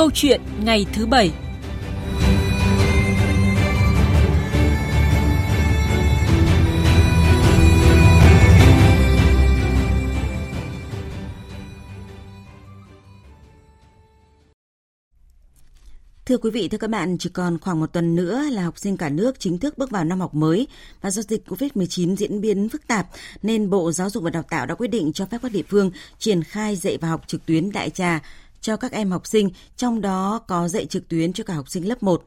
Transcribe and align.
câu 0.00 0.10
chuyện 0.14 0.40
ngày 0.64 0.86
thứ 0.92 1.06
bảy. 1.06 1.30
Thưa 16.26 16.36
quý 16.36 16.50
vị, 16.50 16.68
thưa 16.68 16.78
các 16.78 16.90
bạn, 16.90 17.18
chỉ 17.18 17.30
còn 17.30 17.58
khoảng 17.58 17.80
một 17.80 17.86
tuần 17.92 18.16
nữa 18.16 18.42
là 18.50 18.62
học 18.62 18.78
sinh 18.78 18.96
cả 18.96 19.08
nước 19.08 19.40
chính 19.40 19.58
thức 19.58 19.78
bước 19.78 19.90
vào 19.90 20.04
năm 20.04 20.20
học 20.20 20.34
mới 20.34 20.66
và 21.00 21.10
do 21.10 21.22
dịch 21.22 21.48
COVID-19 21.48 22.16
diễn 22.16 22.40
biến 22.40 22.68
phức 22.68 22.86
tạp 22.86 23.06
nên 23.42 23.70
Bộ 23.70 23.92
Giáo 23.92 24.10
dục 24.10 24.22
và 24.22 24.30
Đào 24.30 24.42
tạo 24.42 24.66
đã 24.66 24.74
quyết 24.74 24.88
định 24.88 25.12
cho 25.12 25.26
phép 25.26 25.38
các 25.42 25.52
địa 25.52 25.62
phương 25.68 25.90
triển 26.18 26.42
khai 26.42 26.76
dạy 26.76 26.98
và 27.00 27.08
học 27.08 27.24
trực 27.26 27.46
tuyến 27.46 27.72
đại 27.72 27.90
trà 27.90 28.20
cho 28.60 28.76
các 28.76 28.92
em 28.92 29.10
học 29.10 29.26
sinh, 29.26 29.50
trong 29.76 30.00
đó 30.00 30.40
có 30.48 30.68
dạy 30.68 30.86
trực 30.86 31.08
tuyến 31.08 31.32
cho 31.32 31.44
cả 31.44 31.54
học 31.54 31.68
sinh 31.68 31.88
lớp 31.88 32.02
1. 32.02 32.24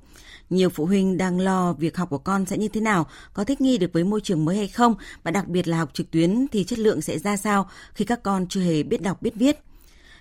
Nhiều 0.49 0.69
phụ 0.69 0.85
huynh 0.85 1.17
đang 1.17 1.39
lo 1.39 1.73
việc 1.73 1.97
học 1.97 2.09
của 2.09 2.17
con 2.17 2.45
sẽ 2.45 2.57
như 2.57 2.67
thế 2.67 2.81
nào, 2.81 3.07
có 3.33 3.43
thích 3.43 3.61
nghi 3.61 3.77
được 3.77 3.93
với 3.93 4.03
môi 4.03 4.21
trường 4.21 4.45
mới 4.45 4.57
hay 4.57 4.67
không 4.67 4.95
và 5.23 5.31
đặc 5.31 5.47
biệt 5.47 5.67
là 5.67 5.77
học 5.77 5.89
trực 5.93 6.11
tuyến 6.11 6.45
thì 6.51 6.63
chất 6.63 6.79
lượng 6.79 7.01
sẽ 7.01 7.19
ra 7.19 7.37
sao 7.37 7.69
khi 7.93 8.05
các 8.05 8.23
con 8.23 8.47
chưa 8.49 8.61
hề 8.61 8.83
biết 8.83 9.01
đọc 9.01 9.21
biết 9.21 9.35
viết. 9.35 9.59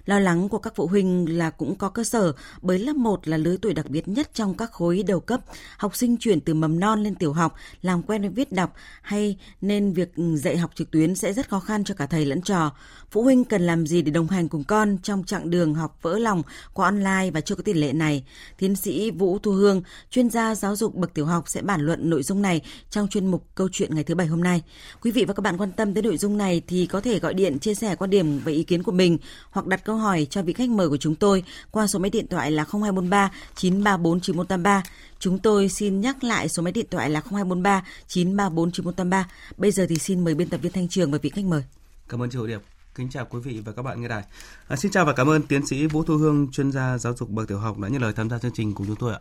Lo 0.07 0.19
lắng 0.19 0.49
của 0.49 0.59
các 0.59 0.73
phụ 0.77 0.87
huynh 0.87 1.39
là 1.39 1.51
cũng 1.51 1.75
có 1.75 1.89
cơ 1.89 2.05
sở 2.05 2.33
bởi 2.63 2.79
lớp 2.79 2.97
1 2.97 3.29
là 3.29 3.37
lứa 3.37 3.57
tuổi 3.63 3.75
đặc 3.75 3.91
biệt 3.91 4.09
nhất 4.09 4.31
trong 4.35 4.57
các 4.57 4.73
khối 4.73 5.03
đầu 5.03 5.21
cấp. 5.21 5.41
Học 5.77 5.97
sinh 5.97 6.17
chuyển 6.17 6.41
từ 6.41 6.55
mầm 6.55 6.81
non 6.81 7.03
lên 7.03 7.15
tiểu 7.15 7.33
học, 7.33 7.55
làm 7.83 8.03
quen 8.03 8.21
với 8.21 8.31
viết 8.31 8.53
đọc 8.53 8.75
hay 9.03 9.39
nên 9.61 9.93
việc 9.93 10.13
dạy 10.35 10.57
học 10.57 10.71
trực 10.75 10.91
tuyến 10.91 11.15
sẽ 11.15 11.33
rất 11.33 11.49
khó 11.49 11.61
khăn 11.61 11.85
cho 11.85 11.95
cả 11.95 12.07
thầy 12.07 12.27
lẫn 12.27 12.43
trò. 12.43 12.73
Phụ 13.11 13.23
huynh 13.23 13.45
cần 13.45 13.63
làm 13.63 13.87
gì 13.87 14.03
để 14.03 14.11
đồng 14.11 14.29
hành 14.29 14.49
cùng 14.49 14.65
con 14.65 14.99
trong 15.03 15.25
chặng 15.25 15.51
đường 15.51 15.75
học 15.75 15.99
vỡ 16.03 16.19
lòng 16.19 16.43
qua 16.73 16.87
online 16.87 17.31
và 17.35 17.41
chưa 17.41 17.55
có 17.55 17.63
tỷ 17.63 17.73
lệ 17.73 17.93
này? 17.93 18.25
Tiến 18.59 18.77
sĩ 18.77 19.11
Vũ 19.11 19.39
Thu 19.39 19.53
Hương, 19.53 19.83
chuyên 20.11 20.31
gia 20.31 20.55
giáo 20.55 20.77
dục 20.77 20.95
bậc 20.95 21.15
tiểu 21.15 21.27
học 21.27 21.45
sẽ 21.49 21.63
bản 21.63 21.81
luận 21.81 22.11
nội 22.11 22.23
dung 22.23 22.43
này 22.43 22.61
trong 22.91 23.09
chuyên 23.09 23.27
mục 23.27 23.47
Câu 23.55 23.69
chuyện 23.73 23.95
ngày 23.95 24.05
thứ 24.05 24.15
Bảy 24.15 24.27
hôm 24.27 24.43
nay. 24.43 24.63
Quý 25.03 25.11
vị 25.11 25.25
và 25.25 25.35
các 25.35 25.41
bạn 25.41 25.59
quan 25.59 25.73
tâm 25.73 25.95
tới 25.95 26.03
nội 26.03 26.17
dung 26.17 26.39
này 26.39 26.63
thì 26.67 26.87
có 26.87 27.01
thể 27.01 27.19
gọi 27.19 27.35
điện 27.35 27.59
chia 27.59 27.75
sẻ 27.75 27.97
quan 27.97 28.11
điểm 28.11 28.41
và 28.45 28.53
ý 28.53 28.65
kiến 28.65 28.83
của 28.83 28.93
mình 28.93 29.19
hoặc 29.51 29.67
đặt 29.67 29.85
câu 29.85 29.92
hỏi 29.97 30.27
cho 30.31 30.43
vị 30.43 30.53
khách 30.53 30.71
mời 30.71 30.89
của 30.89 30.97
chúng 30.97 31.15
tôi 31.15 31.45
qua 31.71 31.87
số 31.87 31.99
máy 31.99 32.11
điện 32.11 32.27
thoại 32.27 32.51
là 32.51 32.65
0243 32.65 33.31
934 33.55 34.21
9183. 34.21 34.83
Chúng 35.19 35.39
tôi 35.39 35.69
xin 35.69 36.01
nhắc 36.01 36.25
lại 36.25 36.49
số 36.49 36.63
máy 36.63 36.73
điện 36.73 36.87
thoại 36.91 37.11
là 37.11 37.21
0243 37.21 37.85
934 38.07 38.71
9183. 38.73 39.29
Bây 39.57 39.71
giờ 39.71 39.87
thì 39.89 39.97
xin 39.97 40.25
mời 40.25 40.35
biên 40.35 40.49
tập 40.49 40.61
viên 40.63 40.73
Thanh 40.73 40.89
Trường 40.89 41.13
và 41.13 41.19
vị 41.23 41.31
khách 41.31 41.45
mời. 41.45 41.65
Cảm 42.09 42.23
ơn 42.23 42.31
chị 42.31 42.39
Hồ 42.39 42.47
Điệp. 42.47 42.61
Kính 42.95 43.09
chào 43.11 43.27
quý 43.31 43.41
vị 43.41 43.63
và 43.65 43.73
các 43.73 43.83
bạn 43.83 44.01
nghe 44.01 44.09
đài. 44.09 44.23
À, 44.69 44.77
xin 44.77 44.93
chào 44.93 45.05
và 45.05 45.13
cảm 45.13 45.29
ơn 45.29 45.43
tiến 45.43 45.67
sĩ 45.67 45.87
Vũ 45.87 46.03
Thu 46.05 46.17
Hương, 46.17 46.49
chuyên 46.53 46.73
gia 46.73 46.99
giáo 46.99 47.15
dục 47.17 47.29
bậc 47.29 47.49
tiểu 47.49 47.59
học 47.59 47.79
đã 47.79 47.89
nhận 47.89 48.03
lời 48.03 48.13
tham 48.17 48.31
gia 48.31 48.39
chương 48.39 48.53
trình 48.55 48.75
cùng 48.75 48.87
chúng 48.87 48.97
tôi 48.97 49.13
ạ. 49.13 49.21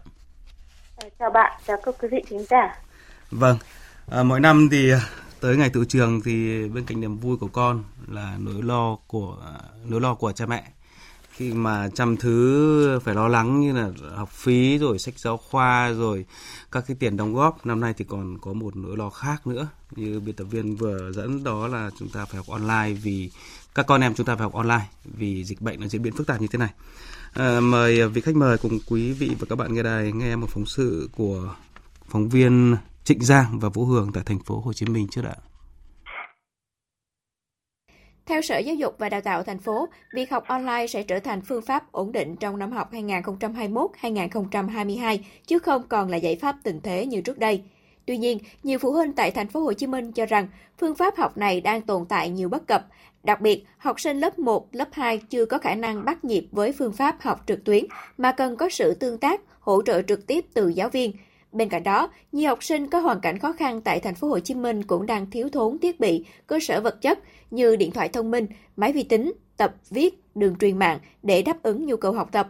Chào 1.19 1.30
bạn, 1.30 1.61
chào 1.67 1.77
các 1.86 1.95
quý 2.02 2.08
vị 2.11 2.22
khán 2.30 2.45
giả. 2.49 2.81
Vâng, 3.31 3.58
à, 4.11 4.23
mỗi 4.23 4.39
năm 4.39 4.67
thì 4.72 4.92
tới 5.42 5.58
ngày 5.58 5.70
tự 5.70 5.86
trường 5.86 6.22
thì 6.22 6.67
bên 6.70 6.86
cạnh 6.86 7.02
niềm 7.02 7.17
vui 7.17 7.38
của 7.38 7.47
con 7.47 7.84
là 8.08 8.38
nỗi 8.39 8.61
lo 8.61 8.95
của 9.08 9.38
nỗi 9.88 10.02
lo 10.02 10.16
của 10.16 10.31
cha 10.31 10.45
mẹ. 10.45 10.72
Khi 11.31 11.53
mà 11.53 11.89
trăm 11.95 12.17
thứ 12.17 13.00
phải 13.03 13.16
lo 13.16 13.28
lắng 13.28 13.61
như 13.61 13.73
là 13.73 13.92
học 14.16 14.30
phí 14.31 14.78
rồi 14.78 15.00
sách 15.00 15.20
giáo 15.20 15.38
khoa 15.38 15.92
rồi 15.92 16.25
các 16.72 16.83
cái 16.88 16.98
tiền 17.00 17.17
đóng 17.17 17.36
góp 17.36 17.66
năm 17.66 17.80
nay 17.80 17.94
thì 17.98 18.06
còn 18.06 18.38
có 18.38 18.53
một 18.53 18.75
nỗi 18.75 18.98
lo 18.98 19.09
khác 19.09 19.48
nữa. 19.48 19.67
Như 19.95 20.20
biên 20.20 20.36
tập 20.36 20.44
viên 20.44 20.75
vừa 20.75 21.11
dẫn 21.11 21.44
đó 21.44 21.67
là 21.67 21.89
chúng 22.00 22.09
ta 22.09 22.26
phải 22.26 22.38
học 22.38 22.48
online 22.48 22.94
vì 22.94 23.31
các 23.76 23.88
con 23.88 24.02
em 24.02 24.14
chúng 24.14 24.26
ta 24.26 24.36
phải 24.36 24.44
học 24.44 24.53
online 24.53 24.88
vì 25.03 25.44
dịch 25.44 25.61
bệnh 25.61 25.80
nó 25.80 25.88
diễn 25.88 26.02
biến 26.02 26.14
phức 26.14 26.28
tạp 26.28 26.42
như 26.42 26.48
thế 26.48 26.59
này. 26.59 26.73
À, 27.33 27.59
mời 27.59 28.09
vị 28.09 28.22
khách 28.22 28.36
mời 28.36 28.58
cùng 28.58 28.80
quý 28.87 29.11
vị 29.11 29.36
và 29.39 29.45
các 29.49 29.55
bạn 29.55 29.73
nghe 29.73 29.83
đài 29.83 30.11
nghe 30.11 30.36
một 30.36 30.48
phóng 30.49 30.66
sự 30.66 31.10
của 31.16 31.55
phóng 32.10 32.30
viên 32.30 32.76
Trịnh 33.04 33.22
Giang 33.22 33.60
và 33.60 33.70
Vũ 33.70 33.86
Hường 33.86 34.12
tại 34.14 34.23
thành 34.26 34.39
phố 34.39 34.60
Hồ 34.60 34.73
Chí 34.73 34.86
Minh 34.86 35.08
trước 35.12 35.22
đã. 35.22 35.36
Theo 38.26 38.42
Sở 38.42 38.58
Giáo 38.58 38.76
dục 38.76 38.95
và 38.98 39.10
Đào 39.10 39.22
tạo 39.22 39.44
thành 39.44 39.60
phố, 39.60 39.88
việc 40.14 40.32
học 40.32 40.44
online 40.48 40.88
sẽ 40.88 41.04
trở 41.04 41.20
thành 41.20 41.42
phương 41.42 41.61
pháp 41.61 41.92
ổn 41.92 42.11
định 42.11 42.36
trong 42.36 42.60
năm 42.60 42.72
học 42.72 42.92
2021-2022 42.92 45.17
chứ 45.48 45.60
không 45.60 45.84
còn 45.90 46.10
là 46.10 46.17
giải 46.17 46.36
pháp 46.36 46.56
tình 46.64 46.80
thế 46.84 47.06
như 47.06 47.22
trước 47.22 47.40
đây. 47.40 47.64
Tuy 48.06 48.17
nhiên, 48.17 48.38
nhiều 48.64 48.80
phụ 48.80 48.92
huynh 48.92 49.14
tại 49.14 49.32
thành 49.32 49.48
phố 49.48 49.60
Hồ 49.60 49.73
Chí 49.73 49.88
Minh 49.88 50.11
cho 50.11 50.26
rằng 50.26 50.48
phương 50.78 50.95
pháp 50.95 51.17
học 51.17 51.38
này 51.38 51.61
đang 51.61 51.82
tồn 51.82 52.06
tại 52.06 52.30
nhiều 52.30 52.50
bất 52.50 52.67
cập. 52.67 52.88
Đặc 53.23 53.42
biệt, 53.42 53.66
học 53.78 54.00
sinh 54.00 54.20
lớp 54.20 54.40
1, 54.40 54.67
lớp 54.72 54.88
2 54.92 55.17
chưa 55.17 55.45
có 55.45 55.58
khả 55.58 55.76
năng 55.76 56.06
bắt 56.06 56.26
nhịp 56.26 56.48
với 56.52 56.72
phương 56.72 56.94
pháp 56.94 57.22
học 57.22 57.44
trực 57.48 57.64
tuyến 57.64 57.86
mà 58.17 58.32
cần 58.32 58.58
có 58.58 58.70
sự 58.70 58.94
tương 58.94 59.17
tác, 59.17 59.42
hỗ 59.60 59.82
trợ 59.82 60.02
trực 60.02 60.28
tiếp 60.28 60.45
từ 60.54 60.67
giáo 60.67 60.90
viên. 60.90 61.14
Bên 61.52 61.70
cạnh 61.70 61.84
đó, 61.84 62.10
nhiều 62.32 62.50
học 62.50 62.64
sinh 62.64 62.88
có 62.88 63.00
hoàn 63.00 63.20
cảnh 63.20 63.39
khó 63.39 63.54
khăn 63.54 63.82
tại 63.82 64.00
thành 64.00 64.16
phố 64.16 64.28
Hồ 64.28 64.39
Chí 64.39 64.54
Minh 64.54 64.84
cũng 64.84 65.06
đang 65.06 65.30
thiếu 65.32 65.50
thốn 65.50 65.78
thiết 65.80 66.00
bị, 66.00 66.26
cơ 66.48 66.60
sở 66.62 66.82
vật 66.82 67.02
chất 67.02 67.20
như 67.52 67.76
điện 67.76 67.92
thoại 67.92 68.10
thông 68.10 68.32
minh, 68.32 68.48
máy 68.76 68.94
vi 68.94 69.04
tính, 69.04 69.34
tập 69.58 69.76
viết, 69.90 70.22
đường 70.36 70.56
truyền 70.56 70.80
mạng 70.80 71.00
để 71.23 71.42
đáp 71.42 71.64
ứng 71.64 71.86
nhu 71.86 71.95
cầu 71.95 72.14
học 72.14 72.30
tập. 72.32 72.50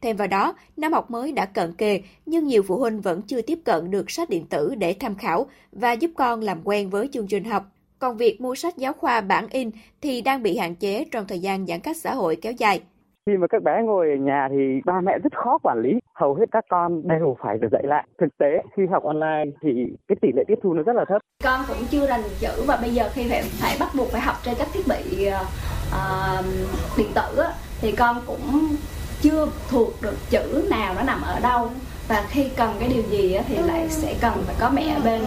Thêm 0.00 0.16
vào 0.16 0.28
đó, 0.28 0.54
năm 0.76 0.92
học 0.92 1.10
mới 1.10 1.32
đã 1.32 1.46
cận 1.46 1.72
kề, 1.72 2.02
nhưng 2.26 2.46
nhiều 2.46 2.62
phụ 2.62 2.78
huynh 2.78 3.00
vẫn 3.00 3.22
chưa 3.22 3.42
tiếp 3.42 3.58
cận 3.64 3.90
được 3.90 4.10
sách 4.10 4.30
điện 4.30 4.46
tử 4.46 4.74
để 4.74 4.96
tham 5.00 5.14
khảo 5.14 5.46
và 5.72 5.92
giúp 5.92 6.10
con 6.16 6.40
làm 6.40 6.60
quen 6.64 6.90
với 6.90 7.08
chương 7.12 7.26
trình 7.26 7.44
học. 7.44 7.64
Còn 7.98 8.16
việc 8.16 8.40
mua 8.40 8.54
sách 8.54 8.76
giáo 8.76 8.92
khoa 8.92 9.20
bản 9.20 9.46
in 9.50 9.70
thì 10.00 10.20
đang 10.20 10.42
bị 10.42 10.56
hạn 10.56 10.74
chế 10.74 11.04
trong 11.10 11.26
thời 11.26 11.38
gian 11.38 11.66
giãn 11.66 11.80
cách 11.80 11.96
xã 11.96 12.14
hội 12.14 12.36
kéo 12.36 12.52
dài. 12.52 12.80
Khi 13.30 13.36
mà 13.36 13.46
các 13.46 13.62
bé 13.62 13.82
ngồi 13.82 14.10
ở 14.10 14.16
nhà 14.16 14.48
thì 14.50 14.80
ba 14.84 15.00
mẹ 15.00 15.18
rất 15.18 15.32
khó 15.34 15.58
quản 15.62 15.80
lý, 15.82 15.92
hầu 16.14 16.34
hết 16.34 16.44
các 16.50 16.64
con 16.68 17.08
đều 17.08 17.36
phải 17.42 17.58
được 17.58 17.68
dạy 17.72 17.82
lại. 17.86 18.06
Thực 18.20 18.38
tế 18.38 18.62
khi 18.76 18.82
học 18.90 19.04
online 19.04 19.44
thì 19.62 19.86
cái 20.08 20.16
tỷ 20.22 20.28
lệ 20.36 20.44
tiếp 20.48 20.58
thu 20.62 20.74
nó 20.74 20.82
rất 20.82 20.96
là 20.96 21.04
thấp. 21.08 21.22
Con 21.44 21.60
cũng 21.68 21.76
chưa 21.90 22.06
rành 22.06 22.22
chữ 22.40 22.64
và 22.66 22.78
bây 22.82 22.90
giờ 22.90 23.08
khi 23.12 23.26
phải, 23.30 23.42
phải 23.42 23.76
bắt 23.80 23.88
buộc 23.96 24.08
phải 24.08 24.20
học 24.20 24.36
trên 24.42 24.54
các 24.58 24.68
thiết 24.72 24.82
bị 24.88 25.28
uh, 25.28 26.44
điện 26.98 27.10
tử 27.14 27.42
thì 27.80 27.92
con 27.92 28.16
cũng 28.26 28.76
chưa 29.22 29.46
thuộc 29.70 29.90
được 30.02 30.16
chữ 30.30 30.66
nào 30.70 30.94
nó 30.94 31.02
nằm 31.02 31.22
ở 31.22 31.40
đâu 31.42 31.68
và 32.08 32.24
khi 32.28 32.50
cần 32.56 32.70
cái 32.80 32.88
điều 32.94 33.02
gì 33.02 33.38
thì 33.48 33.56
lại 33.56 33.88
sẽ 33.88 34.14
cần 34.20 34.32
phải 34.46 34.54
có 34.60 34.70
mẹ 34.74 34.94
ở 34.94 35.00
bên 35.04 35.22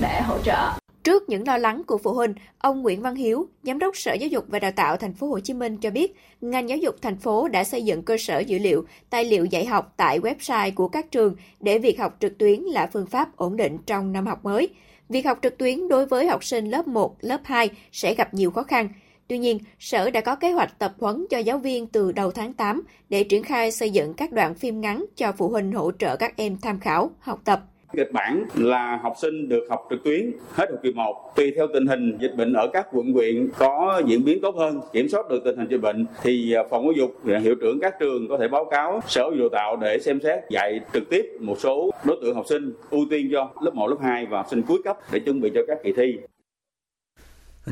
để 0.00 0.20
hỗ 0.20 0.38
trợ. 0.38 0.83
Trước 1.04 1.28
những 1.28 1.46
lo 1.46 1.56
lắng 1.56 1.82
của 1.86 1.98
phụ 1.98 2.12
huynh, 2.12 2.34
ông 2.58 2.82
Nguyễn 2.82 3.02
Văn 3.02 3.14
Hiếu, 3.14 3.46
Giám 3.62 3.78
đốc 3.78 3.96
Sở 3.96 4.12
Giáo 4.12 4.28
dục 4.28 4.44
và 4.48 4.58
Đào 4.58 4.70
tạo 4.72 4.96
Thành 4.96 5.14
phố 5.14 5.26
Hồ 5.26 5.40
Chí 5.40 5.54
Minh 5.54 5.76
cho 5.76 5.90
biết, 5.90 6.16
ngành 6.40 6.68
giáo 6.68 6.78
dục 6.78 6.94
thành 7.02 7.16
phố 7.16 7.48
đã 7.48 7.64
xây 7.64 7.84
dựng 7.84 8.02
cơ 8.02 8.16
sở 8.18 8.38
dữ 8.38 8.58
liệu, 8.58 8.84
tài 9.10 9.24
liệu 9.24 9.44
dạy 9.44 9.66
học 9.66 9.94
tại 9.96 10.20
website 10.20 10.72
của 10.74 10.88
các 10.88 11.10
trường 11.10 11.36
để 11.60 11.78
việc 11.78 11.98
học 11.98 12.16
trực 12.20 12.38
tuyến 12.38 12.60
là 12.60 12.90
phương 12.92 13.06
pháp 13.06 13.36
ổn 13.36 13.56
định 13.56 13.78
trong 13.86 14.12
năm 14.12 14.26
học 14.26 14.44
mới. 14.44 14.68
Việc 15.08 15.26
học 15.26 15.38
trực 15.42 15.58
tuyến 15.58 15.88
đối 15.88 16.06
với 16.06 16.26
học 16.26 16.44
sinh 16.44 16.70
lớp 16.70 16.88
1, 16.88 17.16
lớp 17.20 17.40
2 17.44 17.70
sẽ 17.92 18.14
gặp 18.14 18.34
nhiều 18.34 18.50
khó 18.50 18.62
khăn. 18.62 18.88
Tuy 19.28 19.38
nhiên, 19.38 19.58
Sở 19.78 20.10
đã 20.10 20.20
có 20.20 20.36
kế 20.36 20.52
hoạch 20.52 20.78
tập 20.78 20.94
huấn 20.98 21.26
cho 21.30 21.38
giáo 21.38 21.58
viên 21.58 21.86
từ 21.86 22.12
đầu 22.12 22.30
tháng 22.30 22.52
8 22.52 22.82
để 23.08 23.24
triển 23.24 23.42
khai 23.42 23.70
xây 23.70 23.90
dựng 23.90 24.14
các 24.14 24.32
đoạn 24.32 24.54
phim 24.54 24.80
ngắn 24.80 25.04
cho 25.16 25.32
phụ 25.32 25.48
huynh 25.48 25.72
hỗ 25.72 25.92
trợ 25.92 26.16
các 26.16 26.36
em 26.36 26.56
tham 26.62 26.80
khảo, 26.80 27.10
học 27.20 27.40
tập. 27.44 27.60
Kịch 27.96 28.12
bản 28.12 28.46
là 28.54 28.98
học 29.02 29.12
sinh 29.20 29.48
được 29.48 29.66
học 29.70 29.86
trực 29.90 30.04
tuyến 30.04 30.32
hết 30.52 30.70
học 30.70 30.80
kỳ 30.82 30.92
1. 30.92 31.32
Tùy 31.36 31.52
theo 31.56 31.66
tình 31.74 31.86
hình 31.86 32.18
dịch 32.20 32.34
bệnh 32.36 32.52
ở 32.52 32.68
các 32.72 32.86
quận 32.92 33.12
huyện 33.12 33.48
có 33.58 34.02
diễn 34.06 34.24
biến 34.24 34.38
tốt 34.42 34.54
hơn, 34.56 34.80
kiểm 34.92 35.08
soát 35.08 35.28
được 35.30 35.42
tình 35.44 35.56
hình 35.56 35.68
dịch 35.70 35.80
bệnh 35.80 36.06
thì 36.22 36.52
à, 36.52 36.62
phòng 36.70 36.84
giáo 36.84 36.92
dục, 36.92 37.20
à, 37.26 37.38
hiệu 37.38 37.54
trưởng 37.54 37.80
các 37.80 37.94
trường 38.00 38.28
có 38.28 38.38
thể 38.40 38.48
báo 38.48 38.64
cáo 38.70 39.00
Sở 39.08 39.20
Giáo 39.20 39.32
dục 39.38 39.52
Tạo 39.52 39.76
để 39.76 39.98
xem 39.98 40.20
xét 40.22 40.38
dạy 40.50 40.80
trực 40.92 41.10
tiếp 41.10 41.24
một 41.40 41.56
số 41.60 41.90
đối 42.04 42.18
tượng 42.22 42.34
học 42.34 42.44
sinh 42.48 42.72
ưu 42.90 43.06
tiên 43.10 43.28
cho 43.32 43.50
lớp 43.60 43.74
1, 43.74 43.88
lớp 43.88 43.96
2 44.02 44.26
và 44.26 44.38
học 44.38 44.46
sinh 44.50 44.62
cuối 44.62 44.80
cấp 44.84 44.96
để 45.12 45.18
chuẩn 45.18 45.40
bị 45.40 45.50
cho 45.54 45.60
các 45.66 45.78
kỳ 45.84 45.92
thi. 45.96 46.18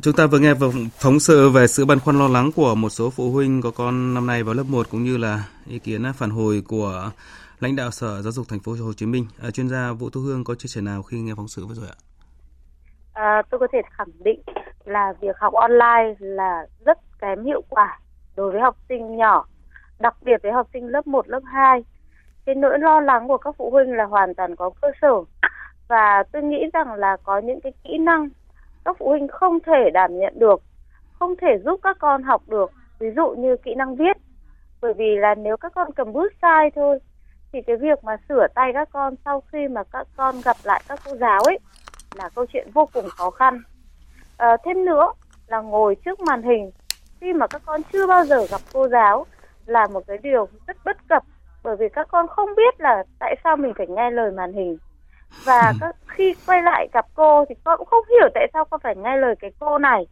Chúng 0.03 0.15
ta 0.15 0.27
vừa 0.27 0.39
nghe 0.39 0.55
phóng 0.99 1.21
sự 1.21 1.51
về 1.51 1.67
sự 1.67 1.85
băn 1.85 1.99
khoăn 2.01 2.19
lo 2.19 2.29
lắng 2.29 2.53
của 2.53 2.75
một 2.75 2.91
số 2.91 3.11
phụ 3.11 3.31
huynh 3.31 3.63
có 3.63 3.71
con 3.71 4.15
năm 4.15 4.27
nay 4.27 4.43
vào 4.43 4.55
lớp 4.55 4.65
1 4.69 4.87
cũng 4.91 5.05
như 5.05 5.17
là 5.17 5.45
ý 5.69 5.79
kiến 5.79 6.05
phản 6.17 6.31
hồi 6.31 6.63
của 6.69 7.11
lãnh 7.63 7.77
đạo 7.77 7.91
Sở 7.91 8.23
Giáo 8.23 8.33
dục 8.33 8.47
Thành 8.49 8.61
phố 8.61 8.73
Hồ 8.85 8.93
Chí 8.93 9.07
Minh. 9.07 9.27
À, 9.43 9.51
chuyên 9.51 9.69
gia 9.69 9.93
Vũ 9.93 10.11
Thu 10.11 10.21
Hương 10.21 10.45
có 10.45 10.55
chia 10.55 10.67
sẻ 10.67 10.81
nào 10.81 11.03
khi 11.03 11.21
nghe 11.21 11.33
phóng 11.37 11.49
sự 11.49 11.67
vừa 11.67 11.75
rồi 11.75 11.87
ạ? 11.89 11.97
À, 13.13 13.43
tôi 13.51 13.61
có 13.61 13.67
thể 13.73 13.79
khẳng 13.91 14.11
định 14.25 14.41
là 14.85 15.13
việc 15.21 15.37
học 15.39 15.55
online 15.55 16.15
là 16.19 16.67
rất 16.87 16.99
kém 17.21 17.45
hiệu 17.45 17.63
quả 17.69 18.01
đối 18.37 18.53
với 18.53 18.61
học 18.61 18.77
sinh 18.89 19.17
nhỏ, 19.17 19.47
đặc 20.01 20.17
biệt 20.23 20.43
với 20.43 20.53
học 20.53 20.69
sinh 20.73 20.87
lớp 20.87 21.07
1, 21.07 21.29
lớp 21.29 21.41
2. 21.45 21.85
Cái 22.45 22.55
nỗi 22.55 22.79
lo 22.79 23.01
lắng 23.01 23.29
của 23.29 23.39
các 23.39 23.55
phụ 23.59 23.71
huynh 23.71 23.93
là 23.93 24.05
hoàn 24.05 24.35
toàn 24.35 24.57
có 24.57 24.71
cơ 24.83 24.89
sở 25.01 25.15
và 25.89 26.23
tôi 26.33 26.43
nghĩ 26.43 26.65
rằng 26.73 26.93
là 26.93 27.17
có 27.25 27.39
những 27.39 27.61
cái 27.61 27.73
kỹ 27.85 27.99
năng 27.99 28.29
các 28.85 28.97
phụ 28.99 29.09
huynh 29.09 29.29
không 29.29 29.59
thể 29.67 29.91
đảm 29.95 30.19
nhận 30.19 30.39
được, 30.39 30.63
không 31.19 31.35
thể 31.37 31.59
giúp 31.65 31.81
các 31.83 31.97
con 32.01 32.23
học 32.23 32.43
được. 32.47 32.71
Ví 32.99 33.09
dụ 33.17 33.35
như 33.39 33.57
kỹ 33.57 33.75
năng 33.75 33.97
viết, 33.97 34.17
bởi 34.81 34.95
vì 34.95 35.17
là 35.19 35.35
nếu 35.35 35.57
các 35.57 35.73
con 35.75 35.93
cầm 35.93 36.13
bút 36.13 36.29
sai 36.43 36.71
thôi 36.75 36.99
thì 37.53 37.63
cái 37.63 37.77
việc 37.77 38.05
mà 38.05 38.17
sửa 38.29 38.47
tay 38.55 38.71
các 38.75 38.89
con 38.93 39.15
sau 39.25 39.43
khi 39.53 39.69
mà 39.69 39.83
các 39.93 40.07
con 40.17 40.41
gặp 40.45 40.57
lại 40.65 40.83
các 40.89 41.01
cô 41.05 41.17
giáo 41.17 41.41
ấy 41.41 41.59
là 42.15 42.29
câu 42.35 42.47
chuyện 42.53 42.69
vô 42.75 42.89
cùng 42.93 43.09
khó 43.09 43.31
khăn. 43.31 43.63
À, 44.37 44.57
thêm 44.65 44.85
nữa 44.85 45.13
là 45.47 45.61
ngồi 45.61 45.97
trước 46.05 46.21
màn 46.21 46.43
hình 46.43 46.71
khi 47.21 47.33
mà 47.33 47.47
các 47.47 47.63
con 47.67 47.81
chưa 47.93 48.07
bao 48.07 48.25
giờ 48.25 48.47
gặp 48.51 48.61
cô 48.73 48.89
giáo 48.89 49.27
là 49.67 49.87
một 49.87 50.05
cái 50.07 50.19
điều 50.23 50.49
rất 50.67 50.77
bất 50.85 50.97
cập 51.09 51.23
bởi 51.63 51.77
vì 51.77 51.89
các 51.89 52.09
con 52.11 52.29
không 52.29 52.55
biết 52.57 52.81
là 52.81 53.05
tại 53.19 53.37
sao 53.45 53.57
mình 53.57 53.73
phải 53.77 53.87
nghe 53.87 54.11
lời 54.11 54.31
màn 54.31 54.53
hình. 54.53 54.79
Và 55.45 55.73
các, 55.81 55.97
khi 56.07 56.35
quay 56.47 56.63
lại 56.63 56.89
gặp 56.93 57.07
cô 57.15 57.45
thì 57.49 57.55
con 57.65 57.79
cũng 57.79 57.87
không 57.87 58.05
hiểu 58.09 58.29
tại 58.35 58.51
sao 58.53 58.65
con 58.65 58.81
phải 58.81 58.97
nghe 58.97 59.17
lời 59.17 59.35
cái 59.41 59.51
cô 59.59 59.79
này. 59.79 60.07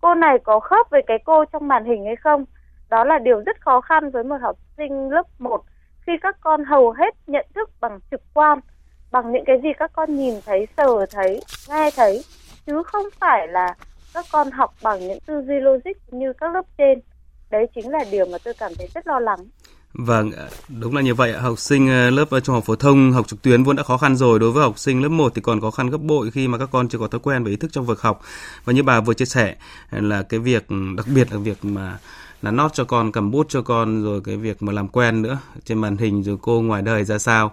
Cô 0.00 0.14
này 0.14 0.38
có 0.44 0.60
khớp 0.60 0.90
với 0.90 1.02
cái 1.06 1.18
cô 1.24 1.44
trong 1.44 1.68
màn 1.68 1.84
hình 1.84 2.04
hay 2.04 2.16
không? 2.16 2.44
Đó 2.88 3.04
là 3.04 3.18
điều 3.18 3.42
rất 3.46 3.60
khó 3.60 3.80
khăn 3.80 4.10
với 4.10 4.24
một 4.24 4.36
học 4.40 4.56
sinh 4.76 5.10
lớp 5.10 5.26
1 5.38 5.62
khi 6.10 6.18
các 6.22 6.36
con 6.40 6.64
hầu 6.64 6.92
hết 6.92 7.14
nhận 7.26 7.46
thức 7.54 7.70
bằng 7.80 7.98
trực 8.10 8.20
quan 8.34 8.58
bằng 9.10 9.32
những 9.32 9.44
cái 9.46 9.56
gì 9.62 9.68
các 9.78 9.90
con 9.94 10.16
nhìn 10.16 10.34
thấy 10.46 10.66
sờ 10.76 11.06
thấy 11.10 11.40
nghe 11.68 11.90
thấy 11.96 12.24
chứ 12.66 12.82
không 12.86 13.06
phải 13.20 13.48
là 13.48 13.74
các 14.14 14.24
con 14.32 14.50
học 14.50 14.74
bằng 14.82 15.00
những 15.00 15.18
tư 15.26 15.42
duy 15.46 15.54
logic 15.60 16.14
như 16.14 16.32
các 16.32 16.54
lớp 16.54 16.62
trên 16.78 17.00
đấy 17.50 17.66
chính 17.74 17.90
là 17.90 18.04
điều 18.10 18.26
mà 18.26 18.38
tôi 18.44 18.54
cảm 18.58 18.72
thấy 18.78 18.88
rất 18.94 19.06
lo 19.06 19.18
lắng 19.18 19.38
Vâng, 19.94 20.30
đúng 20.68 20.96
là 20.96 21.02
như 21.02 21.14
vậy. 21.14 21.32
Học 21.32 21.58
sinh 21.58 21.88
ờ, 21.88 22.10
lớp 22.10 22.30
ờ, 22.30 22.40
trung 22.40 22.54
học 22.54 22.64
phổ 22.64 22.76
thông 22.76 23.12
học 23.12 23.28
trực 23.28 23.42
tuyến 23.42 23.62
vốn 23.62 23.76
đã 23.76 23.82
khó 23.82 23.96
khăn 23.96 24.16
rồi. 24.16 24.38
Đối 24.38 24.52
với 24.52 24.62
học 24.62 24.78
sinh 24.78 25.02
lớp 25.02 25.08
1 25.08 25.32
thì 25.34 25.40
còn 25.40 25.60
khó 25.60 25.70
khăn 25.70 25.90
gấp 25.90 26.00
bội 26.00 26.30
khi 26.30 26.48
mà 26.48 26.58
các 26.58 26.68
con 26.72 26.88
chưa 26.88 26.98
có 26.98 27.08
thói 27.08 27.20
quen 27.20 27.44
về 27.44 27.50
ý 27.50 27.56
thức 27.56 27.72
trong 27.72 27.86
việc 27.86 28.00
học. 28.00 28.20
Và 28.64 28.72
như 28.72 28.82
bà 28.82 29.00
vừa 29.00 29.14
chia 29.14 29.24
sẻ 29.24 29.56
là 29.90 30.22
cái 30.22 30.40
việc 30.40 30.66
đặc 30.96 31.06
biệt 31.14 31.32
là 31.32 31.38
việc 31.38 31.64
mà 31.64 31.98
là 32.42 32.50
nót 32.50 32.72
cho 32.74 32.84
con 32.84 33.12
cầm 33.12 33.30
bút 33.30 33.46
cho 33.48 33.62
con 33.62 34.02
rồi 34.02 34.20
cái 34.24 34.36
việc 34.36 34.62
mà 34.62 34.72
làm 34.72 34.88
quen 34.88 35.22
nữa 35.22 35.38
trên 35.64 35.78
màn 35.78 35.96
hình 35.96 36.22
rồi 36.22 36.36
cô 36.42 36.62
ngoài 36.62 36.82
đời 36.82 37.04
ra 37.04 37.18
sao. 37.18 37.50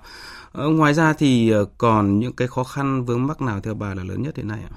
Ờ, 0.52 0.70
ngoài 0.70 0.94
ra 0.94 1.14
thì 1.18 1.52
ờ, 1.52 1.66
còn 1.78 2.20
những 2.20 2.34
cái 2.38 2.48
khó 2.48 2.64
khăn 2.64 3.04
vướng 3.06 3.28
mắc 3.28 3.42
nào 3.42 3.60
theo 3.60 3.74
bà 3.74 3.94
là 3.94 4.04
lớn 4.04 4.22
nhất 4.22 4.38
hiện 4.38 4.48
nay 4.48 4.60
ạ? 4.72 4.74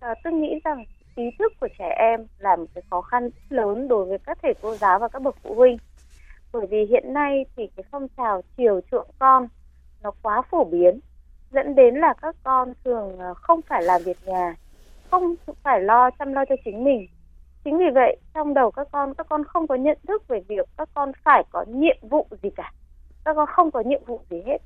À, 0.00 0.14
tôi 0.24 0.32
nghĩ 0.32 0.60
rằng 0.64 0.84
ý 1.16 1.24
thức 1.38 1.52
của 1.60 1.68
trẻ 1.78 1.94
em 1.98 2.26
là 2.38 2.56
một 2.56 2.66
cái 2.74 2.84
khó 2.90 3.00
khăn 3.00 3.30
lớn 3.50 3.88
đối 3.88 4.04
với 4.04 4.18
các 4.18 4.38
thầy 4.42 4.54
cô 4.62 4.76
giáo 4.76 4.98
và 4.98 5.08
các 5.08 5.22
bậc 5.22 5.36
phụ 5.42 5.54
huynh 5.54 5.76
bởi 6.52 6.66
vì 6.70 6.86
hiện 6.90 7.12
nay 7.12 7.44
thì 7.56 7.62
cái 7.76 7.84
phong 7.90 8.06
trào 8.16 8.42
chiều 8.56 8.80
chuộng 8.90 9.10
con 9.18 9.48
nó 10.02 10.10
quá 10.22 10.42
phổ 10.50 10.64
biến 10.64 11.00
dẫn 11.50 11.74
đến 11.74 11.94
là 11.94 12.14
các 12.22 12.36
con 12.42 12.72
thường 12.84 13.18
ờ, 13.18 13.34
không 13.34 13.60
phải 13.68 13.82
làm 13.82 14.02
việc 14.02 14.18
nhà 14.26 14.54
không 15.10 15.34
phải 15.62 15.80
lo 15.80 16.10
chăm 16.18 16.32
lo 16.32 16.44
cho 16.48 16.54
chính 16.64 16.84
mình 16.84 17.06
chính 17.64 17.78
vì 17.78 17.90
vậy 17.94 18.16
trong 18.34 18.54
đầu 18.54 18.70
các 18.70 18.88
con 18.92 19.14
các 19.14 19.26
con 19.28 19.44
không 19.44 19.66
có 19.66 19.74
nhận 19.74 19.98
thức 20.08 20.28
về 20.28 20.40
việc 20.48 20.68
các 20.78 20.88
con 20.94 21.12
phải 21.24 21.44
có 21.50 21.64
nhiệm 21.68 21.96
vụ 22.02 22.26
gì 22.42 22.50
cả. 22.56 22.72
Các 23.24 23.34
con 23.36 23.46
không 23.46 23.70
có 23.70 23.80
nhiệm 23.80 24.04
vụ 24.06 24.20
gì 24.30 24.42
hết. 24.46 24.58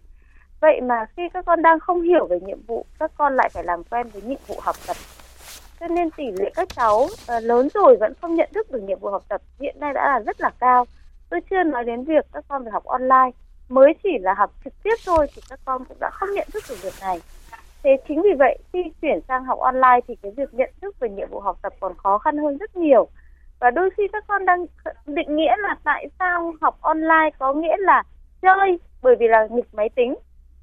Vậy 0.61 0.81
mà 0.81 1.07
khi 1.17 1.23
các 1.35 1.45
con 1.45 1.63
đang 1.63 1.81
không 1.81 2.03
hiểu 2.03 2.27
về 2.27 2.41
nhiệm 2.41 2.63
vụ 2.67 2.87
các 2.99 3.11
con 3.19 3.37
lại 3.37 3.49
phải 3.53 3.65
làm 3.65 3.85
quen 3.85 4.09
với 4.13 4.23
nhiệm 4.23 4.39
vụ 4.47 4.55
học 4.61 4.77
tập. 4.87 4.97
Cho 5.81 5.89
nên 5.89 6.11
tỷ 6.11 6.25
lệ 6.31 6.51
các 6.55 6.69
cháu 6.77 7.01
uh, 7.03 7.43
lớn 7.43 7.69
rồi 7.75 7.97
vẫn 8.01 8.13
không 8.21 8.35
nhận 8.35 8.49
thức 8.55 8.71
được 8.71 8.83
nhiệm 8.83 8.99
vụ 8.99 9.11
học 9.11 9.23
tập 9.29 9.41
hiện 9.61 9.77
nay 9.81 9.93
đã 9.93 10.07
là 10.07 10.19
rất 10.19 10.41
là 10.41 10.51
cao. 10.59 10.85
Tôi 11.31 11.41
chưa 11.51 11.63
nói 11.63 11.85
đến 11.85 12.05
việc 12.05 12.27
các 12.33 12.45
con 12.49 12.65
phải 12.65 12.73
học 12.73 12.85
online. 12.85 13.31
Mới 13.69 13.95
chỉ 14.03 14.19
là 14.21 14.35
học 14.35 14.51
trực 14.65 14.73
tiếp 14.83 14.95
thôi 15.07 15.27
thì 15.35 15.43
các 15.51 15.61
con 15.65 15.85
cũng 15.85 15.97
đã 16.01 16.11
không 16.13 16.29
nhận 16.35 16.49
thức 16.53 16.65
được 16.69 16.83
việc 16.83 16.95
này 17.01 17.21
thế 17.83 17.97
chính 18.09 18.23
vì 18.23 18.33
vậy, 18.39 18.59
khi 18.73 18.83
chuyển 19.03 19.21
sang 19.29 19.45
học 19.45 19.59
online 19.59 20.01
thì 20.09 20.17
cái 20.23 20.33
việc 20.37 20.55
nhận 20.55 20.71
thức 20.83 20.97
về 21.01 21.09
nhiệm 21.09 21.29
vụ 21.31 21.41
học 21.41 21.59
tập 21.63 21.73
còn 21.81 21.95
khó 21.97 22.19
khăn 22.19 22.39
hơn 22.39 22.59
rất 22.59 22.77
nhiều. 22.77 23.09
Và 23.61 23.71
đôi 23.71 23.91
khi 23.91 24.09
các 24.13 24.25
con 24.29 24.47
đang 24.47 24.67
định 25.07 25.37
nghĩa 25.37 25.57
là 25.59 25.77
tại 25.85 26.09
sao 26.19 26.53
học 26.61 26.77
online 26.81 27.31
có 27.39 27.53
nghĩa 27.53 27.77
là 27.79 28.03
chơi, 28.43 28.79
bởi 29.03 29.17
vì 29.17 29.29
là 29.29 29.47
nghịch 29.51 29.75
máy 29.75 29.89
tính, 29.89 30.15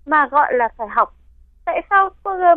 mà 0.06 0.28
gọi 0.32 0.54
là 0.54 0.70
phải 0.78 0.88
học. 0.88 1.14
Tại 1.66 1.82
sao 1.90 2.10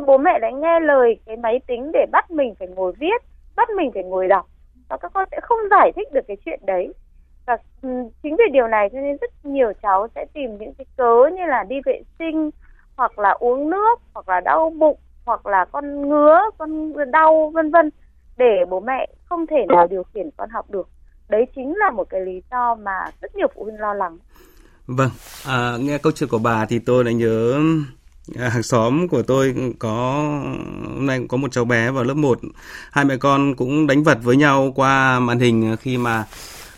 bố 0.06 0.18
mẹ 0.18 0.38
lại 0.38 0.52
nghe 0.52 0.80
lời 0.80 1.18
cái 1.26 1.36
máy 1.36 1.60
tính 1.66 1.90
để 1.92 2.06
bắt 2.12 2.30
mình 2.30 2.54
phải 2.58 2.68
ngồi 2.68 2.92
viết, 2.92 3.22
bắt 3.56 3.70
mình 3.70 3.90
phải 3.94 4.02
ngồi 4.02 4.28
đọc? 4.28 4.46
Và 4.88 4.96
các 4.96 5.12
con 5.14 5.28
sẽ 5.30 5.40
không 5.42 5.58
giải 5.70 5.92
thích 5.96 6.12
được 6.12 6.24
cái 6.28 6.36
chuyện 6.44 6.60
đấy. 6.66 6.94
Và 7.46 7.56
chính 8.22 8.36
vì 8.36 8.44
điều 8.52 8.68
này 8.68 8.88
cho 8.92 9.00
nên 9.00 9.16
rất 9.20 9.30
nhiều 9.42 9.72
cháu 9.82 10.08
sẽ 10.14 10.26
tìm 10.32 10.58
những 10.58 10.74
cái 10.74 10.86
cớ 10.96 11.30
như 11.36 11.46
là 11.46 11.64
đi 11.64 11.76
vệ 11.84 12.02
sinh 12.18 12.50
hoặc 13.02 13.18
là 13.18 13.30
uống 13.30 13.70
nước 13.70 14.00
hoặc 14.14 14.28
là 14.28 14.40
đau 14.40 14.70
bụng 14.78 14.98
hoặc 15.24 15.46
là 15.46 15.64
con 15.72 16.08
ngứa 16.08 16.40
con 16.58 16.92
đau 17.10 17.50
vân 17.54 17.70
vân 17.70 17.90
để 18.36 18.64
bố 18.70 18.80
mẹ 18.80 19.08
không 19.24 19.46
thể 19.46 19.56
nào 19.68 19.86
điều 19.90 20.02
khiển 20.14 20.30
con 20.36 20.50
học 20.50 20.70
được. 20.70 20.88
Đấy 21.28 21.46
chính 21.54 21.74
là 21.76 21.90
một 21.90 22.06
cái 22.10 22.20
lý 22.20 22.42
do 22.50 22.74
mà 22.74 23.04
rất 23.20 23.34
nhiều 23.34 23.46
phụ 23.54 23.64
huynh 23.64 23.80
lo 23.80 23.94
lắng. 23.94 24.18
Vâng 24.86 25.10
à, 25.46 25.76
nghe 25.80 25.98
câu 25.98 26.12
chuyện 26.12 26.28
của 26.28 26.38
bà 26.38 26.66
thì 26.66 26.78
tôi 26.78 27.04
lại 27.04 27.14
nhớ 27.14 27.60
à, 28.38 28.48
hàng 28.48 28.62
xóm 28.62 29.08
của 29.08 29.22
tôi 29.22 29.54
có 29.78 30.24
hôm 30.94 31.06
nay 31.06 31.20
có 31.28 31.36
một 31.36 31.52
cháu 31.52 31.64
bé 31.64 31.90
vào 31.90 32.04
lớp 32.04 32.14
1 32.14 32.38
hai 32.92 33.04
mẹ 33.04 33.16
con 33.16 33.54
cũng 33.54 33.86
đánh 33.86 34.02
vật 34.02 34.18
với 34.22 34.36
nhau 34.36 34.72
qua 34.74 35.20
màn 35.20 35.38
hình 35.38 35.76
khi 35.80 35.98
mà 35.98 36.24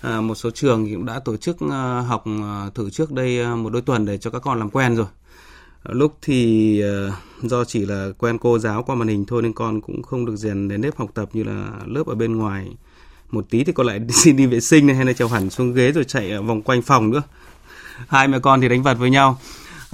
à, 0.02 0.20
một 0.20 0.34
số 0.34 0.50
trường 0.50 0.94
cũng 0.94 1.06
đã 1.06 1.20
tổ 1.24 1.36
chức 1.36 1.56
à, 1.70 2.00
học 2.08 2.24
à, 2.26 2.70
thử 2.74 2.90
trước 2.90 3.12
đây 3.12 3.42
à, 3.42 3.54
một 3.54 3.70
đôi 3.72 3.82
tuần 3.82 4.06
để 4.06 4.18
cho 4.18 4.30
các 4.30 4.42
con 4.42 4.58
làm 4.58 4.70
quen 4.70 4.96
rồi 4.96 5.06
lúc 5.84 6.16
thì 6.22 6.80
ờ, 6.80 7.12
do 7.42 7.64
chỉ 7.64 7.86
là 7.86 8.08
quen 8.18 8.38
cô 8.38 8.58
giáo 8.58 8.82
qua 8.82 8.94
màn 8.94 9.08
hình 9.08 9.24
thôi 9.24 9.42
nên 9.42 9.52
con 9.52 9.80
cũng 9.80 10.02
không 10.02 10.26
được 10.26 10.36
rèn 10.36 10.68
đến 10.68 10.80
nếp 10.80 10.96
học 10.96 11.10
tập 11.14 11.28
như 11.32 11.42
là 11.42 11.70
lớp 11.86 12.06
ở 12.06 12.14
bên 12.14 12.36
ngoài 12.36 12.76
một 13.30 13.46
tí 13.50 13.64
thì 13.64 13.72
con 13.72 13.86
lại 13.86 14.00
xin 14.08 14.36
đi 14.36 14.46
vệ 14.46 14.60
sinh 14.60 14.86
này 14.86 14.96
hay 14.96 15.04
là 15.04 15.12
trèo 15.12 15.28
hẳn 15.28 15.50
xuống 15.50 15.74
ghế 15.74 15.92
rồi 15.92 16.04
chạy 16.04 16.38
vòng 16.38 16.62
quanh 16.62 16.82
phòng 16.82 17.10
nữa 17.10 17.22
hai 18.08 18.28
mẹ 18.28 18.38
con 18.38 18.60
thì 18.60 18.68
đánh 18.68 18.82
vật 18.82 18.98
với 18.98 19.10
nhau 19.10 19.38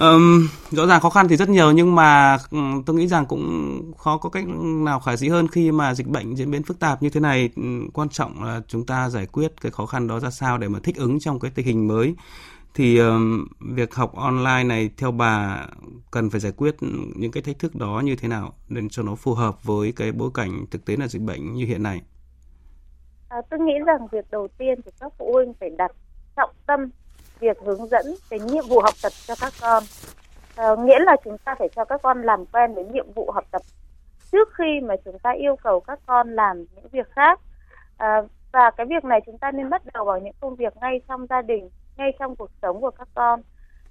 Um, 0.00 0.48
rõ 0.70 0.87
ràng 0.87 1.00
khó 1.00 1.10
khăn 1.10 1.28
thì 1.28 1.37
rất 1.37 1.48
nhiều 1.48 1.72
nhưng 1.72 1.94
mà 1.94 2.38
tôi 2.87 2.96
nghĩ 2.96 3.06
rằng 3.06 3.26
cũng 3.26 3.92
khó 3.98 4.16
có 4.16 4.28
cách 4.28 4.44
nào 4.84 5.00
khả 5.00 5.16
dĩ 5.16 5.28
hơn 5.28 5.48
khi 5.48 5.72
mà 5.72 5.94
dịch 5.94 6.06
bệnh 6.06 6.37
diễn 6.37 6.50
biến 6.50 6.62
phức 6.62 6.78
tạp 6.78 7.02
như 7.02 7.10
thế 7.10 7.20
này. 7.20 7.50
Quan 7.92 8.08
trọng 8.08 8.44
là 8.44 8.60
chúng 8.69 8.87
ta 8.87 9.10
giải 9.10 9.26
quyết 9.26 9.52
cái 9.60 9.72
khó 9.72 9.87
khăn 9.87 10.08
đó 10.08 10.20
ra 10.20 10.31
sao 10.31 10.58
để 10.58 10.69
mà 10.69 10.78
thích 10.82 10.96
ứng 10.96 11.20
trong 11.20 11.40
cái 11.40 11.50
tình 11.54 11.66
hình 11.66 11.88
mới. 11.88 12.14
Thì 12.75 12.99
um, 12.99 13.46
việc 13.61 13.94
học 13.94 14.17
online 14.17 14.64
này 14.64 14.90
theo 14.96 15.11
bà 15.11 15.67
cần 16.11 16.31
phải 16.31 16.40
giải 16.40 16.52
quyết 16.56 16.76
những 17.17 17.32
cái 17.32 17.43
thách 17.43 17.58
thức 17.58 17.75
đó 17.75 18.02
như 18.05 18.17
thế 18.17 18.28
nào 18.28 18.52
để 18.69 18.82
cho 18.90 19.02
nó 19.02 19.14
phù 19.14 19.34
hợp 19.34 19.64
với 19.64 19.93
cái 19.96 20.12
bối 20.12 20.31
cảnh 20.34 20.64
thực 20.70 20.84
tế 20.84 20.96
là 20.96 21.06
dịch 21.06 21.22
bệnh 21.22 21.52
như 21.52 21.67
hiện 21.67 21.82
nay? 21.82 22.00
À, 23.28 23.38
tôi 23.50 23.61
nghĩ 23.61 23.75
rằng 23.87 24.06
việc 24.12 24.31
đầu 24.31 24.49
tiên 24.58 24.81
thì 24.84 24.90
các 25.00 25.12
phụ 25.19 25.32
huynh 25.32 25.52
phải 25.61 25.70
đặt 25.70 25.93
trọng 26.37 26.50
tâm 26.67 26.90
việc 27.40 27.56
hướng 27.64 27.88
dẫn 27.88 28.06
cái 28.31 28.40
nhiệm 28.40 28.64
vụ 28.69 28.81
học 28.81 28.94
tập 29.02 29.12
cho 29.26 29.34
các 29.40 29.52
con. 29.61 29.82
À, 30.56 30.66
nghĩa 30.84 30.99
là 30.99 31.16
chúng 31.25 31.38
ta 31.38 31.55
phải 31.58 31.69
cho 31.76 31.84
các 31.84 32.02
con 32.02 32.23
làm 32.23 32.46
quen 32.46 32.75
với 32.75 32.84
nhiệm 32.84 33.12
vụ 33.14 33.31
học 33.31 33.44
tập 33.50 33.62
trước 34.32 34.49
khi 34.58 34.81
mà 34.82 34.94
chúng 35.05 35.19
ta 35.19 35.31
yêu 35.31 35.56
cầu 35.62 35.81
các 35.81 35.99
con 36.06 36.34
làm 36.34 36.64
những 36.75 36.88
việc 36.93 37.11
khác. 37.11 37.40
À, 37.97 38.23
và 38.52 38.71
cái 38.76 38.87
việc 38.87 39.04
này 39.04 39.21
chúng 39.26 39.38
ta 39.38 39.50
nên 39.50 39.71
bắt 39.71 39.83
đầu 39.94 40.04
vào 40.04 40.18
những 40.18 40.35
công 40.40 40.56
việc 40.56 40.76
ngay 40.80 41.00
trong 41.09 41.26
gia 41.26 41.42
đình 41.42 41.68
ngay 41.97 42.12
trong 42.18 42.37
cuộc 42.37 42.50
sống 42.62 42.80
của 42.80 42.90
các 42.90 43.09
con. 43.14 43.40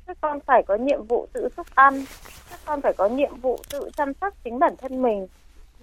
Các 0.08 0.18
con 0.22 0.40
phải 0.40 0.64
có 0.68 0.76
nhiệm 0.76 1.04
vụ 1.04 1.28
tự 1.34 1.50
xúc 1.58 1.68
ăn 1.76 2.06
các 2.50 2.60
con 2.66 2.82
phải 2.82 2.94
có 2.94 3.08
nhiệm 3.08 3.36
vụ 3.42 3.60
tự 3.70 3.90
chăm 3.98 4.14
sóc 4.14 4.34
chính 4.44 4.60
bản 4.60 4.76
thân 4.78 5.02
mình. 5.02 5.28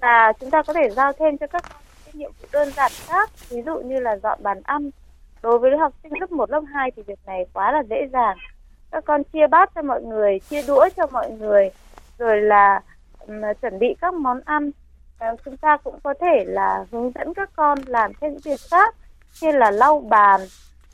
Và 0.00 0.32
chúng 0.40 0.50
ta 0.50 0.62
có 0.62 0.72
thể 0.72 0.90
giao 0.90 1.12
thêm 1.12 1.38
cho 1.38 1.46
các 1.46 1.62
con 1.72 1.82
những 2.06 2.18
nhiệm 2.18 2.30
vụ 2.40 2.48
đơn 2.52 2.70
giản 2.76 2.92
khác 2.94 3.30
ví 3.48 3.62
dụ 3.62 3.78
như 3.80 4.00
là 4.00 4.16
dọn 4.16 4.38
bàn 4.42 4.60
ăn. 4.64 4.90
Đối 5.42 5.58
với 5.58 5.78
học 5.78 5.92
sinh 6.02 6.12
lớp 6.20 6.32
1, 6.32 6.50
lớp 6.50 6.62
2 6.74 6.90
thì 6.96 7.02
việc 7.02 7.18
này 7.26 7.46
quá 7.52 7.72
là 7.72 7.82
dễ 7.90 8.08
dàng. 8.12 8.38
Các 8.90 9.04
con 9.04 9.24
chia 9.24 9.46
bát 9.46 9.70
cho 9.74 9.82
mọi 9.82 10.02
người 10.02 10.38
chia 10.38 10.62
đũa 10.62 10.88
cho 10.96 11.06
mọi 11.06 11.30
người 11.30 11.70
rồi 12.18 12.40
là 12.40 12.80
um, 13.26 13.42
chuẩn 13.62 13.78
bị 13.78 13.94
các 14.00 14.14
món 14.14 14.40
ăn. 14.44 14.70
À, 15.18 15.34
chúng 15.44 15.56
ta 15.56 15.76
cũng 15.76 16.00
có 16.02 16.14
thể 16.20 16.44
là 16.46 16.84
hướng 16.92 17.12
dẫn 17.14 17.34
các 17.34 17.50
con 17.56 17.78
làm 17.86 18.12
thêm 18.20 18.32
những 18.32 18.40
việc 18.44 18.60
khác 18.70 18.94
như 19.42 19.50
là 19.50 19.70
lau 19.70 20.00
bàn 20.00 20.40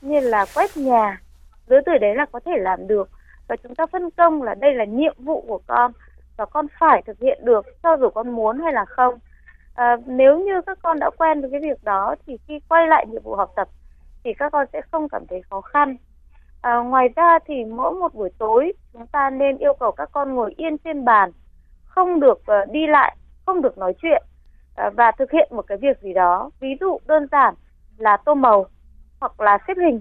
như 0.02 0.20
là 0.20 0.46
quét 0.54 0.76
nhà 0.76 1.20
lứa 1.66 1.80
tuổi 1.86 1.98
đấy 1.98 2.14
là 2.14 2.26
có 2.32 2.40
thể 2.40 2.52
làm 2.58 2.86
được 2.86 3.10
và 3.48 3.56
chúng 3.56 3.74
ta 3.74 3.86
phân 3.86 4.10
công 4.10 4.42
là 4.42 4.54
đây 4.54 4.74
là 4.74 4.84
nhiệm 4.84 5.14
vụ 5.18 5.44
của 5.48 5.60
con 5.66 5.92
và 6.36 6.46
con 6.46 6.66
phải 6.80 7.02
thực 7.06 7.20
hiện 7.20 7.44
được 7.44 7.66
cho 7.82 7.96
dù 7.96 8.08
con 8.08 8.30
muốn 8.30 8.58
hay 8.58 8.72
là 8.72 8.84
không 8.84 9.18
à, 9.74 9.96
nếu 10.06 10.38
như 10.38 10.60
các 10.66 10.78
con 10.82 10.98
đã 10.98 11.10
quen 11.18 11.40
với 11.40 11.50
cái 11.50 11.60
việc 11.60 11.84
đó 11.84 12.14
thì 12.26 12.36
khi 12.48 12.60
quay 12.68 12.86
lại 12.86 13.06
nhiệm 13.06 13.22
vụ 13.22 13.34
học 13.34 13.52
tập 13.56 13.68
thì 14.24 14.34
các 14.34 14.52
con 14.52 14.66
sẽ 14.72 14.80
không 14.92 15.08
cảm 15.08 15.26
thấy 15.26 15.42
khó 15.50 15.60
khăn. 15.60 15.96
À, 16.62 16.76
ngoài 16.76 17.08
ra 17.16 17.38
thì 17.46 17.64
mỗi 17.64 17.94
một 17.94 18.14
buổi 18.14 18.30
tối 18.38 18.72
chúng 18.92 19.06
ta 19.06 19.30
nên 19.30 19.58
yêu 19.58 19.74
cầu 19.80 19.92
các 19.92 20.08
con 20.12 20.34
ngồi 20.34 20.54
yên 20.56 20.78
trên 20.78 21.04
bàn, 21.04 21.30
không 21.84 22.20
được 22.20 22.38
uh, 22.38 22.70
đi 22.70 22.86
lại, 22.86 23.16
không 23.46 23.62
được 23.62 23.78
nói 23.78 23.94
chuyện 24.02 24.22
uh, 24.86 24.94
và 24.96 25.12
thực 25.18 25.30
hiện 25.30 25.48
một 25.50 25.66
cái 25.66 25.78
việc 25.78 26.00
gì 26.00 26.12
đó. 26.12 26.50
Ví 26.60 26.68
dụ 26.80 26.98
đơn 27.06 27.26
giản 27.32 27.54
là 27.96 28.16
tô 28.16 28.34
màu 28.34 28.66
hoặc 29.22 29.40
là 29.40 29.58
xếp 29.66 29.76
hình. 29.76 30.00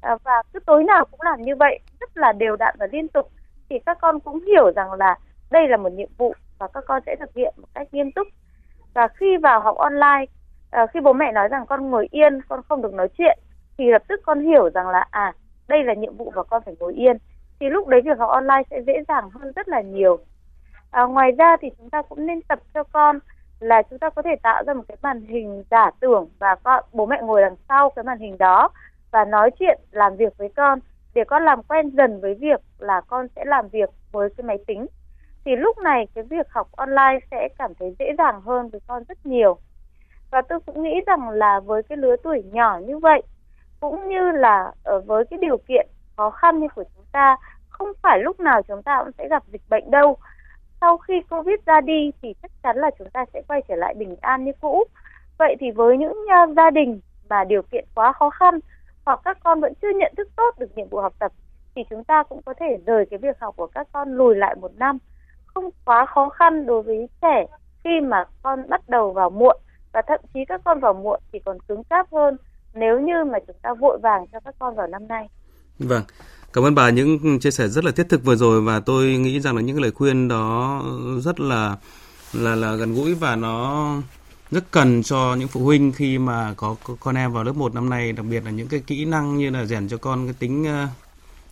À, 0.00 0.16
và 0.24 0.42
cứ 0.52 0.58
tối 0.66 0.84
nào 0.84 1.04
cũng 1.10 1.20
làm 1.22 1.42
như 1.42 1.56
vậy 1.56 1.80
rất 2.00 2.16
là 2.16 2.32
đều 2.32 2.56
đặn 2.56 2.74
và 2.78 2.86
liên 2.92 3.08
tục. 3.08 3.30
Thì 3.68 3.78
các 3.86 3.98
con 4.00 4.20
cũng 4.20 4.44
hiểu 4.46 4.72
rằng 4.76 4.92
là 4.92 5.18
đây 5.50 5.68
là 5.68 5.76
một 5.76 5.92
nhiệm 5.92 6.08
vụ 6.18 6.34
và 6.58 6.68
các 6.74 6.84
con 6.86 7.02
sẽ 7.06 7.16
thực 7.20 7.34
hiện 7.34 7.54
một 7.56 7.68
cách 7.74 7.88
nghiêm 7.92 8.12
túc. 8.12 8.28
Và 8.94 9.08
khi 9.08 9.36
vào 9.36 9.60
học 9.60 9.76
online 9.76 10.24
à, 10.70 10.86
khi 10.86 11.00
bố 11.00 11.12
mẹ 11.12 11.32
nói 11.32 11.48
rằng 11.48 11.66
con 11.66 11.90
ngồi 11.90 12.08
yên 12.10 12.40
con 12.48 12.60
không 12.68 12.82
được 12.82 12.94
nói 12.94 13.08
chuyện 13.18 13.38
thì 13.78 13.90
lập 13.90 14.02
tức 14.08 14.20
con 14.24 14.40
hiểu 14.40 14.70
rằng 14.70 14.88
là 14.88 15.06
à 15.10 15.32
đây 15.68 15.84
là 15.84 15.94
nhiệm 15.94 16.16
vụ 16.16 16.32
và 16.34 16.42
con 16.42 16.62
phải 16.64 16.74
ngồi 16.80 16.94
yên. 16.94 17.16
Thì 17.60 17.68
lúc 17.70 17.88
đấy 17.88 18.00
việc 18.04 18.18
học 18.18 18.30
online 18.30 18.62
sẽ 18.70 18.82
dễ 18.86 18.92
dàng 19.08 19.30
hơn 19.30 19.52
rất 19.56 19.68
là 19.68 19.80
nhiều. 19.80 20.18
À, 20.90 21.02
ngoài 21.02 21.32
ra 21.32 21.56
thì 21.60 21.68
chúng 21.78 21.90
ta 21.90 22.02
cũng 22.02 22.26
nên 22.26 22.42
tập 22.42 22.58
cho 22.74 22.84
con 22.84 23.18
là 23.62 23.82
chúng 23.82 23.98
ta 23.98 24.10
có 24.10 24.22
thể 24.22 24.36
tạo 24.42 24.64
ra 24.66 24.74
một 24.74 24.82
cái 24.88 24.96
màn 25.02 25.20
hình 25.20 25.64
giả 25.70 25.90
tưởng 26.00 26.28
và 26.38 26.54
con, 26.62 26.84
bố 26.92 27.06
mẹ 27.06 27.20
ngồi 27.22 27.42
đằng 27.42 27.56
sau 27.68 27.90
cái 27.90 28.02
màn 28.02 28.18
hình 28.18 28.38
đó 28.38 28.68
và 29.10 29.24
nói 29.24 29.50
chuyện 29.50 29.80
làm 29.90 30.16
việc 30.16 30.36
với 30.38 30.48
con. 30.56 30.78
Để 31.14 31.24
con 31.24 31.44
làm 31.44 31.62
quen 31.62 31.90
dần 31.90 32.20
với 32.20 32.34
việc 32.34 32.60
là 32.78 33.00
con 33.00 33.26
sẽ 33.36 33.44
làm 33.44 33.68
việc 33.68 33.90
với 34.12 34.28
cái 34.36 34.44
máy 34.44 34.58
tính 34.66 34.86
thì 35.44 35.56
lúc 35.56 35.78
này 35.78 36.06
cái 36.14 36.24
việc 36.24 36.50
học 36.50 36.68
online 36.76 37.18
sẽ 37.30 37.48
cảm 37.58 37.74
thấy 37.74 37.94
dễ 37.98 38.06
dàng 38.18 38.40
hơn 38.40 38.68
với 38.68 38.80
con 38.86 39.04
rất 39.08 39.26
nhiều. 39.26 39.58
Và 40.30 40.42
tôi 40.42 40.60
cũng 40.60 40.82
nghĩ 40.82 41.00
rằng 41.06 41.30
là 41.30 41.60
với 41.60 41.82
cái 41.82 41.98
lứa 41.98 42.16
tuổi 42.22 42.42
nhỏ 42.52 42.78
như 42.86 42.98
vậy 42.98 43.22
cũng 43.80 44.08
như 44.08 44.30
là 44.30 44.72
ở 44.84 45.00
với 45.00 45.24
cái 45.30 45.38
điều 45.38 45.56
kiện 45.56 45.86
khó 46.16 46.30
khăn 46.30 46.58
như 46.58 46.68
của 46.74 46.84
chúng 46.96 47.04
ta 47.12 47.36
không 47.68 47.88
phải 48.02 48.18
lúc 48.18 48.40
nào 48.40 48.62
chúng 48.62 48.82
ta 48.82 49.02
cũng 49.04 49.12
sẽ 49.18 49.28
gặp 49.28 49.42
dịch 49.52 49.62
bệnh 49.68 49.90
đâu 49.90 50.16
sau 50.82 50.98
khi 50.98 51.14
covid 51.30 51.54
ra 51.66 51.80
đi 51.80 52.10
thì 52.22 52.34
chắc 52.42 52.50
chắn 52.62 52.76
là 52.76 52.90
chúng 52.98 53.10
ta 53.10 53.24
sẽ 53.32 53.42
quay 53.48 53.62
trở 53.68 53.76
lại 53.76 53.94
bình 53.94 54.16
an 54.20 54.44
như 54.44 54.52
cũ 54.60 54.84
vậy 55.38 55.56
thì 55.60 55.70
với 55.70 55.98
những 55.98 56.12
uh, 56.12 56.56
gia 56.56 56.70
đình 56.70 57.00
mà 57.28 57.44
điều 57.44 57.62
kiện 57.62 57.84
quá 57.94 58.12
khó 58.12 58.30
khăn 58.30 58.58
hoặc 59.04 59.20
các 59.24 59.38
con 59.44 59.60
vẫn 59.60 59.72
chưa 59.82 59.92
nhận 59.96 60.14
thức 60.16 60.28
tốt 60.36 60.58
được 60.58 60.76
nhiệm 60.76 60.88
vụ 60.88 61.00
học 61.00 61.14
tập 61.18 61.32
thì 61.74 61.82
chúng 61.90 62.04
ta 62.04 62.22
cũng 62.22 62.42
có 62.42 62.54
thể 62.60 62.78
rời 62.86 63.06
cái 63.10 63.18
việc 63.18 63.40
học 63.40 63.54
của 63.56 63.66
các 63.66 63.88
con 63.92 64.16
lùi 64.16 64.34
lại 64.34 64.54
một 64.54 64.70
năm 64.76 64.98
không 65.46 65.70
quá 65.84 66.06
khó 66.06 66.28
khăn 66.28 66.66
đối 66.66 66.82
với 66.82 67.08
trẻ 67.22 67.46
khi 67.84 68.00
mà 68.00 68.24
con 68.42 68.68
bắt 68.68 68.88
đầu 68.88 69.12
vào 69.12 69.30
muộn 69.30 69.56
và 69.92 70.02
thậm 70.02 70.20
chí 70.34 70.40
các 70.48 70.60
con 70.64 70.80
vào 70.80 70.94
muộn 70.94 71.20
thì 71.32 71.38
còn 71.44 71.58
cứng 71.68 71.84
cáp 71.84 72.12
hơn 72.12 72.36
nếu 72.74 73.00
như 73.00 73.24
mà 73.24 73.38
chúng 73.46 73.56
ta 73.62 73.74
vội 73.74 73.98
vàng 74.02 74.26
cho 74.32 74.40
các 74.40 74.54
con 74.58 74.74
vào 74.74 74.86
năm 74.86 75.08
nay. 75.08 75.28
Vâng. 75.78 76.02
Cảm 76.52 76.64
ơn 76.64 76.74
bà 76.74 76.90
những 76.90 77.38
chia 77.40 77.50
sẻ 77.50 77.68
rất 77.68 77.84
là 77.84 77.90
thiết 77.90 78.08
thực 78.08 78.24
vừa 78.24 78.36
rồi 78.36 78.60
và 78.60 78.80
tôi 78.80 79.16
nghĩ 79.16 79.40
rằng 79.40 79.56
là 79.56 79.62
những 79.62 79.80
lời 79.80 79.90
khuyên 79.90 80.28
đó 80.28 80.82
rất 81.24 81.40
là 81.40 81.76
là 82.32 82.54
là 82.54 82.74
gần 82.74 82.94
gũi 82.94 83.14
và 83.14 83.36
nó 83.36 83.96
rất 84.50 84.70
cần 84.70 85.02
cho 85.02 85.34
những 85.38 85.48
phụ 85.48 85.64
huynh 85.64 85.92
khi 85.92 86.18
mà 86.18 86.54
có 86.56 86.76
con 87.00 87.14
em 87.14 87.32
vào 87.32 87.44
lớp 87.44 87.56
1 87.56 87.74
năm 87.74 87.90
nay, 87.90 88.12
đặc 88.12 88.26
biệt 88.30 88.44
là 88.44 88.50
những 88.50 88.68
cái 88.68 88.80
kỹ 88.80 89.04
năng 89.04 89.36
như 89.36 89.50
là 89.50 89.64
rèn 89.64 89.88
cho 89.88 89.96
con 89.96 90.26
cái 90.26 90.34
tính 90.38 90.64
ờ, 90.64 90.86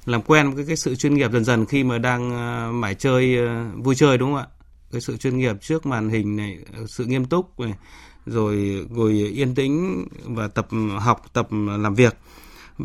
làm 0.06 0.22
quen 0.22 0.50
với 0.50 0.64
cái 0.66 0.76
sự 0.76 0.94
chuyên 0.94 1.14
nghiệp 1.14 1.32
dần 1.32 1.44
dần 1.44 1.66
khi 1.66 1.84
mà 1.84 1.98
đang 1.98 2.30
ờ, 2.30 2.72
mải 2.72 2.94
chơi 2.94 3.36
ờ, 3.36 3.64
vui 3.76 3.94
chơi 3.94 4.18
đúng 4.18 4.32
không 4.32 4.40
ạ? 4.40 4.46
Cái 4.92 5.00
sự 5.00 5.16
chuyên 5.16 5.38
nghiệp 5.38 5.56
trước 5.60 5.86
màn 5.86 6.08
hình 6.10 6.36
này, 6.36 6.58
sự 6.88 7.04
nghiêm 7.04 7.24
túc 7.24 7.60
này, 7.60 7.74
rồi 8.26 8.86
ngồi 8.90 9.12
yên 9.12 9.54
tĩnh 9.54 10.06
và 10.24 10.48
tập 10.48 10.68
học, 10.98 11.24
tập 11.32 11.48
làm 11.78 11.94
việc. 11.94 12.16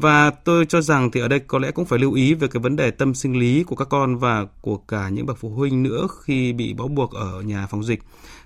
Và 0.01 0.29
tôi 0.29 0.65
cho 0.65 0.81
rằng 0.81 1.11
thì 1.11 1.19
ở 1.19 1.27
đây 1.27 1.39
có 1.39 1.59
lẽ 1.59 1.71
cũng 1.71 1.85
phải 1.85 1.99
lưu 1.99 2.13
ý 2.13 2.33
về 2.33 2.47
cái 2.47 2.59
vấn 2.59 2.75
đề 2.75 2.91
tâm 2.91 3.15
sinh 3.15 3.39
lý 3.39 3.63
của 3.63 3.75
các 3.75 3.89
con 3.89 4.17
và 4.17 4.45
của 4.61 4.77
cả 4.77 5.09
những 5.09 5.25
bậc 5.25 5.37
phụ 5.39 5.49
huynh 5.49 5.83
nữa 5.83 6.07
khi 6.23 6.53
bị 6.53 6.73
bó 6.73 6.87
buộc 6.87 7.13
ở 7.13 7.41
nhà 7.41 7.67
phòng 7.67 7.83
dịch. 7.83 8.01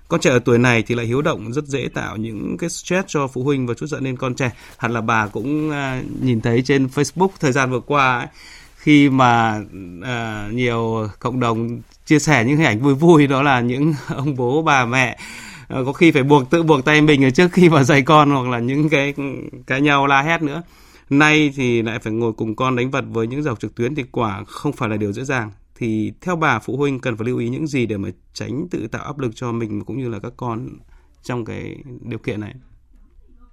Con 0.08 0.20
trẻ 0.20 0.30
ở 0.30 0.38
tuổi 0.38 0.58
này 0.58 0.82
thì 0.82 0.94
lại 0.94 1.06
hiếu 1.06 1.22
động 1.22 1.52
rất 1.52 1.64
dễ 1.64 1.88
tạo 1.94 2.16
những 2.16 2.56
cái 2.58 2.70
stress 2.70 3.08
cho 3.08 3.26
phụ 3.26 3.42
huynh 3.42 3.66
và 3.66 3.74
chút 3.74 3.86
giận 3.86 4.04
lên 4.04 4.16
con 4.16 4.34
trẻ. 4.34 4.52
Hẳn 4.76 4.92
là 4.92 5.00
bà 5.00 5.26
cũng 5.26 5.70
à, 5.70 6.02
nhìn 6.22 6.40
thấy 6.40 6.62
trên 6.62 6.86
Facebook 6.86 7.28
thời 7.40 7.52
gian 7.52 7.70
vừa 7.70 7.80
qua 7.80 8.18
ấy, 8.18 8.26
khi 8.76 9.10
mà 9.10 9.60
à, 10.02 10.48
nhiều 10.52 11.08
cộng 11.18 11.40
đồng 11.40 11.80
chia 12.06 12.18
sẻ 12.18 12.44
những 12.44 12.56
hình 12.56 12.66
ảnh 12.66 12.80
vui 12.80 12.94
vui 12.94 13.26
đó 13.26 13.42
là 13.42 13.60
những 13.60 13.94
ông 14.08 14.36
bố 14.36 14.62
bà 14.62 14.86
mẹ 14.86 15.18
à, 15.68 15.78
có 15.86 15.92
khi 15.92 16.10
phải 16.10 16.22
buộc 16.22 16.50
tự 16.50 16.62
buộc 16.62 16.84
tay 16.84 17.00
mình 17.00 17.24
ở 17.24 17.30
trước 17.30 17.52
khi 17.52 17.68
mà 17.68 17.84
dạy 17.84 18.02
con 18.02 18.30
hoặc 18.30 18.48
là 18.48 18.58
những 18.58 18.88
cái 18.88 19.14
cái 19.66 19.80
nhau 19.80 20.06
la 20.06 20.22
hét 20.22 20.42
nữa 20.42 20.62
nay 21.10 21.50
thì 21.56 21.82
lại 21.82 21.98
phải 21.98 22.12
ngồi 22.12 22.32
cùng 22.32 22.56
con 22.56 22.76
đánh 22.76 22.90
vật 22.90 23.04
với 23.08 23.26
những 23.26 23.42
dọc 23.42 23.60
trực 23.60 23.74
tuyến 23.74 23.94
thì 23.94 24.02
quả 24.12 24.44
không 24.46 24.72
phải 24.72 24.88
là 24.88 24.96
điều 24.96 25.12
dễ 25.12 25.24
dàng 25.24 25.50
thì 25.74 26.12
theo 26.20 26.36
bà 26.36 26.58
phụ 26.58 26.76
huynh 26.76 27.00
cần 27.00 27.16
phải 27.16 27.26
lưu 27.26 27.38
ý 27.38 27.48
những 27.48 27.66
gì 27.66 27.86
để 27.86 27.96
mà 27.96 28.08
tránh 28.32 28.66
tự 28.70 28.88
tạo 28.92 29.04
áp 29.04 29.18
lực 29.18 29.30
cho 29.34 29.52
mình 29.52 29.84
cũng 29.84 29.98
như 29.98 30.08
là 30.08 30.18
các 30.22 30.32
con 30.36 30.68
trong 31.22 31.44
cái 31.44 31.76
điều 32.00 32.18
kiện 32.18 32.40
này? 32.40 32.54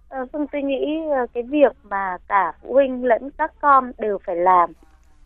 À, 0.09 0.19
tôi 0.31 0.61
nghĩ 0.63 0.85
ờ, 1.11 1.27
cái 1.33 1.43
việc 1.43 1.75
mà 1.83 2.17
cả 2.27 2.53
phụ 2.61 2.73
huynh 2.73 3.03
lẫn 3.03 3.29
các 3.37 3.51
con 3.61 3.91
đều 3.97 4.17
phải 4.25 4.35
làm 4.35 4.71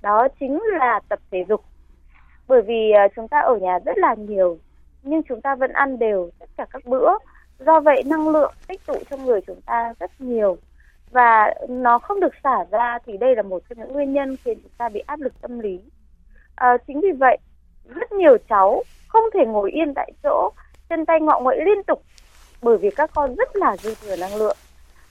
đó 0.01 0.27
chính 0.39 0.59
là 0.79 0.99
tập 1.09 1.19
thể 1.31 1.45
dục. 1.49 1.63
Bởi 2.47 2.61
vì 2.61 2.91
ờ, 2.91 3.07
chúng 3.15 3.27
ta 3.27 3.39
ở 3.39 3.57
nhà 3.61 3.79
rất 3.85 3.97
là 3.97 4.15
nhiều 4.15 4.57
nhưng 5.03 5.21
chúng 5.29 5.41
ta 5.41 5.55
vẫn 5.55 5.71
ăn 5.73 5.99
đều 5.99 6.29
tất 6.39 6.49
cả 6.57 6.65
các 6.69 6.85
bữa. 6.85 7.09
Do 7.59 7.79
vậy 7.79 8.03
năng 8.05 8.29
lượng 8.29 8.53
tích 8.67 8.81
tụ 8.85 8.95
trong 9.09 9.25
người 9.25 9.41
chúng 9.47 9.61
ta 9.61 9.93
rất 9.99 10.21
nhiều 10.21 10.57
và 11.11 11.53
nó 11.69 11.99
không 11.99 12.19
được 12.19 12.33
xả 12.43 12.65
ra 12.71 12.99
thì 13.05 13.17
đây 13.17 13.35
là 13.35 13.41
một 13.41 13.61
trong 13.69 13.79
những 13.79 13.93
nguyên 13.93 14.13
nhân 14.13 14.35
khiến 14.43 14.59
chúng 14.63 14.71
ta 14.77 14.89
bị 14.89 14.99
áp 14.99 15.19
lực 15.19 15.41
tâm 15.41 15.59
lý 15.59 15.79
À, 16.61 16.77
chính 16.87 17.01
vì 17.01 17.11
vậy 17.11 17.37
rất 17.85 18.11
nhiều 18.11 18.37
cháu 18.49 18.83
không 19.07 19.23
thể 19.33 19.45
ngồi 19.45 19.71
yên 19.71 19.93
tại 19.93 20.11
chỗ, 20.23 20.51
chân 20.89 21.05
tay 21.05 21.19
ngọ 21.21 21.39
nguậy 21.39 21.57
liên 21.65 21.83
tục 21.83 22.03
bởi 22.61 22.77
vì 22.77 22.89
các 22.91 23.11
con 23.15 23.35
rất 23.35 23.55
là 23.55 23.77
dư 23.77 23.95
thừa 23.95 24.15
năng 24.15 24.35
lượng. 24.35 24.57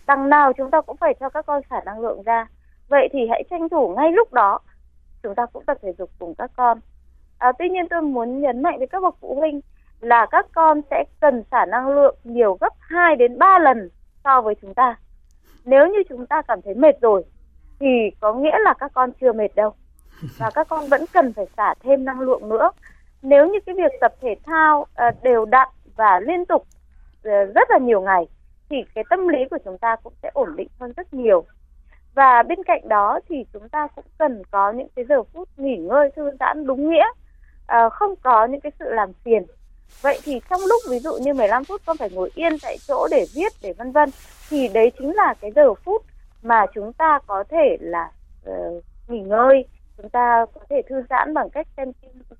Đằng 0.06 0.28
nào 0.30 0.52
chúng 0.52 0.70
ta 0.70 0.80
cũng 0.80 0.96
phải 0.96 1.14
cho 1.20 1.28
các 1.28 1.46
con 1.46 1.62
xả 1.70 1.80
năng 1.84 2.00
lượng 2.00 2.22
ra. 2.22 2.46
Vậy 2.88 3.08
thì 3.12 3.18
hãy 3.30 3.42
tranh 3.50 3.68
thủ 3.68 3.94
ngay 3.96 4.12
lúc 4.12 4.32
đó 4.32 4.58
chúng 5.22 5.34
ta 5.34 5.46
cũng 5.46 5.64
tập 5.64 5.78
thể 5.82 5.92
dục 5.98 6.10
cùng 6.18 6.34
các 6.34 6.50
con. 6.56 6.80
À, 7.38 7.52
tuy 7.58 7.68
nhiên 7.68 7.88
tôi 7.88 8.02
muốn 8.02 8.40
nhấn 8.40 8.62
mạnh 8.62 8.78
với 8.78 8.86
các 8.86 9.02
bậc 9.02 9.14
phụ 9.20 9.34
huynh 9.34 9.60
là 10.00 10.26
các 10.30 10.46
con 10.54 10.80
sẽ 10.90 11.04
cần 11.20 11.42
xả 11.50 11.66
năng 11.66 11.88
lượng 11.88 12.16
nhiều 12.24 12.58
gấp 12.60 12.72
2 12.78 13.16
đến 13.16 13.38
3 13.38 13.58
lần 13.58 13.90
so 14.24 14.40
với 14.40 14.54
chúng 14.62 14.74
ta. 14.74 14.96
Nếu 15.64 15.86
như 15.86 15.98
chúng 16.08 16.26
ta 16.26 16.42
cảm 16.42 16.62
thấy 16.62 16.74
mệt 16.74 17.00
rồi 17.00 17.24
thì 17.80 18.10
có 18.20 18.32
nghĩa 18.32 18.58
là 18.58 18.74
các 18.78 18.90
con 18.94 19.12
chưa 19.20 19.32
mệt 19.32 19.54
đâu. 19.54 19.74
Và 20.38 20.50
các 20.54 20.68
con 20.68 20.86
vẫn 20.90 21.04
cần 21.12 21.32
phải 21.32 21.46
xả 21.56 21.74
thêm 21.80 22.04
năng 22.04 22.20
lượng 22.20 22.48
nữa. 22.48 22.70
Nếu 23.22 23.48
như 23.48 23.58
cái 23.66 23.74
việc 23.74 23.92
tập 24.00 24.14
thể 24.20 24.36
thao 24.46 24.80
uh, 24.80 25.22
đều 25.22 25.44
đặn 25.44 25.68
và 25.96 26.20
liên 26.20 26.44
tục 26.46 26.62
uh, 26.62 27.54
rất 27.54 27.70
là 27.70 27.78
nhiều 27.78 28.00
ngày 28.00 28.28
thì 28.70 28.76
cái 28.94 29.04
tâm 29.10 29.28
lý 29.28 29.38
của 29.50 29.58
chúng 29.64 29.78
ta 29.78 29.96
cũng 29.96 30.12
sẽ 30.22 30.30
ổn 30.34 30.56
định 30.56 30.68
hơn 30.80 30.92
rất 30.96 31.14
nhiều. 31.14 31.44
Và 32.14 32.42
bên 32.42 32.62
cạnh 32.62 32.88
đó 32.88 33.20
thì 33.28 33.44
chúng 33.52 33.68
ta 33.68 33.86
cũng 33.96 34.04
cần 34.18 34.42
có 34.50 34.72
những 34.72 34.88
cái 34.96 35.04
giờ 35.04 35.22
phút 35.22 35.48
nghỉ 35.56 35.76
ngơi 35.76 36.10
thư 36.16 36.30
giãn 36.40 36.66
đúng 36.66 36.90
nghĩa. 36.90 37.06
Uh, 37.06 37.92
không 37.92 38.14
có 38.16 38.46
những 38.46 38.60
cái 38.60 38.72
sự 38.78 38.84
làm 38.88 39.12
phiền 39.12 39.46
vậy 40.02 40.20
thì 40.24 40.40
trong 40.50 40.60
lúc 40.68 40.82
ví 40.90 40.98
dụ 40.98 41.18
như 41.20 41.34
15 41.34 41.64
phút 41.64 41.80
con 41.86 41.96
phải 41.96 42.10
ngồi 42.10 42.30
yên 42.34 42.52
tại 42.62 42.76
chỗ 42.88 43.08
để 43.10 43.26
viết 43.34 43.52
để 43.62 43.72
vân 43.72 43.92
vân 43.92 44.10
thì 44.50 44.68
đấy 44.68 44.92
chính 44.98 45.14
là 45.14 45.34
cái 45.40 45.50
giờ 45.56 45.74
phút 45.74 46.02
mà 46.42 46.66
chúng 46.74 46.92
ta 46.92 47.18
có 47.26 47.44
thể 47.48 47.76
là 47.80 48.10
uh, 48.50 48.84
nghỉ 49.08 49.20
ngơi. 49.20 49.64
Chúng 49.96 50.08
ta 50.08 50.46
có 50.54 50.60
thể 50.70 50.82
thư 50.88 51.02
giãn 51.10 51.34
bằng 51.34 51.50
cách 51.50 51.66
xem 51.76 51.92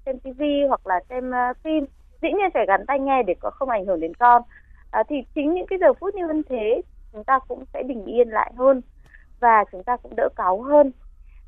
xem 0.06 0.18
TV 0.18 0.42
hoặc 0.68 0.86
là 0.86 1.00
xem 1.08 1.30
uh, 1.30 1.56
phim. 1.64 1.84
Dĩ 2.22 2.28
nhiên 2.28 2.50
phải 2.54 2.66
gắn 2.66 2.86
tai 2.86 2.98
nghe 2.98 3.22
để 3.22 3.34
có 3.40 3.50
không 3.50 3.68
ảnh 3.68 3.86
hưởng 3.86 4.00
đến 4.00 4.14
con. 4.14 4.42
À, 4.90 5.02
thì 5.08 5.16
chính 5.34 5.54
những 5.54 5.66
cái 5.66 5.78
giờ 5.78 5.92
phút 6.00 6.14
như 6.14 6.42
thế 6.48 6.82
chúng 7.12 7.24
ta 7.24 7.38
cũng 7.48 7.64
sẽ 7.72 7.82
bình 7.82 8.04
yên 8.04 8.28
lại 8.28 8.52
hơn 8.58 8.80
và 9.40 9.64
chúng 9.72 9.82
ta 9.82 9.96
cũng 9.96 10.16
đỡ 10.16 10.28
cáu 10.36 10.62
hơn. 10.62 10.92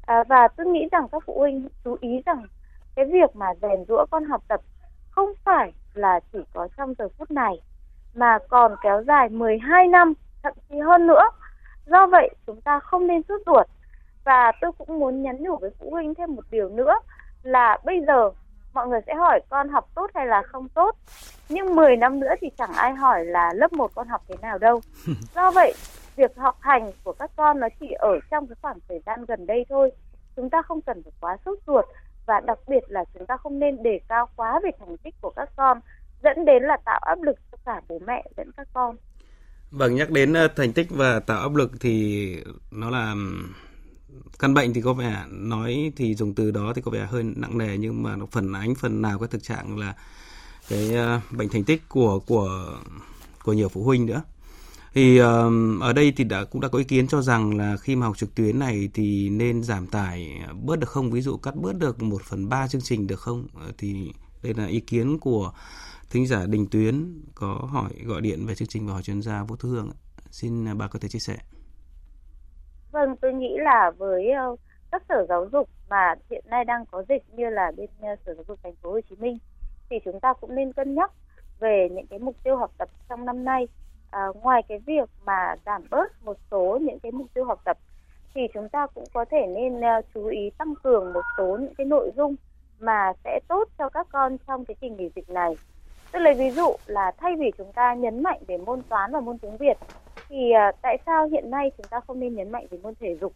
À, 0.06 0.24
và 0.28 0.48
tôi 0.48 0.66
nghĩ 0.66 0.88
rằng 0.92 1.06
các 1.12 1.22
phụ 1.26 1.38
huynh 1.38 1.68
chú 1.84 1.96
ý 2.00 2.22
rằng 2.26 2.42
cái 2.94 3.04
việc 3.04 3.36
mà 3.36 3.46
rèn 3.62 3.84
rũa 3.88 4.06
con 4.10 4.24
học 4.24 4.42
tập 4.48 4.60
không 5.10 5.32
phải 5.44 5.72
là 5.94 6.20
chỉ 6.32 6.38
có 6.54 6.68
trong 6.76 6.94
giờ 6.98 7.08
phút 7.18 7.30
này 7.30 7.60
mà 8.14 8.38
còn 8.48 8.76
kéo 8.82 9.02
dài 9.06 9.28
12 9.28 9.86
năm 9.86 10.12
thậm 10.42 10.52
chí 10.68 10.78
hơn 10.78 11.06
nữa 11.06 11.22
do 11.86 12.06
vậy 12.06 12.34
chúng 12.46 12.60
ta 12.60 12.80
không 12.80 13.06
nên 13.06 13.22
sốt 13.28 13.40
ruột 13.46 13.66
và 14.24 14.52
tôi 14.60 14.72
cũng 14.78 14.98
muốn 14.98 15.22
nhắn 15.22 15.36
nhủ 15.40 15.56
với 15.56 15.70
phụ 15.78 15.90
huynh 15.90 16.14
thêm 16.14 16.34
một 16.34 16.44
điều 16.50 16.68
nữa 16.68 16.94
là 17.42 17.78
bây 17.84 18.00
giờ 18.06 18.30
mọi 18.74 18.88
người 18.88 19.00
sẽ 19.06 19.14
hỏi 19.14 19.40
con 19.48 19.68
học 19.68 19.88
tốt 19.94 20.10
hay 20.14 20.26
là 20.26 20.42
không 20.42 20.68
tốt. 20.68 20.96
Nhưng 21.48 21.76
10 21.76 21.96
năm 21.96 22.20
nữa 22.20 22.34
thì 22.40 22.50
chẳng 22.58 22.72
ai 22.72 22.94
hỏi 22.94 23.24
là 23.24 23.52
lớp 23.54 23.72
1 23.72 23.90
con 23.94 24.08
học 24.08 24.22
thế 24.28 24.34
nào 24.42 24.58
đâu. 24.58 24.80
Do 25.34 25.50
vậy, 25.50 25.74
việc 26.16 26.36
học 26.36 26.56
hành 26.60 26.90
của 27.04 27.12
các 27.12 27.30
con 27.36 27.60
nó 27.60 27.68
chỉ 27.80 27.90
ở 27.90 28.18
trong 28.30 28.46
cái 28.46 28.56
khoảng 28.62 28.78
thời 28.88 29.00
gian 29.06 29.24
gần 29.24 29.46
đây 29.46 29.66
thôi. 29.68 29.92
Chúng 30.36 30.50
ta 30.50 30.62
không 30.62 30.80
cần 30.80 31.02
phải 31.02 31.12
quá 31.20 31.36
sốt 31.44 31.58
ruột 31.66 31.84
và 32.26 32.40
đặc 32.40 32.58
biệt 32.68 32.84
là 32.88 33.04
chúng 33.14 33.26
ta 33.26 33.36
không 33.36 33.58
nên 33.58 33.82
đề 33.82 34.00
cao 34.08 34.28
quá 34.36 34.60
về 34.64 34.70
thành 34.78 34.96
tích 34.96 35.14
của 35.20 35.32
các 35.36 35.48
con 35.56 35.80
dẫn 36.22 36.44
đến 36.44 36.62
là 36.62 36.76
tạo 36.84 37.00
áp 37.02 37.22
lực 37.22 37.36
cho 37.52 37.58
cả 37.64 37.80
bố 37.88 37.98
mẹ 38.06 38.24
lẫn 38.36 38.50
các 38.56 38.68
con. 38.72 38.96
Vâng, 39.70 39.94
nhắc 39.94 40.10
đến 40.10 40.32
ờ, 40.32 40.48
thành 40.48 40.72
tích 40.72 40.86
và 40.90 41.20
tạo 41.20 41.40
áp 41.40 41.54
lực 41.54 41.72
thì 41.80 42.36
nó 42.70 42.90
là 42.90 43.14
căn 44.38 44.54
bệnh 44.54 44.74
thì 44.74 44.80
có 44.80 44.92
vẻ 44.92 45.24
nói 45.30 45.92
thì 45.96 46.14
dùng 46.14 46.34
từ 46.34 46.50
đó 46.50 46.72
thì 46.76 46.82
có 46.82 46.90
vẻ 46.90 47.06
hơi 47.10 47.22
nặng 47.36 47.58
nề 47.58 47.76
nhưng 47.76 48.02
mà 48.02 48.16
nó 48.16 48.26
phần 48.30 48.52
ánh 48.52 48.74
phần 48.74 49.02
nào 49.02 49.18
cái 49.18 49.28
thực 49.28 49.42
trạng 49.42 49.78
là 49.78 49.94
cái 50.68 50.94
ờ, 50.94 51.20
bệnh 51.30 51.48
thành 51.48 51.64
tích 51.64 51.82
của 51.88 52.18
của 52.18 52.78
của 53.44 53.52
nhiều 53.52 53.68
phụ 53.68 53.82
huynh 53.82 54.06
nữa 54.06 54.22
thì 54.94 55.20
uh, 55.20 55.26
ở 55.82 55.92
đây 55.92 56.12
thì 56.16 56.24
đã 56.24 56.44
cũng 56.50 56.60
đã 56.60 56.68
có 56.68 56.78
ý 56.78 56.84
kiến 56.84 57.06
cho 57.06 57.22
rằng 57.22 57.58
là 57.58 57.76
khi 57.76 57.96
mà 57.96 58.06
học 58.06 58.16
trực 58.16 58.34
tuyến 58.34 58.58
này 58.58 58.88
thì 58.94 59.28
nên 59.30 59.62
giảm 59.62 59.86
tải 59.86 60.40
ờ, 60.46 60.54
bớt 60.62 60.78
được 60.78 60.88
không? 60.88 61.10
Ví 61.10 61.20
dụ 61.20 61.36
cắt 61.36 61.54
bớt 61.56 61.78
được 61.78 62.02
một 62.02 62.22
phần 62.22 62.48
ba 62.48 62.68
chương 62.68 62.80
trình 62.84 63.06
được 63.06 63.20
không? 63.20 63.46
Ờ, 63.54 63.72
thì 63.78 64.12
đây 64.42 64.54
là 64.56 64.66
ý 64.66 64.80
kiến 64.80 65.18
của 65.18 65.52
thính 66.10 66.26
giả 66.26 66.46
Đình 66.46 66.66
Tuyến 66.70 67.20
có 67.34 67.68
hỏi 67.72 67.90
gọi 68.04 68.20
điện 68.20 68.46
về 68.46 68.54
chương 68.54 68.68
trình 68.68 68.86
và 68.86 68.92
hỏi 68.92 69.02
chuyên 69.02 69.22
gia 69.22 69.42
Vũ 69.42 69.56
Thu 69.56 69.68
Hương 69.68 69.90
xin 70.30 70.64
ờ, 70.64 70.74
bà 70.74 70.88
có 70.88 70.98
thể 70.98 71.08
chia 71.08 71.18
sẻ. 71.18 71.36
Vâng, 72.92 73.16
tôi 73.20 73.32
nghĩ 73.32 73.56
là 73.58 73.90
với 73.98 74.24
các 74.92 75.02
sở 75.08 75.26
giáo 75.28 75.48
dục 75.52 75.68
mà 75.90 76.14
hiện 76.30 76.44
nay 76.48 76.64
đang 76.64 76.86
có 76.86 77.04
dịch 77.08 77.22
như 77.36 77.44
là 77.50 77.72
bên 77.76 77.90
sở 78.26 78.34
giáo 78.34 78.44
dục 78.48 78.58
thành 78.62 78.74
phố 78.82 78.92
Hồ 78.92 79.00
Chí 79.10 79.16
Minh 79.16 79.38
thì 79.90 79.96
chúng 80.04 80.20
ta 80.20 80.32
cũng 80.40 80.54
nên 80.54 80.72
cân 80.72 80.94
nhắc 80.94 81.12
về 81.60 81.88
những 81.92 82.06
cái 82.06 82.18
mục 82.18 82.36
tiêu 82.44 82.56
học 82.56 82.72
tập 82.78 82.88
trong 83.08 83.24
năm 83.24 83.44
nay. 83.44 83.68
À, 84.12 84.26
ngoài 84.42 84.62
cái 84.68 84.78
việc 84.78 85.10
mà 85.24 85.56
giảm 85.66 85.82
bớt 85.90 86.24
một 86.24 86.36
số 86.50 86.78
những 86.82 86.98
cái 87.00 87.12
mục 87.12 87.26
tiêu 87.34 87.44
học 87.44 87.60
tập 87.64 87.78
thì 88.34 88.40
chúng 88.54 88.68
ta 88.68 88.86
cũng 88.86 89.04
có 89.14 89.24
thể 89.30 89.46
nên 89.46 89.78
uh, 89.78 90.04
chú 90.14 90.26
ý 90.26 90.50
tăng 90.58 90.74
cường 90.82 91.12
một 91.12 91.22
số 91.38 91.56
những 91.60 91.74
cái 91.74 91.84
nội 91.84 92.10
dung 92.16 92.34
mà 92.80 93.12
sẽ 93.24 93.40
tốt 93.48 93.68
cho 93.78 93.88
các 93.88 94.06
con 94.12 94.36
trong 94.46 94.64
cái 94.64 94.74
kỳ 94.80 94.88
nghỉ 94.90 95.10
dịch 95.16 95.30
này. 95.30 95.56
Tôi 96.12 96.22
lấy 96.22 96.34
ví 96.34 96.50
dụ 96.50 96.74
là 96.86 97.12
thay 97.18 97.36
vì 97.38 97.50
chúng 97.58 97.72
ta 97.72 97.94
nhấn 97.94 98.22
mạnh 98.22 98.38
về 98.46 98.58
môn 98.58 98.82
toán 98.82 99.12
và 99.12 99.20
môn 99.20 99.38
tiếng 99.38 99.56
Việt 99.56 99.76
thì 100.28 100.52
uh, 100.68 100.74
tại 100.82 100.98
sao 101.06 101.28
hiện 101.28 101.50
nay 101.50 101.70
chúng 101.76 101.86
ta 101.90 102.00
không 102.00 102.20
nên 102.20 102.34
nhấn 102.34 102.52
mạnh 102.52 102.66
về 102.70 102.78
môn 102.82 102.94
thể 103.00 103.16
dục? 103.20 103.32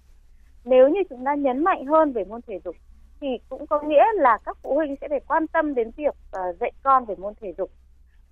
Nếu 0.64 0.88
như 0.88 1.00
chúng 1.10 1.24
ta 1.24 1.34
nhấn 1.34 1.64
mạnh 1.64 1.86
hơn 1.86 2.12
về 2.12 2.24
môn 2.24 2.40
thể 2.46 2.60
dục 2.64 2.76
thì 3.20 3.28
cũng 3.48 3.66
có 3.66 3.80
nghĩa 3.80 4.04
là 4.14 4.38
các 4.44 4.56
phụ 4.62 4.74
huynh 4.74 4.96
sẽ 5.00 5.08
phải 5.08 5.20
quan 5.28 5.46
tâm 5.46 5.74
đến 5.74 5.90
việc 5.96 6.14
uh, 6.38 6.56
dạy 6.60 6.72
con 6.82 7.04
về 7.04 7.14
môn 7.16 7.34
thể 7.40 7.54
dục. 7.58 7.70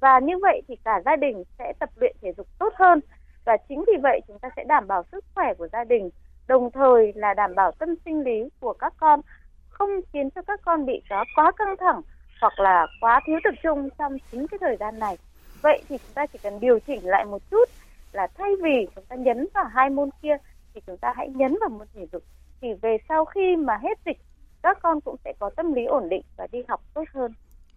Và 0.04 0.18
như 0.18 0.38
vậy 0.42 0.62
thì 0.68 0.76
cả 0.84 1.00
gia 1.04 1.16
đình 1.16 1.44
sẽ 1.58 1.73
tập 1.78 1.90
luyện 1.96 2.16
thể 2.23 2.32
dục 2.37 2.46
tốt 2.58 2.73
hơn 2.76 3.00
và 3.44 3.56
chính 3.68 3.84
vì 3.87 3.92
vậy 4.02 4.20
chúng 4.28 4.38
ta 4.38 4.49
sẽ 4.56 4.64
đảm 4.64 4.87
bảo 4.87 5.02
sức 5.12 5.25
khỏe 5.34 5.54
của 5.54 5.68
gia 5.73 5.84
đình 5.84 6.11
đồng 6.46 6.70
thời 6.70 7.12
là 7.14 7.34
đảm 7.34 7.54
bảo 7.54 7.73
tâm 7.73 7.94
sinh 8.04 8.25
lý 8.25 8.49
của 8.61 8.73
các 8.73 8.92
con 8.96 9.20
không 9.68 9.90
khiến 10.12 10.30
cho 10.30 10.42
các 10.42 10.61
con 10.64 10.87
bị 10.87 11.02
quá, 11.08 11.25
quá 11.37 11.52
căng 11.56 11.76
thẳng 11.76 12.00
hoặc 12.40 12.61
là 12.61 12.87
quá 13.00 13.20
thiếu 13.26 13.38
tập 13.44 13.54
trung 13.62 13.88
trong 13.99 14.16
chính 14.32 14.46
cái 14.46 14.58
thời 14.61 14.76
gian 14.76 14.99
này. 14.99 15.16
Vậy 15.62 15.82
thì 15.88 15.99
chúng 15.99 16.14
ta 16.14 16.26
chỉ 16.26 16.38
cần 16.42 16.61
điều 16.61 16.78
chỉnh 16.78 17.06
lại 17.06 17.25
một 17.25 17.42
chút 17.50 17.68
là 18.12 18.26
thay 18.34 18.50
vì 18.62 18.87
chúng 18.94 19.04
ta 19.04 19.16
nhấn 19.16 19.46
vào 19.54 19.64
hai 19.64 19.90
môn 19.90 20.11
kia 20.23 20.37
thì 20.75 20.80
chúng 20.87 20.96
ta 20.96 21.12
hãy 21.16 21.28
nhấn 21.28 21.56
vào 21.61 21.68
môn 21.68 21.87
thể 21.94 22.06
dục. 22.12 22.23
Thì 22.61 22.68
về 22.82 22.96
sau 23.08 23.25
khi 23.25 23.56
mà 23.56 23.78
hết 23.82 23.99
dịch 24.06 24.18
các 24.62 24.78
con 24.82 25.00
cũng 25.00 25.16
sẽ 25.25 25.32
có 25.38 25.50
tâm 25.56 25.73
lý 25.73 25.84
ổn 25.84 26.08
định 26.08 26.23
và 26.37 26.46
đi 26.52 26.58
học 26.68 26.80
tốt 26.94 27.04
hơn. 27.14 27.32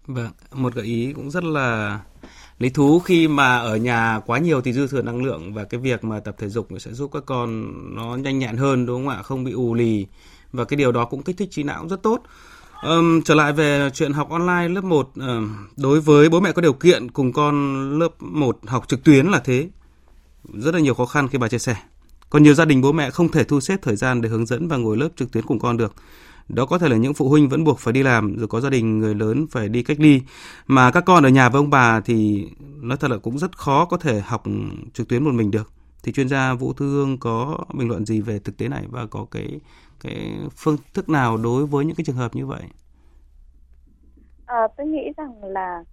Vâng, 0.07 0.31
một 0.53 0.75
gợi 0.75 0.85
ý 0.85 1.13
cũng 1.13 1.31
rất 1.31 1.43
là 1.43 1.99
lý 2.59 2.69
thú 2.69 2.99
khi 2.99 3.27
mà 3.27 3.57
ở 3.57 3.75
nhà 3.75 4.21
quá 4.25 4.39
nhiều 4.39 4.61
thì 4.61 4.73
dư 4.73 4.87
thừa 4.87 5.01
năng 5.01 5.23
lượng 5.23 5.53
và 5.53 5.63
cái 5.63 5.79
việc 5.79 6.03
mà 6.03 6.19
tập 6.19 6.35
thể 6.39 6.49
dục 6.49 6.67
sẽ 6.79 6.93
giúp 6.93 7.09
các 7.13 7.23
con 7.25 7.73
nó 7.95 8.15
nhanh 8.15 8.39
nhẹn 8.39 8.57
hơn 8.57 8.85
đúng 8.85 9.05
không 9.05 9.15
ạ, 9.15 9.23
không 9.23 9.43
bị 9.43 9.51
ù 9.51 9.73
lì 9.73 10.05
và 10.53 10.65
cái 10.65 10.77
điều 10.77 10.91
đó 10.91 11.05
cũng 11.05 11.23
kích 11.23 11.37
thích 11.37 11.51
trí 11.51 11.63
não 11.63 11.87
rất 11.87 12.03
tốt. 12.03 12.23
Um, 12.83 13.21
trở 13.21 13.35
lại 13.35 13.53
về 13.53 13.89
chuyện 13.93 14.13
học 14.13 14.29
online 14.29 14.67
lớp 14.67 14.83
1 14.83 14.99
uh, 14.99 15.13
đối 15.77 16.01
với 16.01 16.29
bố 16.29 16.39
mẹ 16.39 16.51
có 16.51 16.61
điều 16.61 16.73
kiện 16.73 17.11
cùng 17.11 17.33
con 17.33 17.89
lớp 17.99 18.21
1 18.21 18.59
học 18.67 18.85
trực 18.87 19.03
tuyến 19.03 19.27
là 19.27 19.39
thế. 19.39 19.69
Rất 20.53 20.73
là 20.73 20.79
nhiều 20.79 20.93
khó 20.93 21.05
khăn 21.05 21.27
khi 21.27 21.37
bà 21.37 21.47
chia 21.47 21.59
sẻ. 21.59 21.75
Còn 22.29 22.43
nhiều 22.43 22.53
gia 22.53 22.65
đình 22.65 22.81
bố 22.81 22.91
mẹ 22.91 23.11
không 23.11 23.29
thể 23.29 23.43
thu 23.43 23.59
xếp 23.59 23.79
thời 23.81 23.95
gian 23.95 24.21
để 24.21 24.29
hướng 24.29 24.45
dẫn 24.45 24.67
và 24.67 24.77
ngồi 24.77 24.97
lớp 24.97 25.09
trực 25.15 25.31
tuyến 25.31 25.45
cùng 25.45 25.59
con 25.59 25.77
được. 25.77 25.93
Đó 26.49 26.65
có 26.65 26.77
thể 26.77 26.89
là 26.89 26.97
những 26.97 27.13
phụ 27.13 27.29
huynh 27.29 27.49
vẫn 27.49 27.63
buộc 27.63 27.79
phải 27.79 27.93
đi 27.93 28.03
làm 28.03 28.35
rồi 28.37 28.47
có 28.47 28.61
gia 28.61 28.69
đình 28.69 28.99
người 28.99 29.15
lớn 29.15 29.45
phải 29.51 29.69
đi 29.69 29.83
cách 29.83 29.99
ly 29.99 30.21
mà 30.67 30.91
các 30.91 31.03
con 31.05 31.23
ở 31.23 31.29
nhà 31.29 31.49
với 31.49 31.59
ông 31.59 31.69
bà 31.69 32.01
thì 32.01 32.47
nói 32.81 32.97
thật 32.97 33.11
là 33.11 33.17
cũng 33.17 33.37
rất 33.37 33.57
khó 33.57 33.85
có 33.85 33.97
thể 33.97 34.19
học 34.19 34.43
trực 34.93 35.07
tuyến 35.07 35.23
một 35.23 35.33
mình 35.33 35.51
được. 35.51 35.71
Thì 36.03 36.11
chuyên 36.11 36.29
gia 36.29 36.53
Vũ 36.53 36.73
Thư 36.73 36.89
Hương 36.89 37.17
có 37.17 37.57
bình 37.73 37.87
luận 37.87 38.05
gì 38.05 38.21
về 38.21 38.39
thực 38.39 38.57
tế 38.57 38.67
này 38.67 38.83
và 38.89 39.05
có 39.05 39.25
cái 39.31 39.59
cái 39.99 40.39
phương 40.55 40.77
thức 40.93 41.09
nào 41.09 41.37
đối 41.37 41.65
với 41.65 41.85
những 41.85 41.95
cái 41.95 42.03
trường 42.05 42.15
hợp 42.15 42.35
như 42.35 42.45
vậy? 42.45 42.61
À, 44.45 44.67
tôi 44.77 44.87
nghĩ 44.87 45.11
rằng 45.17 45.43
là 45.43 45.83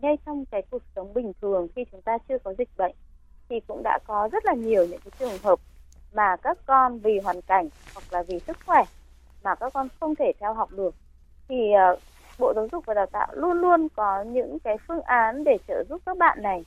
ngay 0.00 0.16
trong 0.26 0.44
cái 0.50 0.62
cuộc 0.70 0.82
sống 0.96 1.14
bình 1.14 1.32
thường 1.42 1.68
khi 1.76 1.84
chúng 1.92 2.02
ta 2.02 2.18
chưa 2.28 2.38
có 2.44 2.54
dịch 2.58 2.68
bệnh 2.76 2.94
thì 3.48 3.56
cũng 3.66 3.82
đã 3.82 3.98
có 4.06 4.28
rất 4.32 4.44
là 4.44 4.54
nhiều 4.54 4.86
những 4.86 5.00
cái 5.04 5.12
trường 5.18 5.42
hợp 5.42 5.60
mà 6.14 6.36
các 6.42 6.58
con 6.66 6.98
vì 6.98 7.18
hoàn 7.24 7.42
cảnh 7.42 7.68
hoặc 7.94 8.04
là 8.10 8.22
vì 8.28 8.38
sức 8.46 8.56
khỏe 8.66 8.82
mà 9.44 9.54
các 9.54 9.72
con 9.72 9.88
không 10.00 10.14
thể 10.14 10.32
theo 10.40 10.54
học 10.54 10.68
được 10.72 10.94
thì 11.48 11.72
uh, 11.92 11.98
Bộ 12.38 12.52
Giáo 12.54 12.68
dục 12.72 12.86
và 12.86 12.94
Đào 12.94 13.06
tạo 13.06 13.28
luôn 13.32 13.52
luôn 13.52 13.88
có 13.96 14.22
những 14.22 14.58
cái 14.58 14.76
phương 14.88 15.02
án 15.02 15.44
để 15.44 15.58
trợ 15.68 15.84
giúp 15.88 16.02
các 16.06 16.18
bạn 16.18 16.42
này. 16.42 16.64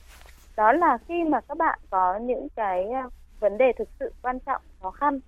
Đó 0.56 0.72
là 0.72 0.98
khi 1.08 1.24
mà 1.24 1.40
các 1.40 1.58
bạn 1.58 1.78
có 1.90 2.18
những 2.18 2.48
cái 2.56 2.84
ờ, 2.90 3.08
vấn 3.40 3.58
đề 3.58 3.72
thực 3.78 3.88
sự 4.00 4.12
quan 4.22 4.38
trọng, 4.40 4.62
khó 4.82 4.90
khăn 4.90 5.20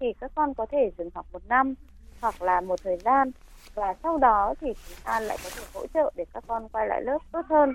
thì 0.00 0.12
các 0.20 0.32
con 0.34 0.54
có 0.54 0.66
thể 0.66 0.90
dừng 0.98 1.10
học 1.14 1.26
một 1.32 1.42
năm 1.48 1.74
hoặc 2.20 2.42
là 2.42 2.60
một 2.60 2.80
thời 2.84 2.96
gian 2.96 3.30
và 3.74 3.94
sau 4.02 4.18
đó 4.18 4.54
thì 4.60 4.72
chúng 4.88 4.98
ta 5.04 5.20
lại 5.20 5.38
có 5.44 5.50
thể 5.56 5.62
hỗ 5.74 5.86
trợ 5.86 6.12
để 6.16 6.24
các 6.32 6.44
con 6.46 6.68
quay 6.68 6.88
lại 6.88 7.02
lớp 7.02 7.18
tốt 7.32 7.46
hơn. 7.48 7.72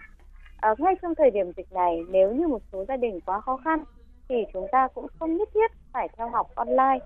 À, 0.57 0.75
ngay 0.77 0.95
trong 1.01 1.15
thời 1.15 1.31
điểm 1.31 1.51
dịch 1.57 1.73
này 1.73 2.03
nếu 2.09 2.31
như 2.31 2.47
một 2.47 2.61
số 2.71 2.85
gia 2.87 2.97
đình 2.97 3.19
quá 3.25 3.41
khó 3.41 3.57
khăn 3.57 3.83
thì 4.29 4.35
chúng 4.53 4.67
ta 4.71 4.87
cũng 4.93 5.07
không 5.19 5.37
nhất 5.37 5.49
thiết 5.53 5.71
phải 5.93 6.07
theo 6.17 6.29
học 6.29 6.47
online 6.55 6.99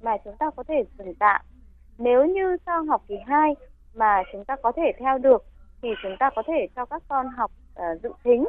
mà 0.00 0.16
chúng 0.24 0.36
ta 0.36 0.50
có 0.56 0.62
thể 0.62 0.84
dừng 0.98 1.14
tạm 1.14 1.40
nếu 1.98 2.24
như 2.24 2.56
sang 2.66 2.86
học 2.86 3.02
kỳ 3.08 3.14
2 3.26 3.54
mà 3.94 4.22
chúng 4.32 4.44
ta 4.44 4.56
có 4.62 4.72
thể 4.76 4.92
theo 4.98 5.18
được 5.18 5.44
thì 5.82 5.88
chúng 6.02 6.16
ta 6.18 6.30
có 6.36 6.42
thể 6.46 6.66
cho 6.76 6.84
các 6.84 7.02
con 7.08 7.28
học 7.28 7.50
uh, 7.72 8.02
dự 8.02 8.10
thính 8.24 8.44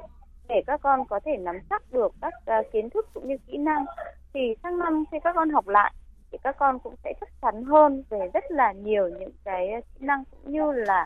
để 0.47 0.63
các 0.67 0.81
con 0.81 1.05
có 1.07 1.19
thể 1.25 1.37
nắm 1.37 1.55
chắc 1.69 1.91
được 1.91 2.11
các 2.21 2.33
uh, 2.59 2.71
kiến 2.71 2.89
thức 2.89 3.09
cũng 3.13 3.27
như 3.27 3.35
kỹ 3.47 3.57
năng. 3.57 3.85
Thì 4.33 4.55
sang 4.63 4.79
năm 4.79 5.03
khi 5.11 5.17
các 5.23 5.35
con 5.35 5.49
học 5.49 5.67
lại 5.67 5.93
thì 6.31 6.37
các 6.43 6.55
con 6.59 6.79
cũng 6.79 6.95
sẽ 7.03 7.13
chắc 7.19 7.29
chắn 7.41 7.63
hơn 7.63 8.03
về 8.09 8.29
rất 8.33 8.43
là 8.51 8.71
nhiều 8.71 9.09
những 9.19 9.31
cái 9.43 9.71
kỹ 9.81 10.05
năng 10.05 10.23
cũng 10.25 10.51
như 10.51 10.71
là 10.71 11.05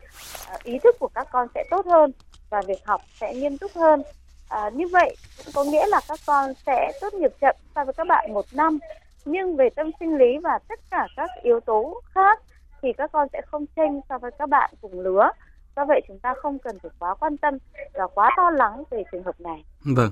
uh, 0.53 0.63
ý 0.63 0.79
thức 0.79 0.95
của 0.99 1.09
các 1.15 1.27
con 1.31 1.47
sẽ 1.55 1.63
tốt 1.69 1.85
hơn 1.85 2.11
và 2.49 2.61
việc 2.67 2.85
học 2.85 3.01
sẽ 3.19 3.33
nghiêm 3.33 3.57
túc 3.57 3.71
hơn. 3.75 4.03
À, 4.49 4.69
như 4.73 4.87
vậy 4.91 5.15
cũng 5.37 5.53
có 5.55 5.63
nghĩa 5.63 5.87
là 5.87 6.01
các 6.07 6.19
con 6.25 6.53
sẽ 6.65 6.91
tốt 7.01 7.13
nghiệp 7.13 7.31
chậm 7.41 7.55
so 7.75 7.85
với 7.85 7.93
các 7.93 8.07
bạn 8.07 8.33
một 8.33 8.45
năm 8.53 8.79
nhưng 9.25 9.55
về 9.55 9.69
tâm 9.75 9.91
sinh 9.99 10.17
lý 10.17 10.37
và 10.43 10.59
tất 10.69 10.79
cả 10.91 11.07
các 11.15 11.29
yếu 11.43 11.59
tố 11.59 12.01
khác 12.15 12.39
thì 12.81 12.89
các 12.97 13.11
con 13.11 13.27
sẽ 13.33 13.41
không 13.51 13.65
chênh 13.75 14.01
so 14.09 14.17
với 14.17 14.31
các 14.39 14.49
bạn 14.49 14.73
cùng 14.81 14.99
lứa. 14.99 15.29
Do 15.75 15.85
vậy 15.85 16.01
chúng 16.07 16.19
ta 16.19 16.33
không 16.41 16.59
cần 16.59 16.77
phải 16.81 16.91
quá 16.99 17.15
quan 17.19 17.37
tâm 17.37 17.57
và 17.93 18.07
quá 18.13 18.31
lo 18.37 18.49
lắng 18.49 18.83
về 18.91 19.03
trường 19.11 19.23
hợp 19.23 19.41
này. 19.41 19.63
Vâng. 19.83 20.11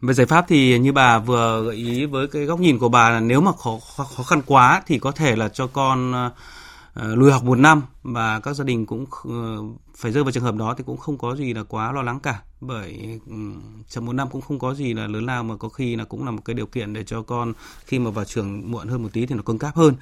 Về 0.00 0.14
giải 0.14 0.26
pháp 0.26 0.44
thì 0.48 0.78
như 0.78 0.92
bà 0.92 1.18
vừa 1.18 1.62
gợi 1.62 1.74
ý 1.74 2.06
với 2.06 2.28
cái 2.32 2.44
góc 2.44 2.60
nhìn 2.60 2.78
của 2.78 2.88
bà 2.88 3.10
là 3.10 3.20
nếu 3.20 3.40
mà 3.40 3.52
khó 3.52 3.78
khó 4.16 4.22
khăn 4.22 4.42
quá 4.46 4.82
thì 4.86 4.98
có 4.98 5.12
thể 5.12 5.36
là 5.36 5.48
cho 5.48 5.66
con 5.72 6.10
uh, 6.26 6.32
Ờ, 6.96 7.14
lùi 7.14 7.32
học 7.32 7.44
một 7.44 7.58
năm 7.58 7.82
và 8.02 8.40
các 8.40 8.52
gia 8.52 8.64
đình 8.64 8.86
cũng 8.86 9.04
ờ, 9.24 9.62
phải 9.96 10.12
rơi 10.12 10.24
vào 10.24 10.32
trường 10.32 10.42
hợp 10.42 10.54
đó 10.54 10.74
thì 10.78 10.84
cũng 10.86 10.96
không 10.96 11.18
có 11.18 11.36
gì 11.36 11.54
là 11.54 11.62
quá 11.62 11.92
lo 11.92 12.02
lắng 12.02 12.20
cả 12.20 12.42
bởi 12.60 13.20
chậm 13.88 14.06
một 14.06 14.12
năm 14.12 14.28
cũng 14.30 14.40
không 14.40 14.58
có 14.58 14.74
gì 14.74 14.94
là 14.94 15.06
lớn 15.06 15.26
lao 15.26 15.44
mà 15.44 15.56
có 15.56 15.68
khi 15.68 15.96
là 15.96 16.04
cũng 16.04 16.24
là 16.24 16.30
một 16.30 16.44
cái 16.44 16.54
điều 16.54 16.66
kiện 16.66 16.92
để 16.92 17.04
cho 17.04 17.22
con 17.22 17.52
khi 17.86 17.98
mà 17.98 18.10
vào 18.10 18.24
trường 18.24 18.70
muộn 18.70 18.88
hơn 18.88 19.02
một 19.02 19.08
tí 19.12 19.26
thì 19.26 19.34
nó 19.34 19.42
cứng 19.42 19.58
cáp 19.58 19.76
hơn 19.76 19.94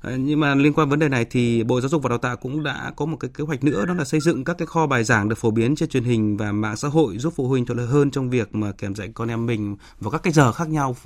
ờ, 0.00 0.16
nhưng 0.16 0.40
mà 0.40 0.54
liên 0.54 0.72
quan 0.72 0.88
vấn 0.88 0.98
đề 0.98 1.08
này 1.08 1.24
thì 1.24 1.64
Bộ 1.64 1.80
Giáo 1.80 1.88
dục 1.88 2.02
và 2.02 2.08
Đào 2.08 2.18
tạo 2.18 2.36
cũng 2.36 2.62
đã 2.62 2.92
có 2.96 3.06
một 3.06 3.16
cái 3.20 3.30
kế 3.34 3.44
hoạch 3.44 3.64
nữa, 3.64 3.86
đó 3.86 3.94
là 3.94 4.04
xây 4.04 4.20
dựng 4.20 4.44
các 4.44 4.58
cái 4.58 4.66
kho 4.66 4.86
bài 4.86 5.04
giảng 5.04 5.28
được 5.28 5.38
phổ 5.38 5.50
biến 5.50 5.76
trên 5.76 5.88
truyền 5.88 6.04
hình 6.04 6.36
và 6.36 6.52
mạng 6.52 6.76
xã 6.76 6.88
hội 6.88 7.18
giúp 7.18 7.32
phụ 7.36 7.48
huynh 7.48 7.66
thuận 7.66 7.78
lợi 7.78 7.86
hơn 7.86 8.10
trong 8.10 8.30
việc 8.30 8.54
mà 8.54 8.72
kèm 8.72 8.94
dạy 8.94 9.10
con 9.14 9.28
em 9.28 9.46
mình 9.46 9.76
vào 10.00 10.10
các 10.10 10.22
cái 10.22 10.32
giờ 10.32 10.52
khác 10.52 10.68
nhau 10.68 10.96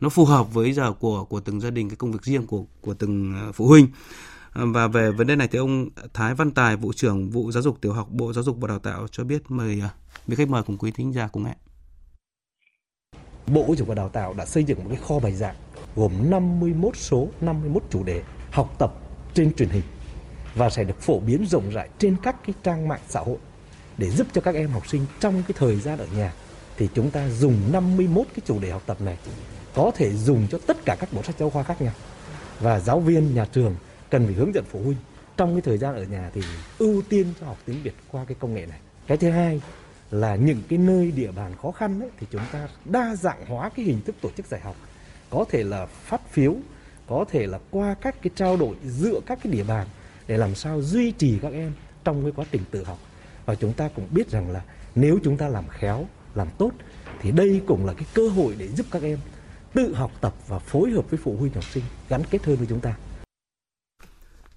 nó 0.00 0.08
phù 0.08 0.24
hợp 0.24 0.54
với 0.54 0.72
giờ 0.72 0.92
của 0.92 1.24
của 1.24 1.40
từng 1.40 1.60
gia 1.60 1.70
đình, 1.70 1.88
cái 1.88 1.96
công 1.96 2.12
việc 2.12 2.22
riêng 2.22 2.46
của 2.46 2.64
của 2.80 2.94
từng 2.94 3.34
phụ 3.54 3.66
huynh. 3.66 3.86
Và 4.60 4.88
về 4.88 5.10
vấn 5.10 5.26
đề 5.26 5.36
này 5.36 5.48
thì 5.48 5.58
ông 5.58 5.88
Thái 6.14 6.34
Văn 6.34 6.50
Tài, 6.50 6.76
vụ 6.76 6.92
trưởng 6.92 7.30
vụ 7.30 7.52
giáo 7.52 7.62
dục 7.62 7.80
tiểu 7.80 7.92
học 7.92 8.08
Bộ 8.10 8.32
Giáo 8.32 8.44
dục 8.44 8.56
và 8.60 8.68
Đào 8.68 8.78
tạo 8.78 9.06
cho 9.10 9.24
biết 9.24 9.42
mời 9.48 9.80
à, 9.82 9.90
vị 10.26 10.36
khách 10.36 10.48
mời 10.48 10.62
cùng 10.62 10.78
quý 10.78 10.90
thính 10.90 11.14
giả 11.14 11.28
cùng 11.28 11.44
nghe. 11.44 11.54
Bộ 13.46 13.64
Giáo 13.66 13.74
dục 13.74 13.88
và 13.88 13.94
Đào 13.94 14.08
tạo 14.08 14.34
đã 14.34 14.46
xây 14.46 14.64
dựng 14.64 14.78
một 14.78 14.86
cái 14.88 14.98
kho 15.08 15.18
bài 15.18 15.32
giảng 15.32 15.54
gồm 15.96 16.12
51 16.30 16.96
số, 16.96 17.28
51 17.40 17.82
chủ 17.90 18.04
đề 18.04 18.22
học 18.50 18.74
tập 18.78 18.94
trên 19.34 19.54
truyền 19.54 19.68
hình 19.68 19.82
và 20.54 20.70
sẽ 20.70 20.84
được 20.84 21.00
phổ 21.00 21.20
biến 21.20 21.46
rộng 21.46 21.70
rãi 21.70 21.88
trên 21.98 22.16
các 22.22 22.36
cái 22.46 22.54
trang 22.62 22.88
mạng 22.88 23.00
xã 23.08 23.20
hội 23.20 23.36
để 23.98 24.10
giúp 24.10 24.26
cho 24.32 24.40
các 24.40 24.54
em 24.54 24.70
học 24.70 24.88
sinh 24.88 25.06
trong 25.20 25.42
cái 25.42 25.54
thời 25.58 25.76
gian 25.76 25.98
ở 25.98 26.06
nhà 26.16 26.32
thì 26.76 26.88
chúng 26.94 27.10
ta 27.10 27.28
dùng 27.28 27.54
51 27.72 28.26
cái 28.34 28.40
chủ 28.46 28.58
đề 28.58 28.70
học 28.70 28.82
tập 28.86 29.00
này 29.00 29.18
có 29.74 29.90
thể 29.94 30.12
dùng 30.14 30.46
cho 30.50 30.58
tất 30.66 30.84
cả 30.84 30.96
các 31.00 31.12
bộ 31.12 31.22
sách 31.22 31.38
giáo 31.38 31.50
khoa 31.50 31.62
khác 31.62 31.82
nhau 31.82 31.92
và 32.60 32.80
giáo 32.80 33.00
viên 33.00 33.34
nhà 33.34 33.44
trường 33.44 33.74
cần 34.10 34.26
phải 34.26 34.34
hướng 34.34 34.54
dẫn 34.54 34.64
phụ 34.70 34.80
huynh 34.84 34.96
trong 35.36 35.54
cái 35.54 35.60
thời 35.60 35.78
gian 35.78 35.94
ở 35.94 36.04
nhà 36.04 36.30
thì 36.34 36.42
ưu 36.78 37.02
tiên 37.08 37.26
cho 37.40 37.46
học 37.46 37.58
tiếng 37.64 37.82
Việt 37.82 37.94
qua 38.10 38.24
cái 38.24 38.36
công 38.40 38.54
nghệ 38.54 38.66
này. 38.66 38.78
Cái 39.06 39.18
thứ 39.18 39.30
hai 39.30 39.60
là 40.10 40.36
những 40.36 40.62
cái 40.68 40.78
nơi 40.78 41.10
địa 41.10 41.32
bàn 41.32 41.52
khó 41.62 41.70
khăn 41.70 42.00
ấy, 42.00 42.10
thì 42.20 42.26
chúng 42.30 42.42
ta 42.52 42.68
đa 42.84 43.14
dạng 43.16 43.46
hóa 43.46 43.70
cái 43.76 43.84
hình 43.84 44.00
thức 44.00 44.14
tổ 44.20 44.30
chức 44.36 44.46
dạy 44.46 44.60
học. 44.60 44.76
Có 45.30 45.44
thể 45.48 45.64
là 45.64 45.86
phát 45.86 46.30
phiếu, 46.30 46.54
có 47.06 47.24
thể 47.30 47.46
là 47.46 47.58
qua 47.70 47.94
các 47.94 48.22
cái 48.22 48.30
trao 48.34 48.56
đổi 48.56 48.76
giữa 48.84 49.20
các 49.26 49.38
cái 49.42 49.52
địa 49.52 49.64
bàn 49.64 49.86
để 50.26 50.36
làm 50.36 50.54
sao 50.54 50.82
duy 50.82 51.10
trì 51.10 51.38
các 51.42 51.52
em 51.52 51.72
trong 52.04 52.22
cái 52.22 52.32
quá 52.36 52.44
trình 52.50 52.62
tự 52.70 52.84
học. 52.84 52.98
Và 53.46 53.54
chúng 53.54 53.72
ta 53.72 53.88
cũng 53.88 54.06
biết 54.10 54.30
rằng 54.30 54.50
là 54.50 54.62
nếu 54.94 55.18
chúng 55.24 55.36
ta 55.36 55.48
làm 55.48 55.68
khéo, 55.68 56.06
làm 56.34 56.48
tốt 56.58 56.70
thì 57.20 57.30
đây 57.30 57.60
cũng 57.66 57.86
là 57.86 57.92
cái 57.92 58.06
cơ 58.14 58.28
hội 58.28 58.54
để 58.58 58.68
giúp 58.68 58.86
các 58.90 59.02
em 59.02 59.18
tự 59.74 59.94
học 59.94 60.10
tập 60.20 60.34
và 60.46 60.58
phối 60.58 60.90
hợp 60.90 61.10
với 61.10 61.20
phụ 61.22 61.36
huynh 61.36 61.52
học 61.52 61.64
sinh 61.64 61.84
gắn 62.08 62.22
kết 62.30 62.44
hơn 62.44 62.56
với 62.56 62.66
chúng 62.66 62.80
ta. 62.80 62.94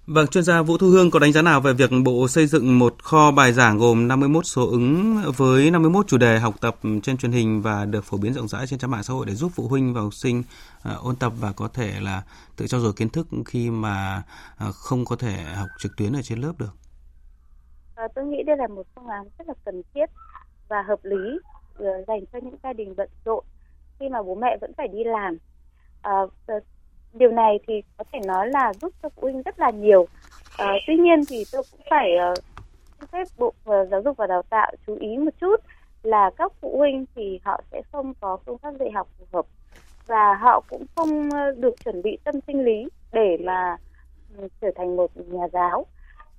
Vâng, 0.06 0.26
chuyên 0.26 0.44
gia 0.44 0.62
Vũ 0.62 0.78
Thu 0.78 0.86
Hương 0.86 1.10
có 1.10 1.18
đánh 1.18 1.32
giá 1.32 1.42
nào 1.42 1.60
về 1.60 1.72
việc 1.72 1.90
Bộ 2.04 2.28
xây 2.28 2.46
dựng 2.46 2.78
một 2.78 3.02
kho 3.02 3.30
bài 3.30 3.52
giảng 3.52 3.78
gồm 3.78 4.08
51 4.08 4.46
số 4.46 4.70
ứng 4.70 5.16
với 5.36 5.70
51 5.70 6.06
chủ 6.08 6.18
đề 6.18 6.38
học 6.38 6.54
tập 6.60 6.76
trên 7.02 7.16
truyền 7.16 7.32
hình 7.32 7.62
và 7.62 7.84
được 7.84 8.04
phổ 8.04 8.16
biến 8.16 8.34
rộng 8.34 8.48
rãi 8.48 8.66
trên 8.66 8.78
trang 8.78 8.90
mạng 8.90 9.02
xã 9.02 9.14
hội 9.14 9.26
để 9.26 9.34
giúp 9.34 9.52
phụ 9.54 9.68
huynh 9.68 9.94
và 9.94 10.00
học 10.00 10.14
sinh 10.14 10.42
uh, 10.88 11.04
ôn 11.04 11.16
tập 11.16 11.32
và 11.40 11.52
có 11.52 11.68
thể 11.68 12.00
là 12.00 12.22
tự 12.56 12.66
trau 12.66 12.80
dồi 12.80 12.92
kiến 12.92 13.08
thức 13.08 13.26
khi 13.46 13.70
mà 13.70 14.22
uh, 14.68 14.74
không 14.74 15.04
có 15.04 15.16
thể 15.16 15.42
học 15.42 15.68
trực 15.78 15.92
tuyến 15.96 16.12
ở 16.12 16.22
trên 16.22 16.38
lớp 16.38 16.52
được? 16.58 16.74
À, 17.94 18.08
tôi 18.14 18.24
nghĩ 18.24 18.42
đây 18.46 18.56
là 18.56 18.66
một 18.66 18.86
phương 18.94 19.06
án 19.06 19.28
rất 19.38 19.48
là 19.48 19.54
cần 19.64 19.82
thiết 19.94 20.06
và 20.68 20.82
hợp 20.88 21.00
lý 21.02 21.38
ờ, 21.74 21.86
dành 22.06 22.20
cho 22.32 22.38
những 22.42 22.56
gia 22.62 22.72
đình 22.72 22.94
bận 22.96 23.08
rộn 23.24 23.44
khi 24.00 24.08
mà 24.08 24.22
bố 24.22 24.34
mẹ 24.34 24.56
vẫn 24.60 24.72
phải 24.76 24.88
đi 24.88 25.04
làm. 25.04 25.36
À, 26.02 26.12
ờ, 26.46 26.60
điều 27.12 27.30
này 27.30 27.58
thì 27.66 27.82
có 27.96 28.04
thể 28.12 28.20
nói 28.26 28.48
là 28.48 28.72
giúp 28.80 28.92
cho 29.02 29.08
phụ 29.08 29.22
huynh 29.22 29.42
rất 29.42 29.60
là 29.60 29.70
nhiều. 29.70 30.06
À, 30.58 30.72
tuy 30.86 30.96
nhiên 30.96 31.24
thì 31.28 31.44
tôi 31.52 31.62
cũng 31.70 31.80
phải 31.90 32.10
uh, 32.32 33.08
phép 33.12 33.28
bộ 33.38 33.46
uh, 33.46 33.88
giáo 33.90 34.02
dục 34.02 34.16
và 34.16 34.26
đào 34.26 34.42
tạo 34.42 34.72
chú 34.86 34.96
ý 35.00 35.16
một 35.16 35.30
chút 35.40 35.56
là 36.02 36.30
các 36.36 36.52
phụ 36.60 36.78
huynh 36.78 37.04
thì 37.14 37.40
họ 37.44 37.60
sẽ 37.72 37.82
không 37.92 38.14
có 38.20 38.38
phương 38.46 38.58
pháp 38.58 38.74
dạy 38.80 38.90
học 38.90 39.08
phù 39.18 39.24
hợp 39.32 39.46
và 40.06 40.34
họ 40.34 40.60
cũng 40.68 40.84
không 40.96 41.30
được 41.56 41.74
chuẩn 41.84 42.02
bị 42.02 42.18
tâm 42.24 42.34
sinh 42.46 42.64
lý 42.64 42.88
để 43.12 43.36
mà 43.44 43.76
ừ, 44.38 44.48
trở 44.60 44.68
thành 44.76 44.96
một 44.96 45.10
nhà 45.16 45.48
giáo. 45.52 45.86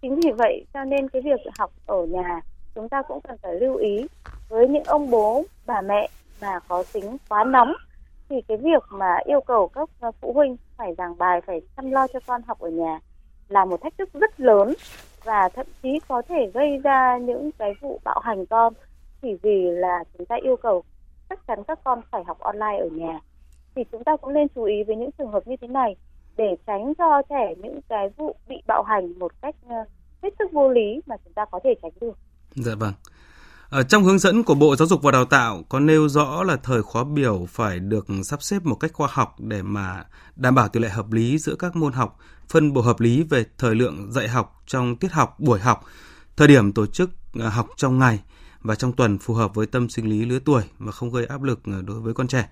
Chính 0.02 0.16
vì 0.16 0.32
vậy 0.38 0.66
cho 0.74 0.84
nên 0.84 1.10
cái 1.10 1.22
việc 1.22 1.40
học 1.58 1.72
ở 1.86 2.06
nhà 2.06 2.42
chúng 2.76 2.90
ta 2.90 3.02
cũng 3.02 3.22
cần 3.22 3.38
phải 3.42 3.56
lưu 3.56 3.76
ý 3.76 4.08
với 4.50 4.68
những 4.68 4.84
ông 4.84 5.10
bố 5.10 5.44
bà 5.66 5.82
mẹ 5.82 6.10
mà 6.42 6.60
có 6.68 6.84
tính 6.94 7.18
quá 7.30 7.44
nóng 7.44 7.74
thì 8.34 8.42
cái 8.48 8.58
việc 8.58 8.84
mà 8.90 9.18
yêu 9.26 9.42
cầu 9.42 9.68
các 9.68 9.90
ờ, 10.00 10.12
phụ 10.22 10.34
huynh 10.34 10.58
phải 10.78 10.96
giảng 10.98 11.18
bài, 11.18 11.42
phải 11.42 11.62
chăm 11.76 11.92
lo 11.92 12.08
cho 12.08 12.20
con 12.28 12.42
học 12.48 12.60
ở 12.60 12.70
nhà 12.70 13.00
là 13.48 13.66
một 13.66 13.82
thách 13.82 13.98
thức 13.98 14.10
rất 14.14 14.40
lớn 14.40 14.74
và 15.24 15.50
thậm 15.50 15.66
chí 15.84 16.00
có 16.08 16.22
thể 16.30 16.52
gây 16.54 16.78
ra 16.78 17.18
những 17.18 17.52
cái 17.52 17.74
vụ 17.82 18.00
bạo 18.04 18.20
hành 18.24 18.46
con 18.46 18.74
chỉ 19.22 19.38
vì 19.42 19.72
là 19.72 20.04
chúng 20.18 20.26
ta 20.26 20.36
yêu 20.44 20.56
cầu 20.56 20.84
chắc 21.30 21.48
chắn 21.48 21.64
các 21.64 21.80
con 21.84 22.02
phải 22.12 22.24
học 22.24 22.40
online 22.40 22.78
ở 22.80 22.90
nhà 22.92 23.20
thì 23.76 23.84
chúng 23.92 24.04
ta 24.04 24.16
cũng 24.18 24.34
nên 24.34 24.48
chú 24.56 24.64
ý 24.64 24.84
với 24.84 24.96
những 24.96 25.12
trường 25.18 25.32
hợp 25.32 25.48
như 25.48 25.56
thế 25.62 25.68
này 25.68 25.96
để 26.38 26.56
tránh 26.68 26.94
cho 26.98 27.22
trẻ 27.30 27.56
những 27.58 27.80
cái 27.90 28.10
vụ 28.18 28.36
bị 28.48 28.56
bạo 28.68 28.84
hành 28.84 29.20
một 29.20 29.32
cách 29.42 29.56
ờ, 29.70 29.76
hết 30.24 30.30
sức 30.40 30.52
vô 30.52 30.70
lý 30.70 31.02
mà 31.06 31.16
chúng 31.24 31.34
ta 31.34 31.46
có 31.46 31.60
thể 31.64 31.76
tránh 31.82 31.92
được. 32.02 32.18
Dạ 32.56 32.72
vâng. 32.80 32.94
Ở 33.74 33.84
trong 33.84 34.04
hướng 34.04 34.20
dẫn 34.20 34.44
của 34.44 34.56
Bộ 34.56 34.76
Giáo 34.76 34.88
dục 34.88 35.02
và 35.02 35.12
Đào 35.12 35.26
tạo 35.26 35.64
có 35.70 35.80
nêu 35.80 36.10
rõ 36.10 36.44
là 36.44 36.56
thời 36.56 36.82
khóa 36.82 37.04
biểu 37.04 37.48
phải 37.52 37.80
được 37.80 38.08
sắp 38.24 38.44
xếp 38.44 38.66
một 38.66 38.76
cách 38.76 38.94
khoa 38.94 39.08
học 39.12 39.36
để 39.40 39.62
mà 39.62 40.04
đảm 40.36 40.56
bảo 40.56 40.68
tỷ 40.68 40.80
lệ 40.80 40.90
hợp 40.90 41.12
lý 41.12 41.38
giữa 41.38 41.56
các 41.56 41.76
môn 41.76 41.94
học, 41.94 42.18
phân 42.50 42.74
bổ 42.74 42.82
hợp 42.82 43.00
lý 43.00 43.24
về 43.24 43.46
thời 43.58 43.76
lượng 43.76 44.12
dạy 44.12 44.28
học 44.28 44.64
trong 44.68 44.96
tiết 44.96 45.12
học, 45.12 45.40
buổi 45.40 45.60
học, 45.60 45.84
thời 46.38 46.48
điểm 46.48 46.74
tổ 46.74 46.86
chức 46.86 47.10
ờ, 47.40 47.50
học 47.50 47.68
trong 47.78 48.00
ngày 48.00 48.20
và 48.64 48.76
trong 48.76 48.94
tuần 48.94 49.18
phù 49.18 49.34
hợp 49.34 49.56
với 49.56 49.66
tâm 49.68 49.90
sinh 49.90 50.10
lý 50.10 50.26
lứa 50.26 50.40
tuổi 50.46 50.64
và 50.80 50.92
không 50.92 51.12
gây 51.12 51.26
áp 51.26 51.44
lực 51.44 51.60
ờ, 51.66 51.82
đối 51.82 52.00
với 52.00 52.14
con 52.14 52.28
trẻ. 52.28 52.50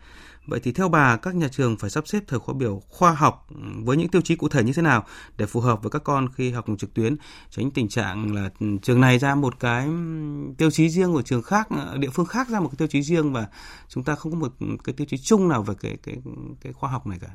Vậy 0.47 0.59
thì 0.63 0.71
theo 0.71 0.89
bà, 0.89 1.17
các 1.17 1.35
nhà 1.35 1.47
trường 1.51 1.77
phải 1.77 1.89
sắp 1.89 2.07
xếp 2.07 2.23
thời 2.27 2.39
khóa 2.39 2.55
biểu 2.55 2.81
khoa 2.89 3.11
học 3.11 3.47
ừ, 3.49 3.61
với 3.83 3.97
những 3.97 4.07
tiêu 4.07 4.21
chí 4.21 4.35
cụ 4.35 4.47
thể 4.47 4.63
như 4.63 4.73
thế 4.75 4.81
nào 4.81 5.03
để 5.37 5.45
phù 5.45 5.59
hợp 5.59 5.83
với 5.83 5.89
các 5.91 6.03
con 6.03 6.29
khi 6.33 6.51
học 6.51 6.65
trực 6.77 6.93
tuyến, 6.93 7.15
tránh 7.49 7.71
tình 7.71 7.89
trạng 7.89 8.35
là 8.35 8.49
ừ, 8.59 8.67
trường 8.81 9.01
này 9.01 9.19
ra 9.19 9.35
một 9.35 9.59
cái 9.59 9.85
ừ, 9.85 9.91
tiêu 10.57 10.71
chí 10.71 10.89
riêng 10.89 11.13
của 11.13 11.21
trường 11.21 11.41
khác, 11.41 11.67
ờ, 11.69 11.97
địa 11.97 12.09
phương 12.13 12.25
khác 12.25 12.49
ra 12.49 12.59
một 12.59 12.67
cái 12.67 12.75
tiêu 12.77 12.87
chí 12.87 13.01
riêng 13.01 13.33
và 13.33 13.47
chúng 13.87 14.03
ta 14.03 14.15
không 14.15 14.31
có 14.31 14.37
một 14.37 14.53
cái 14.83 14.93
tiêu 14.97 15.07
chí 15.09 15.17
chung 15.17 15.49
nào 15.49 15.63
về 15.63 15.75
cái 15.81 15.97
cái 16.03 16.15
cái 16.61 16.73
khoa 16.73 16.89
học 16.89 17.07
này 17.07 17.19
cả. 17.21 17.29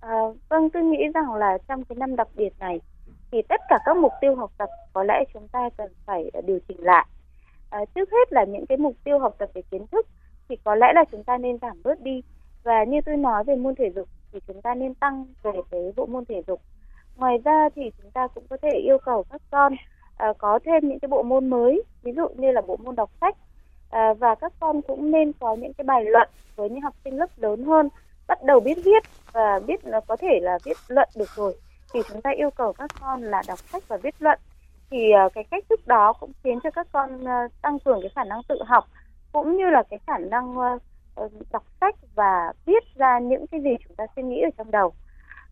À, 0.00 0.08
vâng, 0.48 0.70
tôi 0.72 0.82
nghĩ 0.82 0.98
rằng 1.14 1.34
là 1.34 1.58
trong 1.68 1.84
cái 1.84 1.96
năm 1.96 2.16
đặc 2.16 2.28
biệt 2.36 2.50
này 2.58 2.80
thì 3.32 3.42
tất 3.48 3.60
cả 3.68 3.78
các 3.84 3.96
mục 3.96 4.12
tiêu 4.20 4.34
học 4.34 4.50
tập 4.58 4.68
có 4.92 5.02
lẽ 5.02 5.24
chúng 5.34 5.48
ta 5.48 5.68
cần 5.76 5.92
phải 6.06 6.30
ờ, 6.32 6.40
điều 6.40 6.58
chỉnh 6.68 6.84
lại. 6.84 7.06
À, 7.70 7.84
trước 7.94 8.10
hết 8.12 8.32
là 8.32 8.44
những 8.44 8.66
cái 8.66 8.78
mục 8.78 8.94
tiêu 9.04 9.18
học 9.18 9.34
tập 9.38 9.50
về 9.54 9.62
kiến 9.70 9.86
thức 9.86 10.06
thì 10.48 10.56
có 10.64 10.74
lẽ 10.74 10.92
là 10.94 11.04
chúng 11.12 11.24
ta 11.24 11.38
nên 11.38 11.58
giảm 11.58 11.82
bớt 11.84 12.00
đi. 12.00 12.22
Và 12.62 12.84
như 12.84 13.00
tôi 13.06 13.16
nói 13.16 13.44
về 13.44 13.56
môn 13.56 13.74
thể 13.74 13.90
dục 13.90 14.08
thì 14.32 14.40
chúng 14.46 14.62
ta 14.62 14.74
nên 14.74 14.94
tăng 14.94 15.26
về 15.42 15.52
cái 15.70 15.92
bộ 15.96 16.06
môn 16.06 16.24
thể 16.24 16.42
dục. 16.46 16.60
Ngoài 17.16 17.38
ra 17.44 17.68
thì 17.74 17.90
chúng 18.02 18.10
ta 18.10 18.26
cũng 18.26 18.44
có 18.50 18.56
thể 18.62 18.70
yêu 18.70 18.98
cầu 18.98 19.24
các 19.30 19.42
con 19.50 19.74
à, 20.16 20.32
có 20.38 20.58
thêm 20.64 20.88
những 20.88 20.98
cái 20.98 21.08
bộ 21.08 21.22
môn 21.22 21.50
mới 21.50 21.82
ví 22.02 22.12
dụ 22.12 22.28
như 22.28 22.50
là 22.52 22.60
bộ 22.60 22.76
môn 22.76 22.96
đọc 22.96 23.10
sách. 23.20 23.36
À, 23.90 24.14
và 24.14 24.34
các 24.34 24.52
con 24.60 24.82
cũng 24.82 25.10
nên 25.10 25.32
có 25.40 25.54
những 25.54 25.72
cái 25.72 25.84
bài 25.84 26.04
luận 26.04 26.28
với 26.56 26.70
những 26.70 26.80
học 26.80 26.94
sinh 27.04 27.18
lớp 27.18 27.30
lớn 27.36 27.64
hơn 27.64 27.88
bắt 28.26 28.44
đầu 28.44 28.60
biết 28.60 28.78
viết 28.84 29.02
và 29.32 29.60
biết 29.66 29.84
là 29.84 30.00
có 30.00 30.16
thể 30.16 30.38
là 30.42 30.58
viết 30.64 30.76
luận 30.88 31.08
được 31.16 31.28
rồi 31.36 31.54
thì 31.92 32.00
chúng 32.08 32.20
ta 32.20 32.30
yêu 32.30 32.50
cầu 32.50 32.72
các 32.72 32.90
con 33.00 33.22
là 33.22 33.42
đọc 33.48 33.58
sách 33.58 33.82
và 33.88 33.96
viết 33.96 34.14
luận 34.18 34.38
thì 34.90 35.12
uh, 35.26 35.32
cái 35.34 35.44
cách 35.50 35.64
thức 35.68 35.86
đó 35.86 36.12
cũng 36.12 36.32
khiến 36.44 36.58
cho 36.62 36.70
các 36.70 36.86
con 36.92 37.20
uh, 37.22 37.52
tăng 37.62 37.78
cường 37.78 38.00
cái 38.00 38.10
khả 38.14 38.24
năng 38.24 38.42
tự 38.48 38.58
học 38.66 38.84
cũng 39.32 39.56
như 39.56 39.70
là 39.70 39.82
cái 39.90 39.98
khả 40.06 40.18
năng 40.18 40.58
uh, 40.58 40.82
đọc 41.52 41.64
sách 41.80 41.94
và 42.14 42.52
viết 42.66 42.84
ra 42.94 43.18
những 43.18 43.46
cái 43.46 43.60
gì 43.60 43.70
chúng 43.86 43.96
ta 43.96 44.06
suy 44.16 44.22
nghĩ 44.22 44.40
ở 44.40 44.50
trong 44.58 44.70
đầu. 44.70 44.92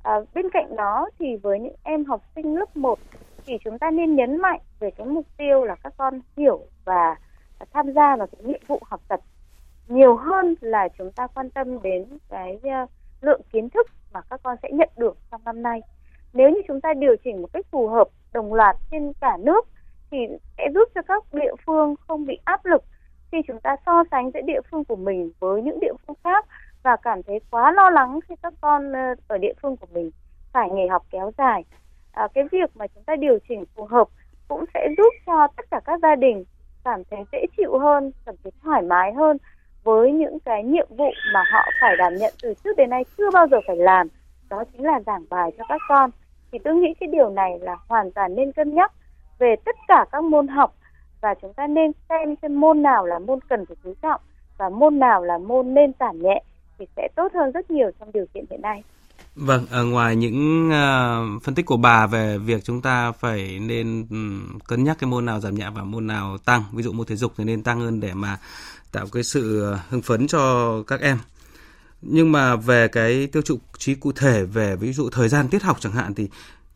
À, 0.02 0.20
bên 0.34 0.50
cạnh 0.50 0.76
đó 0.76 1.10
thì 1.18 1.36
với 1.36 1.60
những 1.60 1.74
em 1.82 2.04
học 2.04 2.20
sinh 2.34 2.54
lớp 2.54 2.76
1 2.76 2.98
thì 3.46 3.58
chúng 3.64 3.78
ta 3.78 3.90
nên 3.90 4.16
nhấn 4.16 4.36
mạnh 4.36 4.60
về 4.80 4.90
cái 4.90 5.06
mục 5.06 5.26
tiêu 5.36 5.64
là 5.64 5.74
các 5.74 5.92
con 5.96 6.20
hiểu 6.36 6.60
và 6.84 7.16
tham 7.72 7.92
gia 7.92 8.16
vào 8.16 8.26
cái 8.26 8.42
nhiệm 8.44 8.60
vụ 8.66 8.80
học 8.82 9.00
tập 9.08 9.20
nhiều 9.88 10.16
hơn 10.16 10.54
là 10.60 10.88
chúng 10.98 11.12
ta 11.12 11.26
quan 11.26 11.50
tâm 11.50 11.82
đến 11.82 12.18
cái 12.28 12.60
uh, 12.82 12.90
lượng 13.20 13.40
kiến 13.52 13.70
thức 13.70 13.86
mà 14.12 14.20
các 14.30 14.40
con 14.42 14.56
sẽ 14.62 14.68
nhận 14.72 14.88
được 14.96 15.16
trong 15.30 15.40
năm 15.44 15.62
nay. 15.62 15.80
Nếu 16.32 16.50
như 16.50 16.60
chúng 16.68 16.80
ta 16.80 16.94
điều 16.94 17.16
chỉnh 17.24 17.42
một 17.42 17.48
cách 17.52 17.66
phù 17.70 17.88
hợp 17.88 18.08
đồng 18.32 18.54
loạt 18.54 18.76
trên 18.90 19.12
cả 19.20 19.36
nước 19.40 19.68
thì 20.10 20.18
sẽ 20.58 20.68
giúp 20.74 20.88
cho 20.94 21.02
các 21.02 21.24
địa 21.32 21.54
phương 21.66 21.94
không 22.08 22.26
bị 22.26 22.38
áp 22.44 22.66
lực 22.66 22.84
khi 23.32 23.38
chúng 23.48 23.60
ta 23.60 23.76
so 23.86 24.04
sánh 24.10 24.30
giữa 24.34 24.40
địa 24.40 24.60
phương 24.70 24.84
của 24.84 24.96
mình 24.96 25.30
với 25.40 25.62
những 25.62 25.80
địa 25.80 25.92
phương 26.06 26.16
khác 26.24 26.46
và 26.82 26.96
cảm 26.96 27.22
thấy 27.22 27.40
quá 27.50 27.72
lo 27.72 27.90
lắng 27.90 28.20
khi 28.28 28.34
các 28.42 28.54
con 28.60 28.92
ờ, 28.92 29.14
ở 29.28 29.38
địa 29.38 29.52
phương 29.62 29.76
của 29.76 29.86
mình 29.92 30.10
phải 30.52 30.70
nghỉ 30.70 30.86
học 30.86 31.06
kéo 31.10 31.30
dài. 31.38 31.64
À, 32.12 32.28
cái 32.34 32.44
việc 32.52 32.76
mà 32.76 32.86
chúng 32.86 33.02
ta 33.04 33.16
điều 33.16 33.38
chỉnh 33.48 33.64
phù 33.74 33.84
hợp 33.84 34.08
cũng 34.48 34.64
sẽ 34.74 34.88
giúp 34.96 35.14
cho 35.26 35.46
tất 35.56 35.66
cả 35.70 35.80
các 35.84 36.00
gia 36.02 36.14
đình 36.14 36.44
cảm 36.84 37.02
thấy 37.10 37.24
dễ 37.32 37.46
chịu 37.56 37.78
hơn, 37.78 38.12
cảm 38.26 38.34
thấy 38.42 38.52
thoải 38.62 38.82
mái 38.82 39.12
hơn 39.12 39.36
với 39.84 40.12
những 40.12 40.40
cái 40.40 40.64
nhiệm 40.64 40.86
vụ 40.90 41.10
mà 41.34 41.44
họ 41.52 41.70
phải 41.80 41.96
đảm 41.96 42.16
nhận 42.16 42.34
từ 42.42 42.54
trước 42.64 42.76
đến 42.76 42.90
nay 42.90 43.04
chưa 43.18 43.30
bao 43.30 43.46
giờ 43.50 43.56
phải 43.66 43.76
làm. 43.76 44.08
Đó 44.50 44.64
chính 44.72 44.84
là 44.84 45.00
giảng 45.06 45.24
bài 45.30 45.50
cho 45.58 45.64
các 45.68 45.80
con. 45.88 46.10
Thì 46.52 46.58
tôi 46.64 46.74
nghĩ 46.74 46.88
cái 47.00 47.08
điều 47.12 47.30
này 47.30 47.58
là 47.60 47.76
hoàn 47.88 48.10
toàn 48.12 48.34
nên 48.34 48.52
cân 48.52 48.74
nhắc 48.74 48.92
về 49.38 49.54
tất 49.64 49.76
cả 49.88 50.04
các 50.12 50.24
môn 50.24 50.48
học 50.48 50.74
và 51.20 51.34
chúng 51.42 51.54
ta 51.54 51.66
nên 51.66 51.92
xem 52.08 52.34
xem 52.42 52.60
môn 52.60 52.82
nào 52.82 53.06
là 53.06 53.18
môn 53.18 53.38
cần 53.48 53.66
phải 53.66 53.76
chú 53.84 53.94
trọng 54.02 54.20
và 54.58 54.68
môn 54.68 54.98
nào 54.98 55.24
là 55.24 55.38
môn 55.38 55.74
nên 55.74 55.92
giảm 56.00 56.22
nhẹ 56.22 56.42
thì 56.78 56.86
sẽ 56.96 57.08
tốt 57.16 57.32
hơn 57.34 57.52
rất 57.52 57.70
nhiều 57.70 57.90
trong 58.00 58.12
điều 58.12 58.26
kiện 58.34 58.44
hiện 58.50 58.62
nay. 58.62 58.82
Vâng, 59.34 59.66
ở 59.70 59.84
ngoài 59.84 60.16
những 60.16 60.68
uh, 60.68 61.42
phân 61.42 61.54
tích 61.54 61.66
của 61.66 61.76
bà 61.76 62.06
về 62.06 62.38
việc 62.38 62.64
chúng 62.64 62.82
ta 62.82 63.12
phải 63.12 63.58
nên 63.60 64.06
um, 64.10 64.58
cân 64.68 64.84
nhắc 64.84 64.96
cái 65.00 65.10
môn 65.10 65.26
nào 65.26 65.40
giảm 65.40 65.54
nhẹ 65.54 65.66
và 65.74 65.84
môn 65.84 66.06
nào 66.06 66.38
tăng, 66.44 66.62
ví 66.72 66.82
dụ 66.82 66.92
môn 66.92 67.06
thể 67.06 67.16
dục 67.16 67.32
thì 67.36 67.44
nên 67.44 67.62
tăng 67.62 67.80
hơn 67.80 68.00
để 68.00 68.14
mà 68.14 68.38
tạo 68.92 69.06
cái 69.12 69.22
sự 69.22 69.74
hưng 69.88 70.02
phấn 70.02 70.26
cho 70.26 70.72
các 70.86 71.00
em. 71.00 71.18
Nhưng 72.02 72.32
mà 72.32 72.56
về 72.56 72.88
cái 72.88 73.26
tiêu 73.26 73.42
chuẩn 73.42 73.58
chí 73.78 73.94
cụ 73.94 74.12
thể 74.12 74.44
về 74.44 74.76
ví 74.76 74.92
dụ 74.92 75.10
thời 75.10 75.28
gian 75.28 75.48
tiết 75.48 75.62
học 75.62 75.76
chẳng 75.80 75.92
hạn 75.92 76.14
thì 76.14 76.28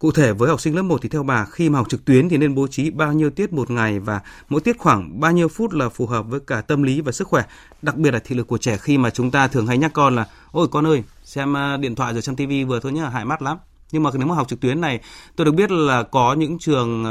Cụ 0.02 0.12
thể 0.12 0.32
với 0.32 0.48
học 0.48 0.60
sinh 0.60 0.76
lớp 0.76 0.82
1 0.82 1.02
thì 1.02 1.08
theo 1.08 1.22
bà 1.22 1.44
khi 1.44 1.70
mà 1.70 1.78
học 1.78 1.88
trực 1.88 2.04
tuyến 2.04 2.28
thì 2.28 2.36
nên 2.36 2.54
bố 2.54 2.66
trí 2.66 2.90
bao 2.90 3.12
nhiêu 3.12 3.30
tiết 3.30 3.52
một 3.52 3.70
ngày 3.70 4.00
và 4.00 4.20
mỗi 4.48 4.60
tiết 4.60 4.78
khoảng 4.78 5.20
bao 5.20 5.32
nhiêu 5.32 5.48
phút 5.48 5.72
là 5.72 5.88
phù 5.88 6.06
hợp 6.06 6.22
với 6.22 6.40
cả 6.40 6.60
tâm 6.60 6.82
lý 6.82 7.00
và 7.00 7.12
sức 7.12 7.28
khỏe, 7.28 7.44
đặc 7.82 7.96
biệt 7.96 8.10
là 8.10 8.18
thị 8.18 8.34
lực 8.36 8.46
của 8.46 8.58
trẻ 8.58 8.76
khi 8.76 8.98
mà 8.98 9.10
chúng 9.10 9.30
ta 9.30 9.48
thường 9.48 9.66
hay 9.66 9.78
nhắc 9.78 9.92
con 9.94 10.16
là 10.16 10.26
ôi 10.52 10.68
con 10.70 10.86
ơi, 10.86 11.02
xem 11.24 11.54
điện 11.80 11.94
thoại 11.94 12.12
rồi 12.12 12.22
xem 12.22 12.36
tivi 12.36 12.64
vừa 12.64 12.80
thôi 12.80 12.92
nhá, 12.92 13.08
hại 13.08 13.24
mắt 13.24 13.42
lắm. 13.42 13.58
Nhưng 13.92 14.02
mà 14.02 14.10
nếu 14.14 14.26
mà 14.26 14.34
học 14.34 14.48
trực 14.48 14.60
tuyến 14.60 14.80
này, 14.80 15.00
tôi 15.36 15.44
được 15.44 15.52
biết 15.52 15.70
là 15.70 16.02
có 16.02 16.34
những 16.34 16.58
trường 16.58 17.04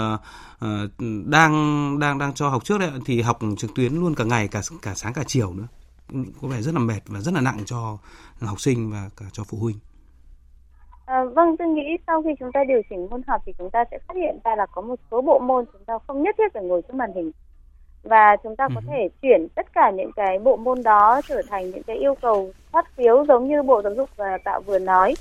uh, 0.61 0.91
đang 1.25 1.99
đang 1.99 2.17
đang 2.17 2.33
cho 2.33 2.49
học 2.49 2.63
trước 2.65 2.79
đấy 2.79 2.89
thì 3.05 3.21
học 3.21 3.39
trực 3.57 3.71
tuyến 3.75 3.93
luôn 3.95 4.15
cả 4.15 4.23
ngày 4.23 4.47
cả 4.47 4.61
cả 4.81 4.95
sáng 4.95 5.13
cả 5.13 5.23
chiều 5.27 5.53
nữa. 5.53 5.67
Có 6.41 6.47
vẻ 6.47 6.61
rất 6.61 6.73
là 6.73 6.79
mệt 6.79 7.01
và 7.07 7.19
rất 7.19 7.33
là 7.33 7.41
nặng 7.41 7.57
cho 7.65 7.97
học 8.41 8.59
sinh 8.59 8.91
và 8.91 9.09
cả 9.17 9.25
cho 9.31 9.43
phụ 9.43 9.57
huynh. 9.57 9.79
À, 11.05 11.23
vâng, 11.23 11.57
tôi 11.57 11.67
nghĩ 11.67 11.97
sau 12.07 12.23
khi 12.23 12.29
chúng 12.39 12.51
ta 12.51 12.63
điều 12.67 12.81
chỉnh 12.89 13.07
môn 13.09 13.21
học 13.27 13.41
thì 13.45 13.53
chúng 13.57 13.69
ta 13.69 13.83
sẽ 13.91 13.97
phát 14.07 14.17
hiện 14.17 14.39
ra 14.43 14.55
là 14.55 14.65
có 14.65 14.81
một 14.81 14.99
số 15.11 15.21
bộ 15.21 15.39
môn 15.39 15.65
chúng 15.73 15.85
ta 15.85 15.93
không 16.07 16.23
nhất 16.23 16.35
thiết 16.37 16.53
phải 16.53 16.63
ngồi 16.63 16.81
trước 16.81 16.95
màn 16.95 17.13
hình 17.15 17.31
và 18.03 18.37
chúng 18.43 18.55
ta 18.55 18.67
có 18.75 18.81
ừ. 18.85 18.87
thể 18.89 19.09
chuyển 19.21 19.47
tất 19.55 19.73
cả 19.73 19.91
những 19.91 20.11
cái 20.15 20.39
bộ 20.39 20.57
môn 20.57 20.83
đó 20.83 21.21
trở 21.27 21.41
thành 21.49 21.71
những 21.71 21.83
cái 21.83 21.97
yêu 21.97 22.15
cầu 22.21 22.51
phát 22.71 22.85
phiếu 22.95 23.25
giống 23.25 23.47
như 23.47 23.63
bộ 23.63 23.81
giáo 23.81 23.93
dục 23.93 24.09
và 24.15 24.37
tạo 24.43 24.61
vừa 24.61 24.79
nói 24.79 25.13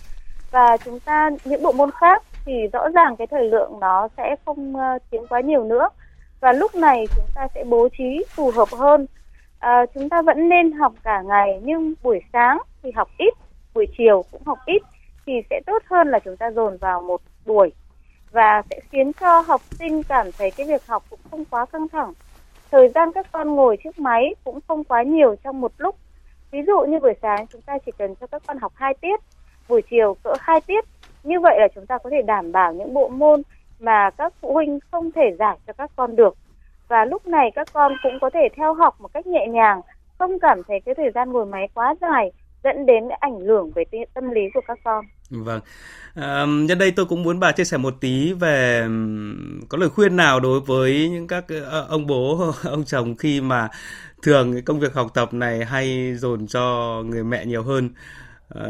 và 0.51 0.77
chúng 0.85 1.01
ta 1.01 1.31
những 1.45 1.63
bộ 1.63 1.73
môn 1.73 1.91
khác 1.91 2.23
thì 2.45 2.53
rõ 2.73 2.89
ràng 2.89 3.17
cái 3.17 3.27
thời 3.27 3.45
lượng 3.45 3.81
nó 3.81 4.09
sẽ 4.17 4.37
không 4.47 4.77
uh, 4.77 5.03
chiếm 5.11 5.27
quá 5.27 5.41
nhiều 5.41 5.65
nữa 5.65 5.89
và 6.41 6.53
lúc 6.53 6.75
này 6.75 7.05
chúng 7.17 7.27
ta 7.35 7.49
sẽ 7.55 7.65
bố 7.65 7.89
trí 7.99 8.25
phù 8.29 8.51
hợp 8.51 8.69
hơn 8.73 9.07
à, 9.61 9.87
chúng 9.95 10.09
ta 10.09 10.23
vẫn 10.23 10.49
nên 10.49 10.73
học 10.73 10.93
cả 11.03 11.23
ngày 11.23 11.61
nhưng 11.63 11.95
buổi 12.03 12.21
sáng 12.33 12.59
thì 12.83 12.91
học 12.91 13.09
ít 13.19 13.35
buổi 13.75 13.87
chiều 13.99 14.25
cũng 14.31 14.43
học 14.47 14.59
ít 14.67 14.83
thì 15.27 15.33
sẽ 15.51 15.61
tốt 15.67 15.83
hơn 15.87 16.09
là 16.09 16.19
chúng 16.19 16.37
ta 16.37 16.51
dồn 16.51 16.77
vào 16.77 17.03
một 17.03 17.21
buổi 17.47 17.73
và 18.33 18.63
sẽ 18.71 18.81
khiến 18.91 19.13
cho 19.21 19.41
học 19.41 19.61
sinh 19.79 20.03
cảm 20.03 20.33
thấy 20.39 20.51
cái 20.51 20.67
việc 20.67 20.87
học 20.87 21.03
cũng 21.11 21.21
không 21.31 21.45
quá 21.45 21.67
căng 21.67 21.89
thẳng. 21.89 22.13
Thời 22.71 22.89
gian 22.89 23.13
các 23.13 23.27
con 23.33 23.55
ngồi 23.55 23.77
trước 23.85 23.99
máy 23.99 24.35
cũng 24.45 24.59
không 24.69 24.85
quá 24.85 25.03
nhiều 25.03 25.37
trong 25.45 25.61
một 25.61 25.73
lúc. 25.79 25.97
Ví 26.51 26.59
dụ 26.67 26.81
như 26.81 26.99
buổi 27.01 27.15
sáng 27.23 27.47
chúng 27.47 27.63
ta 27.63 27.79
chỉ 27.87 27.93
cần 27.99 28.15
cho 28.15 28.27
các 28.27 28.43
con 28.47 28.59
học 28.59 28.73
hai 28.75 28.95
tiết, 29.01 29.21
buổi 29.69 29.83
chiều 29.91 30.17
cỡ 30.25 30.35
hai 30.41 30.61
tiết. 30.61 30.85
Như 31.23 31.41
vậy 31.41 31.57
là 31.61 31.69
chúng 31.75 31.87
ta 31.87 31.99
có 31.99 32.11
thể 32.11 32.23
đảm 32.23 32.53
bảo 32.53 32.73
những 32.73 32.95
bộ 32.95 33.09
môn 33.09 33.43
mà 33.81 34.11
các 34.11 34.33
phụ 34.41 34.53
huynh 34.53 34.79
không 34.91 35.13
thể 35.13 35.37
giải 35.39 35.59
cho 35.67 35.73
các 35.73 35.91
con 35.97 36.17
được. 36.17 36.37
Và 36.91 37.05
lúc 37.05 37.27
này 37.27 37.51
các 37.55 37.69
con 37.73 37.93
cũng 38.03 38.19
có 38.21 38.31
thể 38.35 38.49
theo 38.57 38.75
học 38.75 39.01
một 39.01 39.09
cách 39.15 39.27
nhẹ 39.27 39.47
nhàng, 39.49 39.81
không 40.19 40.39
cảm 40.39 40.63
thấy 40.69 40.81
cái 40.87 40.95
thời 40.95 41.11
gian 41.15 41.33
ngồi 41.33 41.47
máy 41.47 41.69
quá 41.75 41.95
dài 42.01 42.33
dẫn 42.65 42.87
đến 42.87 43.05
ảnh 43.21 43.41
hưởng 43.41 43.71
về 43.75 43.85
tâm 44.15 44.31
lý 44.31 44.41
của 44.55 44.61
các 44.67 44.79
con. 44.85 45.05
Vâng. 45.31 45.61
À, 46.15 46.47
nhân 46.47 46.79
đây 46.79 46.91
tôi 46.91 47.07
cũng 47.07 47.23
muốn 47.23 47.41
bà 47.41 47.53
chia 47.53 47.65
sẻ 47.65 47.77
một 47.77 47.95
tí 48.01 48.33
về 48.33 48.87
có 49.69 49.79
lời 49.79 49.89
khuyên 49.89 50.17
nào 50.17 50.41
đối 50.41 50.61
với 50.61 51.09
những 51.09 51.27
các 51.27 51.45
ờ, 51.71 51.87
ông 51.89 52.07
bố, 52.07 52.53
ông 52.65 52.85
chồng 52.85 53.17
khi 53.17 53.41
mà 53.41 53.69
thường 54.23 54.63
công 54.65 54.81
việc 54.81 54.95
học 54.95 55.07
tập 55.15 55.35
này 55.35 55.65
hay 55.65 56.15
dồn 56.15 56.47
cho 56.47 56.63
người 57.07 57.25
mẹ 57.25 57.47
nhiều 57.47 57.63
hơn. 57.63 57.91
À, 58.49 58.65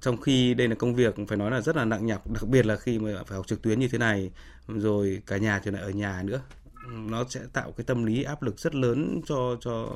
trong 0.00 0.16
khi 0.16 0.54
đây 0.54 0.68
là 0.68 0.74
công 0.74 0.94
việc 0.94 1.14
phải 1.28 1.38
nói 1.38 1.50
là 1.50 1.60
rất 1.60 1.76
là 1.76 1.84
nặng 1.84 2.06
nhọc, 2.06 2.30
đặc 2.30 2.44
biệt 2.48 2.66
là 2.66 2.76
khi 2.76 2.98
mà 2.98 3.10
phải 3.26 3.36
học 3.36 3.46
trực 3.46 3.62
tuyến 3.62 3.80
như 3.80 3.88
thế 3.92 3.98
này, 3.98 4.30
rồi 4.68 5.22
cả 5.26 5.36
nhà 5.36 5.60
thì 5.64 5.70
lại 5.70 5.82
ở 5.82 5.90
nhà 5.90 6.22
nữa 6.24 6.40
nó 6.88 7.24
sẽ 7.28 7.40
tạo 7.52 7.72
cái 7.76 7.84
tâm 7.86 8.04
lý 8.04 8.22
áp 8.22 8.42
lực 8.42 8.58
rất 8.58 8.74
lớn 8.74 9.20
cho 9.26 9.56
cho 9.60 9.88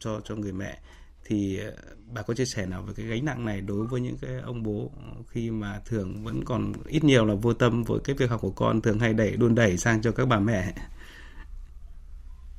cho 0.00 0.20
cho 0.24 0.34
người 0.34 0.52
mẹ. 0.52 0.78
Thì 1.24 1.58
ờ, 1.58 1.72
bà 2.14 2.22
có 2.22 2.34
chia 2.34 2.44
sẻ 2.44 2.66
nào 2.66 2.82
về 2.82 2.92
cái 2.96 3.06
gánh 3.06 3.24
nặng 3.24 3.44
này 3.44 3.60
đối 3.60 3.86
với 3.86 4.00
những 4.00 4.16
cái 4.22 4.30
ông 4.44 4.62
bố 4.62 4.90
khi 5.28 5.50
mà 5.50 5.80
thường 5.86 6.24
vẫn 6.24 6.44
còn 6.44 6.72
ít 6.86 7.04
nhiều 7.04 7.24
là 7.26 7.34
vô 7.34 7.52
tâm 7.52 7.82
với 7.82 7.98
cái 8.04 8.16
việc 8.18 8.30
học 8.30 8.40
của 8.42 8.52
con 8.56 8.80
thường 8.80 8.98
hay 8.98 9.14
đẩy 9.14 9.36
đôn 9.36 9.54
đẩy 9.54 9.76
sang 9.76 10.02
cho 10.02 10.12
các 10.12 10.28
bà 10.28 10.38
mẹ? 10.38 10.72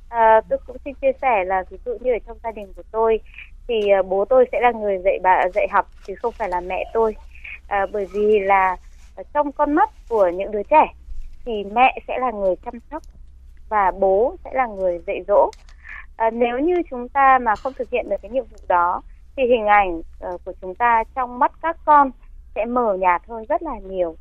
À, 0.08 0.40
tôi 0.48 0.58
cũng 0.66 0.76
xin 0.84 0.94
chia 0.94 1.12
sẻ 1.22 1.44
là 1.46 1.64
ví 1.70 1.78
dụ 1.84 1.92
như 2.00 2.12
ở 2.12 2.18
trong 2.26 2.38
gia 2.44 2.50
đình 2.50 2.72
của 2.76 2.82
tôi 2.90 3.20
thì 3.68 3.88
ờ, 3.88 4.02
bố 4.02 4.24
tôi 4.24 4.44
sẽ 4.52 4.60
là 4.60 4.72
người 4.72 4.98
dạy 5.04 5.18
bà 5.22 5.48
dạy 5.54 5.66
học 5.70 5.90
chứ 6.06 6.14
không 6.22 6.32
phải 6.32 6.48
là 6.48 6.60
mẹ 6.60 6.84
tôi. 6.92 7.16
À, 7.66 7.86
bởi 7.92 8.06
vì 8.12 8.38
là 8.38 8.76
trong 9.34 9.52
con 9.52 9.72
mắt 9.72 9.90
của 10.08 10.28
những 10.28 10.50
đứa 10.50 10.62
trẻ 10.70 10.94
thì 11.44 11.52
mẹ 11.72 11.98
sẽ 12.08 12.18
là 12.18 12.30
người 12.30 12.54
chăm 12.64 12.74
sóc 12.90 13.02
và 13.72 13.90
bố 13.90 14.36
sẽ 14.44 14.50
là 14.54 14.66
người 14.66 15.00
dạy 15.06 15.24
dỗ. 15.28 15.50
À, 16.16 16.30
nếu 16.30 16.58
như 16.58 16.74
chúng 16.90 17.08
ta 17.08 17.38
mà 17.42 17.56
không 17.56 17.72
thực 17.72 17.90
hiện 17.90 18.08
được 18.10 18.16
cái 18.22 18.30
nhiệm 18.30 18.44
vụ 18.44 18.56
đó 18.68 19.02
thì 19.36 19.42
hình 19.46 19.66
ảnh 19.66 19.98
uh, 19.98 20.44
của 20.44 20.52
chúng 20.60 20.74
ta 20.74 21.04
trong 21.14 21.38
mắt 21.38 21.52
các 21.62 21.76
con 21.84 22.10
sẽ 22.54 22.64
mờ 22.64 22.96
nhạt 23.00 23.22
hơn 23.28 23.44
rất 23.48 23.62
là 23.62 23.78
nhiều. 23.84 24.16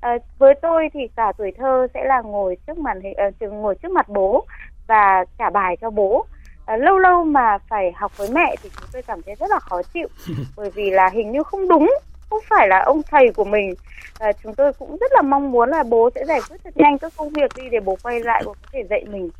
À, 0.00 0.18
với 0.38 0.54
tôi 0.62 0.88
thì 0.92 1.00
cả 1.16 1.32
tuổi 1.38 1.52
thơ 1.58 1.86
sẽ 1.94 2.04
là 2.04 2.20
ngồi 2.20 2.56
trước 2.66 2.78
màn 2.78 3.00
hình 3.00 3.14
uh, 3.46 3.52
ngồi 3.52 3.74
trước 3.74 3.92
mặt 3.92 4.08
bố 4.08 4.46
và 4.86 5.24
trả 5.38 5.50
bài 5.50 5.76
cho 5.80 5.90
bố. 5.90 6.26
À, 6.66 6.76
lâu 6.76 6.98
lâu 6.98 7.24
mà 7.24 7.58
phải 7.68 7.92
học 7.92 8.12
với 8.16 8.28
mẹ 8.32 8.56
thì 8.62 8.70
chúng 8.76 8.88
tôi 8.92 9.02
cảm 9.02 9.22
thấy 9.22 9.34
rất 9.34 9.50
là 9.50 9.58
khó 9.58 9.82
chịu 9.82 10.08
bởi 10.56 10.70
vì 10.70 10.90
là 10.90 11.10
hình 11.12 11.32
như 11.32 11.42
không 11.42 11.68
đúng 11.68 11.90
không 12.30 12.40
phải 12.48 12.68
là 12.68 12.82
ông 12.86 13.02
thầy 13.10 13.32
của 13.32 13.44
mình. 13.44 13.74
À, 14.18 14.32
chúng 14.42 14.54
tôi 14.54 14.72
cũng 14.72 14.96
rất 15.00 15.12
là 15.12 15.22
mong 15.22 15.50
muốn 15.50 15.70
là 15.70 15.82
bố 15.82 16.10
sẽ 16.14 16.24
giải 16.24 16.40
quyết 16.48 16.56
thật 16.64 16.76
nhanh 16.76 16.98
các 16.98 17.12
công 17.16 17.28
việc 17.28 17.50
đi 17.56 17.62
để 17.70 17.80
bố 17.80 17.96
quay 18.02 18.20
lại 18.20 18.42
bố 18.46 18.52
có 18.52 18.68
thể 18.72 18.84
dạy 18.90 19.04
mình. 19.10 19.30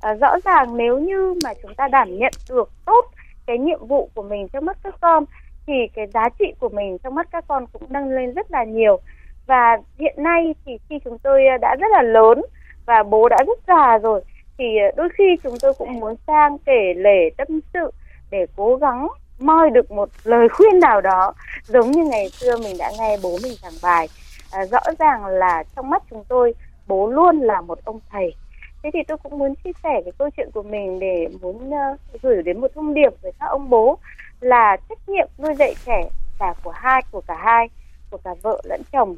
À, 0.00 0.14
rõ 0.14 0.38
ràng 0.44 0.76
nếu 0.76 0.98
như 0.98 1.34
mà 1.44 1.54
chúng 1.62 1.74
ta 1.74 1.88
đảm 1.88 2.18
nhận 2.18 2.32
được 2.48 2.70
tốt 2.84 3.06
cái 3.46 3.58
nhiệm 3.58 3.86
vụ 3.86 4.10
của 4.14 4.22
mình 4.22 4.48
trong 4.48 4.64
mắt 4.64 4.76
các 4.84 4.94
con 5.00 5.24
thì 5.66 5.72
cái 5.94 6.06
giá 6.06 6.28
trị 6.38 6.44
của 6.58 6.68
mình 6.68 6.98
trong 6.98 7.14
mắt 7.14 7.28
các 7.32 7.44
con 7.48 7.66
cũng 7.66 7.82
nâng 7.88 8.10
lên 8.10 8.34
rất 8.34 8.50
là 8.50 8.64
nhiều. 8.64 8.98
Và 9.46 9.76
hiện 9.98 10.14
nay 10.16 10.54
thì 10.64 10.78
khi 10.88 10.98
chúng 11.04 11.18
tôi 11.18 11.46
ờ, 11.46 11.56
đã 11.60 11.76
rất 11.80 11.88
là 11.90 12.02
lớn 12.02 12.42
và 12.86 13.02
bố 13.02 13.28
đã 13.28 13.36
rất 13.46 13.58
già 13.66 13.98
rồi 13.98 14.22
thì 14.58 14.64
đôi 14.96 15.08
khi 15.18 15.24
chúng 15.42 15.54
tôi 15.60 15.74
cũng 15.78 16.00
muốn 16.00 16.14
sang 16.26 16.58
kể 16.58 16.94
lể 16.96 17.30
tâm 17.36 17.60
sự 17.74 17.90
để 18.30 18.46
cố 18.56 18.76
gắng 18.76 19.08
moi 19.38 19.70
được 19.70 19.90
một 19.90 20.08
lời 20.24 20.48
khuyên 20.48 20.80
nào 20.80 21.00
đó 21.00 21.32
giống 21.64 21.90
như 21.90 22.04
ngày 22.04 22.28
xưa 22.28 22.56
mình 22.56 22.76
đã 22.78 22.92
nghe 22.98 23.16
bố 23.22 23.38
mình 23.42 23.52
giảng 23.62 23.72
bài. 23.82 24.08
À, 24.52 24.64
rõ 24.64 24.80
ràng 24.98 25.26
là 25.26 25.64
trong 25.76 25.90
mắt 25.90 26.02
chúng 26.10 26.24
tôi 26.28 26.54
bố 26.86 27.06
luôn 27.06 27.38
là 27.38 27.60
một 27.60 27.78
ông 27.84 28.00
thầy. 28.10 28.34
Thế 28.82 28.90
thì 28.92 28.98
tôi 29.08 29.18
cũng 29.18 29.38
muốn 29.38 29.54
chia 29.54 29.72
sẻ 29.82 30.00
cái 30.04 30.12
câu 30.18 30.30
chuyện 30.36 30.50
của 30.54 30.62
mình 30.62 30.98
để 30.98 31.28
muốn 31.42 31.70
uh, 31.70 32.22
gửi 32.22 32.42
đến 32.42 32.60
một 32.60 32.70
thông 32.74 32.94
điệp 32.94 33.10
với 33.22 33.32
các 33.40 33.46
ông 33.46 33.70
bố 33.70 33.98
là 34.40 34.76
trách 34.88 35.08
nhiệm 35.08 35.28
nuôi 35.38 35.54
dạy 35.54 35.74
trẻ 35.86 36.08
là 36.40 36.54
của 36.62 36.70
hai 36.70 37.02
của 37.10 37.20
cả 37.26 37.36
hai 37.38 37.68
của 38.10 38.18
cả 38.24 38.30
vợ 38.42 38.60
lẫn 38.64 38.82
chồng. 38.92 39.16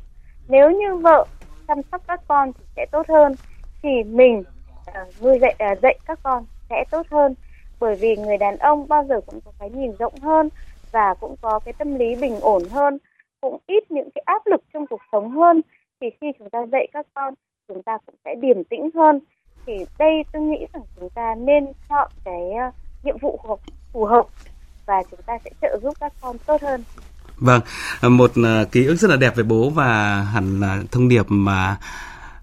Nếu 0.49 0.71
như 0.71 0.97
vợ 0.97 1.27
chăm 1.69 1.81
sóc 1.93 2.03
các 2.09 2.21
con 2.29 2.53
thì 2.53 2.65
sẽ 2.77 2.87
tốt 2.91 3.09
hơn 3.09 3.35
thì 3.83 4.03
mình 4.07 4.45
uh, 4.91 5.23
nuôi 5.23 5.39
dạy 5.39 5.57
uh, 5.73 5.79
dạy 5.83 5.99
các 6.07 6.19
con 6.23 6.45
sẽ 6.71 6.85
tốt 6.91 7.07
hơn 7.11 7.35
bởi 7.81 7.95
vì 7.95 8.17
người 8.17 8.37
đàn 8.37 8.57
ông 8.57 8.89
bao 8.89 9.05
giờ 9.09 9.21
cũng 9.27 9.41
có 9.45 9.53
cái 9.59 9.71
nhìn 9.71 9.93
rộng 9.99 10.15
hơn 10.23 10.49
và 10.93 11.15
cũng 11.21 11.35
có 11.41 11.59
cái 11.59 11.75
tâm 11.79 11.95
lý 11.95 12.17
bình 12.17 12.41
ổn 12.41 12.63
hơn 12.71 12.99
cũng 13.41 13.59
ít 13.67 13.91
những 13.91 14.09
cái 14.15 14.23
áp 14.27 14.43
lực 14.47 14.61
trong 14.75 14.87
cuộc 14.87 15.01
sống 15.13 15.31
hơn. 15.31 15.61
Thì 16.01 16.07
khi 16.21 16.27
chúng 16.39 16.51
ta 16.51 16.59
dạy 16.73 16.89
các 16.93 17.07
con 17.15 17.35
chúng 17.69 17.83
ta 17.83 17.99
cũng 18.07 18.15
sẽ 18.25 18.35
điềm 18.35 18.65
tĩnh 18.65 18.91
hơn. 18.95 19.21
Thì 19.67 19.73
đây 19.99 20.25
tôi 20.33 20.43
nghĩ 20.43 20.67
rằng 20.73 20.83
chúng 21.01 21.11
ta 21.11 21.35
nên 21.39 21.67
chọn 21.89 22.11
cái 22.25 22.53
ờ, 22.61 22.71
nhiệm 23.05 23.19
vụ 23.19 23.41
phù 23.93 24.05
hợp 24.05 24.27
và 24.87 25.03
chúng 25.11 25.21
ta 25.27 25.39
sẽ 25.45 25.51
trợ 25.63 25.79
giúp 25.83 25.95
các 26.01 26.13
con 26.21 26.37
tốt 26.47 26.63
hơn. 26.63 26.85
Vâng, 27.37 27.61
ờ, 28.01 28.09
một 28.09 28.31
ờ, 28.45 28.65
ký 28.73 28.87
ức 28.87 28.97
rất 28.97 29.11
là 29.11 29.17
đẹp 29.17 29.37
về 29.37 29.43
bố 29.43 29.71
và 29.71 30.23
hẳn 30.33 30.61
là 30.61 30.83
thông 30.91 31.09
điệp 31.09 31.25
mà 31.29 31.77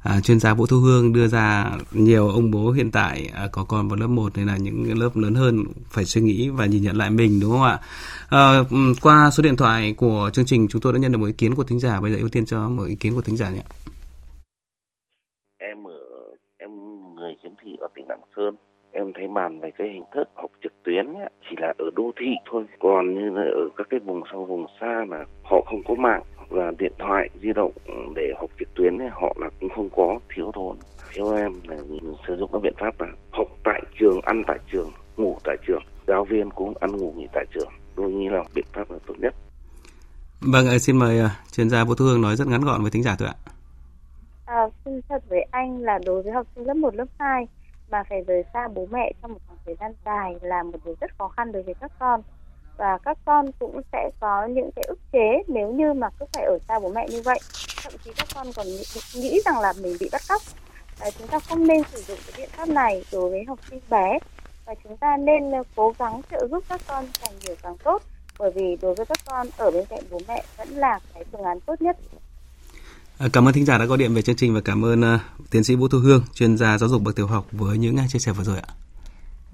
à, 0.05 0.21
chuyên 0.21 0.39
gia 0.39 0.53
Vũ 0.53 0.65
Thu 0.65 0.77
Hương 0.77 1.13
đưa 1.13 1.27
ra 1.27 1.71
nhiều 1.91 2.29
ông 2.29 2.51
bố 2.51 2.71
hiện 2.71 2.91
tại 2.91 3.29
à, 3.33 3.47
có 3.51 3.65
con 3.67 3.87
vào 3.87 3.97
lớp 3.97 4.07
1 4.07 4.31
nên 4.37 4.47
là 4.47 4.57
những 4.57 4.99
lớp 4.99 5.09
lớn 5.15 5.35
hơn 5.35 5.63
phải 5.89 6.05
suy 6.05 6.21
nghĩ 6.21 6.49
và 6.49 6.65
nhìn 6.65 6.83
nhận 6.83 6.95
lại 6.95 7.09
mình 7.09 7.39
đúng 7.41 7.51
không 7.51 7.63
ạ? 7.63 7.79
À, 8.29 8.63
qua 9.01 9.29
số 9.31 9.43
điện 9.43 9.55
thoại 9.55 9.93
của 9.97 10.29
chương 10.33 10.45
trình 10.45 10.67
chúng 10.69 10.81
tôi 10.81 10.93
đã 10.93 10.99
nhận 10.99 11.11
được 11.11 11.17
một 11.17 11.25
ý 11.25 11.33
kiến 11.33 11.55
của 11.55 11.63
thính 11.63 11.79
giả 11.79 12.01
bây 12.01 12.11
giờ 12.11 12.17
ưu 12.17 12.29
tiên 12.29 12.45
cho 12.45 12.69
một 12.69 12.83
ý 12.83 12.95
kiến 12.95 13.15
của 13.15 13.21
thính 13.21 13.37
giả 13.37 13.49
nhé. 13.49 13.61
Em 15.57 15.87
ở 15.87 15.99
em 16.57 16.69
người 17.15 17.35
khiếm 17.43 17.51
thị 17.63 17.77
ở 17.81 17.87
tỉnh 17.95 18.05
Lạng 18.07 18.21
Sơn 18.35 18.55
em 18.91 19.13
thấy 19.15 19.27
bàn 19.27 19.59
về 19.59 19.71
cái 19.77 19.87
hình 19.93 20.03
thức 20.13 20.29
học 20.35 20.51
trực 20.63 20.73
tuyến 20.83 21.05
ấy, 21.13 21.29
chỉ 21.49 21.55
là 21.59 21.73
ở 21.77 21.85
đô 21.95 22.11
thị 22.19 22.31
thôi 22.51 22.65
còn 22.79 23.15
như 23.15 23.29
là 23.29 23.41
ở 23.41 23.69
các 23.77 23.87
cái 23.89 23.99
vùng 23.99 24.21
sâu 24.31 24.45
vùng 24.45 24.65
xa 24.81 25.05
là 25.09 25.25
họ 25.43 25.61
không 25.65 25.81
có 25.87 25.95
mạng 25.95 26.23
và 26.49 26.71
điện 26.79 26.93
thoại 26.99 27.29
di 27.41 27.53
động 27.53 27.71
để 28.15 28.33
học 28.39 28.49
trực 28.59 28.73
tuyến 28.73 28.97
ấy, 28.97 29.09
họ 29.11 29.35
là 29.39 29.49
cũng 29.59 29.69
không 29.69 29.89
có 29.95 30.19
thiếu 30.35 30.51
thốn 30.53 30.77
theo 31.15 31.35
em 31.35 31.51
là 31.63 31.75
sử 32.27 32.35
dụng 32.35 32.49
các 32.53 32.61
biện 32.61 32.73
pháp 32.79 33.01
là 33.01 33.07
học 33.31 33.47
tại 33.63 33.81
trường 33.99 34.19
ăn 34.21 34.43
tại 34.47 34.57
trường 34.71 34.91
ngủ 35.17 35.37
tại 35.43 35.57
trường. 35.67 35.81
Giáo 36.07 36.25
viên 36.25 36.51
cũng 36.51 36.73
ăn 36.79 36.97
ngủ 36.97 37.13
nghỉ 37.17 37.27
tại 37.33 37.45
trường. 37.53 37.69
Tôi 37.95 38.11
nghĩ 38.11 38.29
là 38.29 38.43
biện 38.53 38.65
pháp 38.73 38.91
là 38.91 38.97
tốt 39.07 39.13
nhất. 39.17 39.35
Vâng 40.41 40.79
xin 40.79 40.97
mời 40.97 41.21
uh, 41.25 41.29
chuyên 41.51 41.69
gia 41.69 41.83
Vũ 41.83 41.95
Thu 41.95 42.05
Hương 42.05 42.21
nói 42.21 42.35
rất 42.35 42.47
ngắn 42.47 42.61
gọn 42.61 42.81
với 42.81 42.91
thính 42.91 43.03
giả 43.03 43.15
thôi 43.19 43.27
ạ. 43.27 43.35
À, 44.45 44.61
xin 44.85 45.01
thật 45.09 45.23
với 45.29 45.47
anh 45.51 45.77
là 45.77 45.99
đối 46.05 46.23
với 46.23 46.33
học 46.33 46.47
sinh 46.55 46.67
lớp 46.67 46.73
1, 46.73 46.95
lớp 46.95 47.05
2 47.19 47.47
mà 47.91 48.03
phải 48.09 48.21
rời 48.27 48.43
xa 48.53 48.67
bố 48.75 48.87
mẹ 48.91 49.11
trong 49.21 49.33
một 49.33 49.39
khoảng 49.47 49.59
thời 49.65 49.75
gian 49.79 49.93
dài 50.05 50.35
là 50.41 50.63
một 50.63 50.79
điều 50.85 50.95
rất 51.01 51.17
khó 51.17 51.27
khăn 51.27 51.51
đối 51.51 51.63
với 51.63 51.73
các 51.73 51.91
con 51.99 52.21
và 52.77 52.97
các 53.05 53.17
con 53.25 53.51
cũng 53.59 53.81
sẽ 53.91 54.09
có 54.19 54.45
những 54.45 54.69
cái 54.75 54.85
ức 54.87 54.99
chế 55.11 55.43
nếu 55.47 55.73
như 55.73 55.93
mà 55.93 56.09
cứ 56.19 56.25
phải 56.33 56.43
ở 56.43 56.57
xa 56.67 56.79
bố 56.79 56.91
mẹ 56.95 57.07
như 57.09 57.21
vậy. 57.21 57.39
Thậm 57.83 57.93
chí 58.05 58.11
các 58.17 58.27
con 58.35 58.47
còn 58.55 58.67
nghĩ, 59.15 59.41
rằng 59.45 59.59
là 59.59 59.73
mình 59.81 59.97
bị 59.99 60.09
bắt 60.11 60.21
cóc. 60.29 60.41
À, 60.99 61.09
chúng 61.19 61.27
ta 61.27 61.39
không 61.39 61.67
nên 61.67 61.81
sử 61.91 62.01
dụng 62.01 62.17
cái 62.27 62.33
biện 62.37 62.49
pháp 62.57 62.69
này 62.69 63.03
đối 63.11 63.29
với 63.29 63.43
học 63.47 63.59
sinh 63.69 63.79
bé. 63.89 64.19
Và 64.65 64.73
chúng 64.83 64.97
ta 64.97 65.17
nên 65.17 65.51
ờ, 65.51 65.63
cố 65.75 65.93
gắng 65.99 66.21
trợ 66.31 66.47
giúp 66.51 66.63
các 66.69 66.81
con 66.87 67.05
càng 67.21 67.33
nhiều 67.45 67.55
càng 67.61 67.77
tốt 67.83 68.01
bởi 68.39 68.51
vì 68.55 68.77
đối 68.81 68.95
với 68.95 69.05
các 69.05 69.17
con 69.25 69.47
ở 69.57 69.71
bên 69.71 69.85
cạnh 69.89 69.99
bố 70.11 70.19
mẹ 70.27 70.43
vẫn 70.57 70.69
là 70.69 70.99
cái 71.13 71.23
phương 71.31 71.43
án 71.43 71.59
tốt 71.59 71.81
nhất. 71.81 71.97
Ờ, 73.17 73.29
cảm 73.33 73.47
ơn 73.47 73.53
thính 73.53 73.65
giả 73.65 73.77
đã 73.77 73.85
gọi 73.85 73.97
điện 73.97 74.13
về 74.13 74.21
chương 74.21 74.35
trình 74.35 74.53
và 74.53 74.61
cảm 74.65 74.85
ơn 74.85 75.15
uh, 75.15 75.21
tiến 75.51 75.63
sĩ 75.63 75.75
Vũ 75.75 75.87
Thu 75.87 75.99
Hương, 75.99 76.23
chuyên 76.33 76.57
gia 76.57 76.77
giáo 76.77 76.89
dục 76.89 77.01
bậc 77.01 77.15
tiểu 77.15 77.27
học 77.27 77.45
với 77.51 77.77
những 77.77 77.97
chia 78.09 78.19
sẻ 78.19 78.31
vừa 78.31 78.43
rồi 78.43 78.57
ạ. 78.57 78.84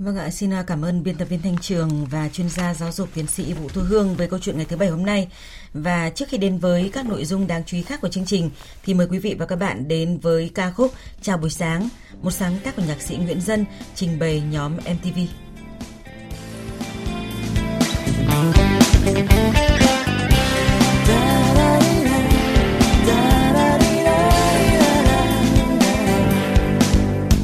Vâng 0.03 0.17
ạ, 0.17 0.29
xin 0.29 0.53
à, 0.53 0.63
cảm 0.67 0.85
ơn 0.85 1.03
biên 1.03 1.15
tập 1.15 1.25
viên 1.25 1.41
Thanh 1.41 1.57
Trường 1.57 2.05
và 2.05 2.29
chuyên 2.29 2.49
gia 2.49 2.73
giáo 2.73 2.91
dục 2.91 3.09
tiến 3.13 3.27
sĩ 3.27 3.53
Vũ 3.53 3.69
Thu 3.69 3.81
Hương 3.81 4.15
với 4.15 4.27
câu 4.27 4.39
chuyện 4.39 4.57
ngày 4.57 4.65
thứ 4.65 4.77
bảy 4.77 4.89
hôm 4.89 5.05
nay. 5.05 5.27
Và 5.73 6.09
trước 6.09 6.25
khi 6.29 6.37
đến 6.37 6.57
với 6.57 6.89
các 6.93 7.05
nội 7.05 7.25
dung 7.25 7.47
đáng 7.47 7.63
chú 7.65 7.77
ý 7.77 7.83
khác 7.83 8.01
của 8.01 8.09
chương 8.09 8.25
trình, 8.25 8.49
thì 8.83 8.93
mời 8.93 9.07
quý 9.11 9.19
vị 9.19 9.35
và 9.39 9.45
các 9.45 9.55
bạn 9.55 9.87
đến 9.87 10.17
với 10.17 10.51
ca 10.55 10.71
khúc 10.71 10.93
Chào 11.21 11.37
buổi 11.37 11.49
sáng, 11.49 11.89
một 12.21 12.31
sáng 12.31 12.59
tác 12.63 12.75
của 12.75 12.83
nhạc 12.87 13.01
sĩ 13.01 13.17
Nguyễn 13.17 13.41
Dân 13.41 13.65
trình 13.95 14.19
bày 14.19 14.43
nhóm 14.51 14.75
MTV. 14.75 15.19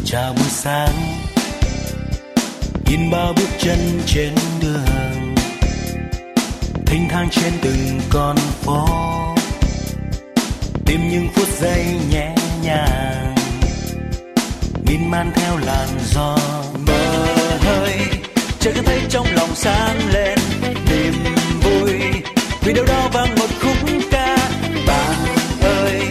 Chào 0.06 0.34
buổi 0.34 0.50
sáng 0.50 1.17
nhìn 2.90 3.12
bao 3.12 3.34
bước 3.34 3.50
chân 3.60 4.02
trên 4.06 4.36
đường, 4.62 5.36
thênh 6.86 7.10
thang 7.10 7.30
trên 7.32 7.54
từng 7.62 8.00
con 8.10 8.36
phố. 8.38 8.88
Tìm 10.86 11.10
những 11.10 11.28
phút 11.36 11.48
giây 11.60 11.86
nhẹ 12.12 12.36
nhàng 12.64 13.36
miên 14.88 15.12
man 15.12 15.32
theo 15.36 15.58
làn 15.58 15.88
gió 16.14 16.38
mơ 16.88 17.26
hơi. 17.60 17.98
Trời 18.60 18.74
cứ 18.74 18.82
thấy 18.86 19.02
trong 19.10 19.26
lòng 19.36 19.56
sáng 19.56 20.00
lên, 20.14 20.40
niềm 20.90 21.14
vui. 21.62 21.94
Vì 22.62 22.74
đâu 22.74 22.86
đó 22.86 23.10
vang 23.14 23.36
một 23.36 23.50
khúc 23.62 23.78
ca, 24.12 24.38
bạn 24.88 25.16
ơi, 25.62 26.02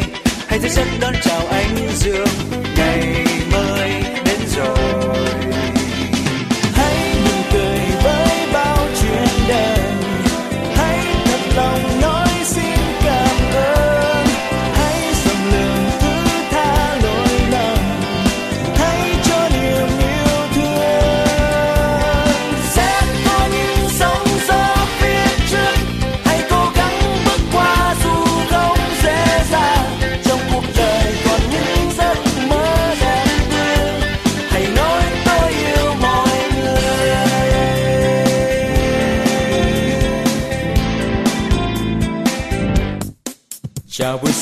hãy 0.49 0.59
dậy 0.59 0.71
sân 0.71 0.89
đón 1.01 1.15
chào 1.23 1.47
anh 1.51 1.89
dương, 1.97 2.29
ngày 2.77 3.25
mới 3.53 3.91
đến 4.25 4.39
rồi. 4.57 4.96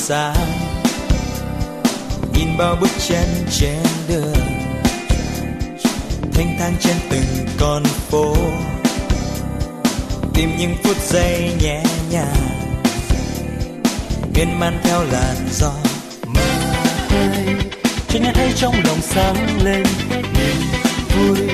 xa. 0.07 0.33
Nhìn 2.33 2.57
bao 2.57 2.75
bước 2.81 2.89
chân 3.07 3.45
trên 3.51 3.83
đường, 4.07 4.35
thanh 6.33 6.55
thang 6.59 6.75
trên 6.79 6.95
từng 7.09 7.47
con 7.59 7.83
phố. 7.83 8.35
Tìm 10.33 10.57
những 10.57 10.75
phút 10.83 10.97
giây 11.07 11.51
nhẹ 11.61 11.83
nhàng, 12.11 12.69
miên 14.35 14.59
man 14.59 14.79
theo 14.83 15.03
làn 15.11 15.35
gió. 15.51 15.71
Mơ 16.27 16.41
tươi 17.09 17.55
cho 18.09 18.19
nghe 18.19 18.31
thấy 18.33 18.51
trong 18.55 18.75
lòng 18.85 19.01
sáng 19.01 19.63
lên, 19.63 19.83
niềm 20.09 20.61
vui. 21.15 21.47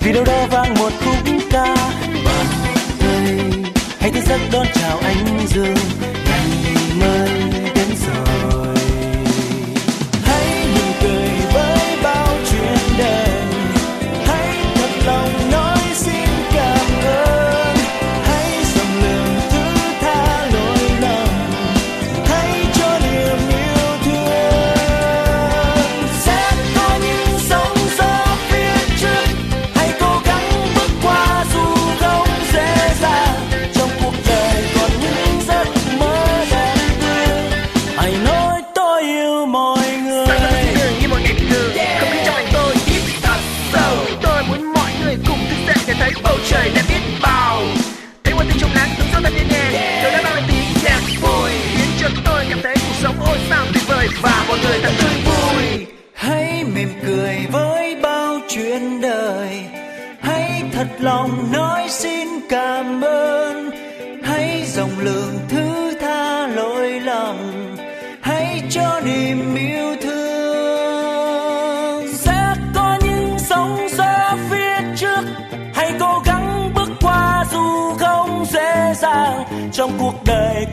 Vì 0.00 0.12
đâu 0.12 0.24
đó 0.24 0.46
vang 0.50 0.74
một 0.74 0.92
khúc 1.04 1.34
ca. 1.50 1.74
Bàn 2.24 2.46
tay 3.00 3.38
hãy 4.00 4.10
thức 4.10 4.24
giấc 4.28 4.40
đón 4.52 4.66
chào 4.74 4.98
anh 4.98 5.35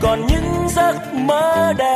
còn 0.00 0.26
những 0.26 0.68
giấc 0.68 0.94
mơ 1.14 1.72
đẹp. 1.78 1.93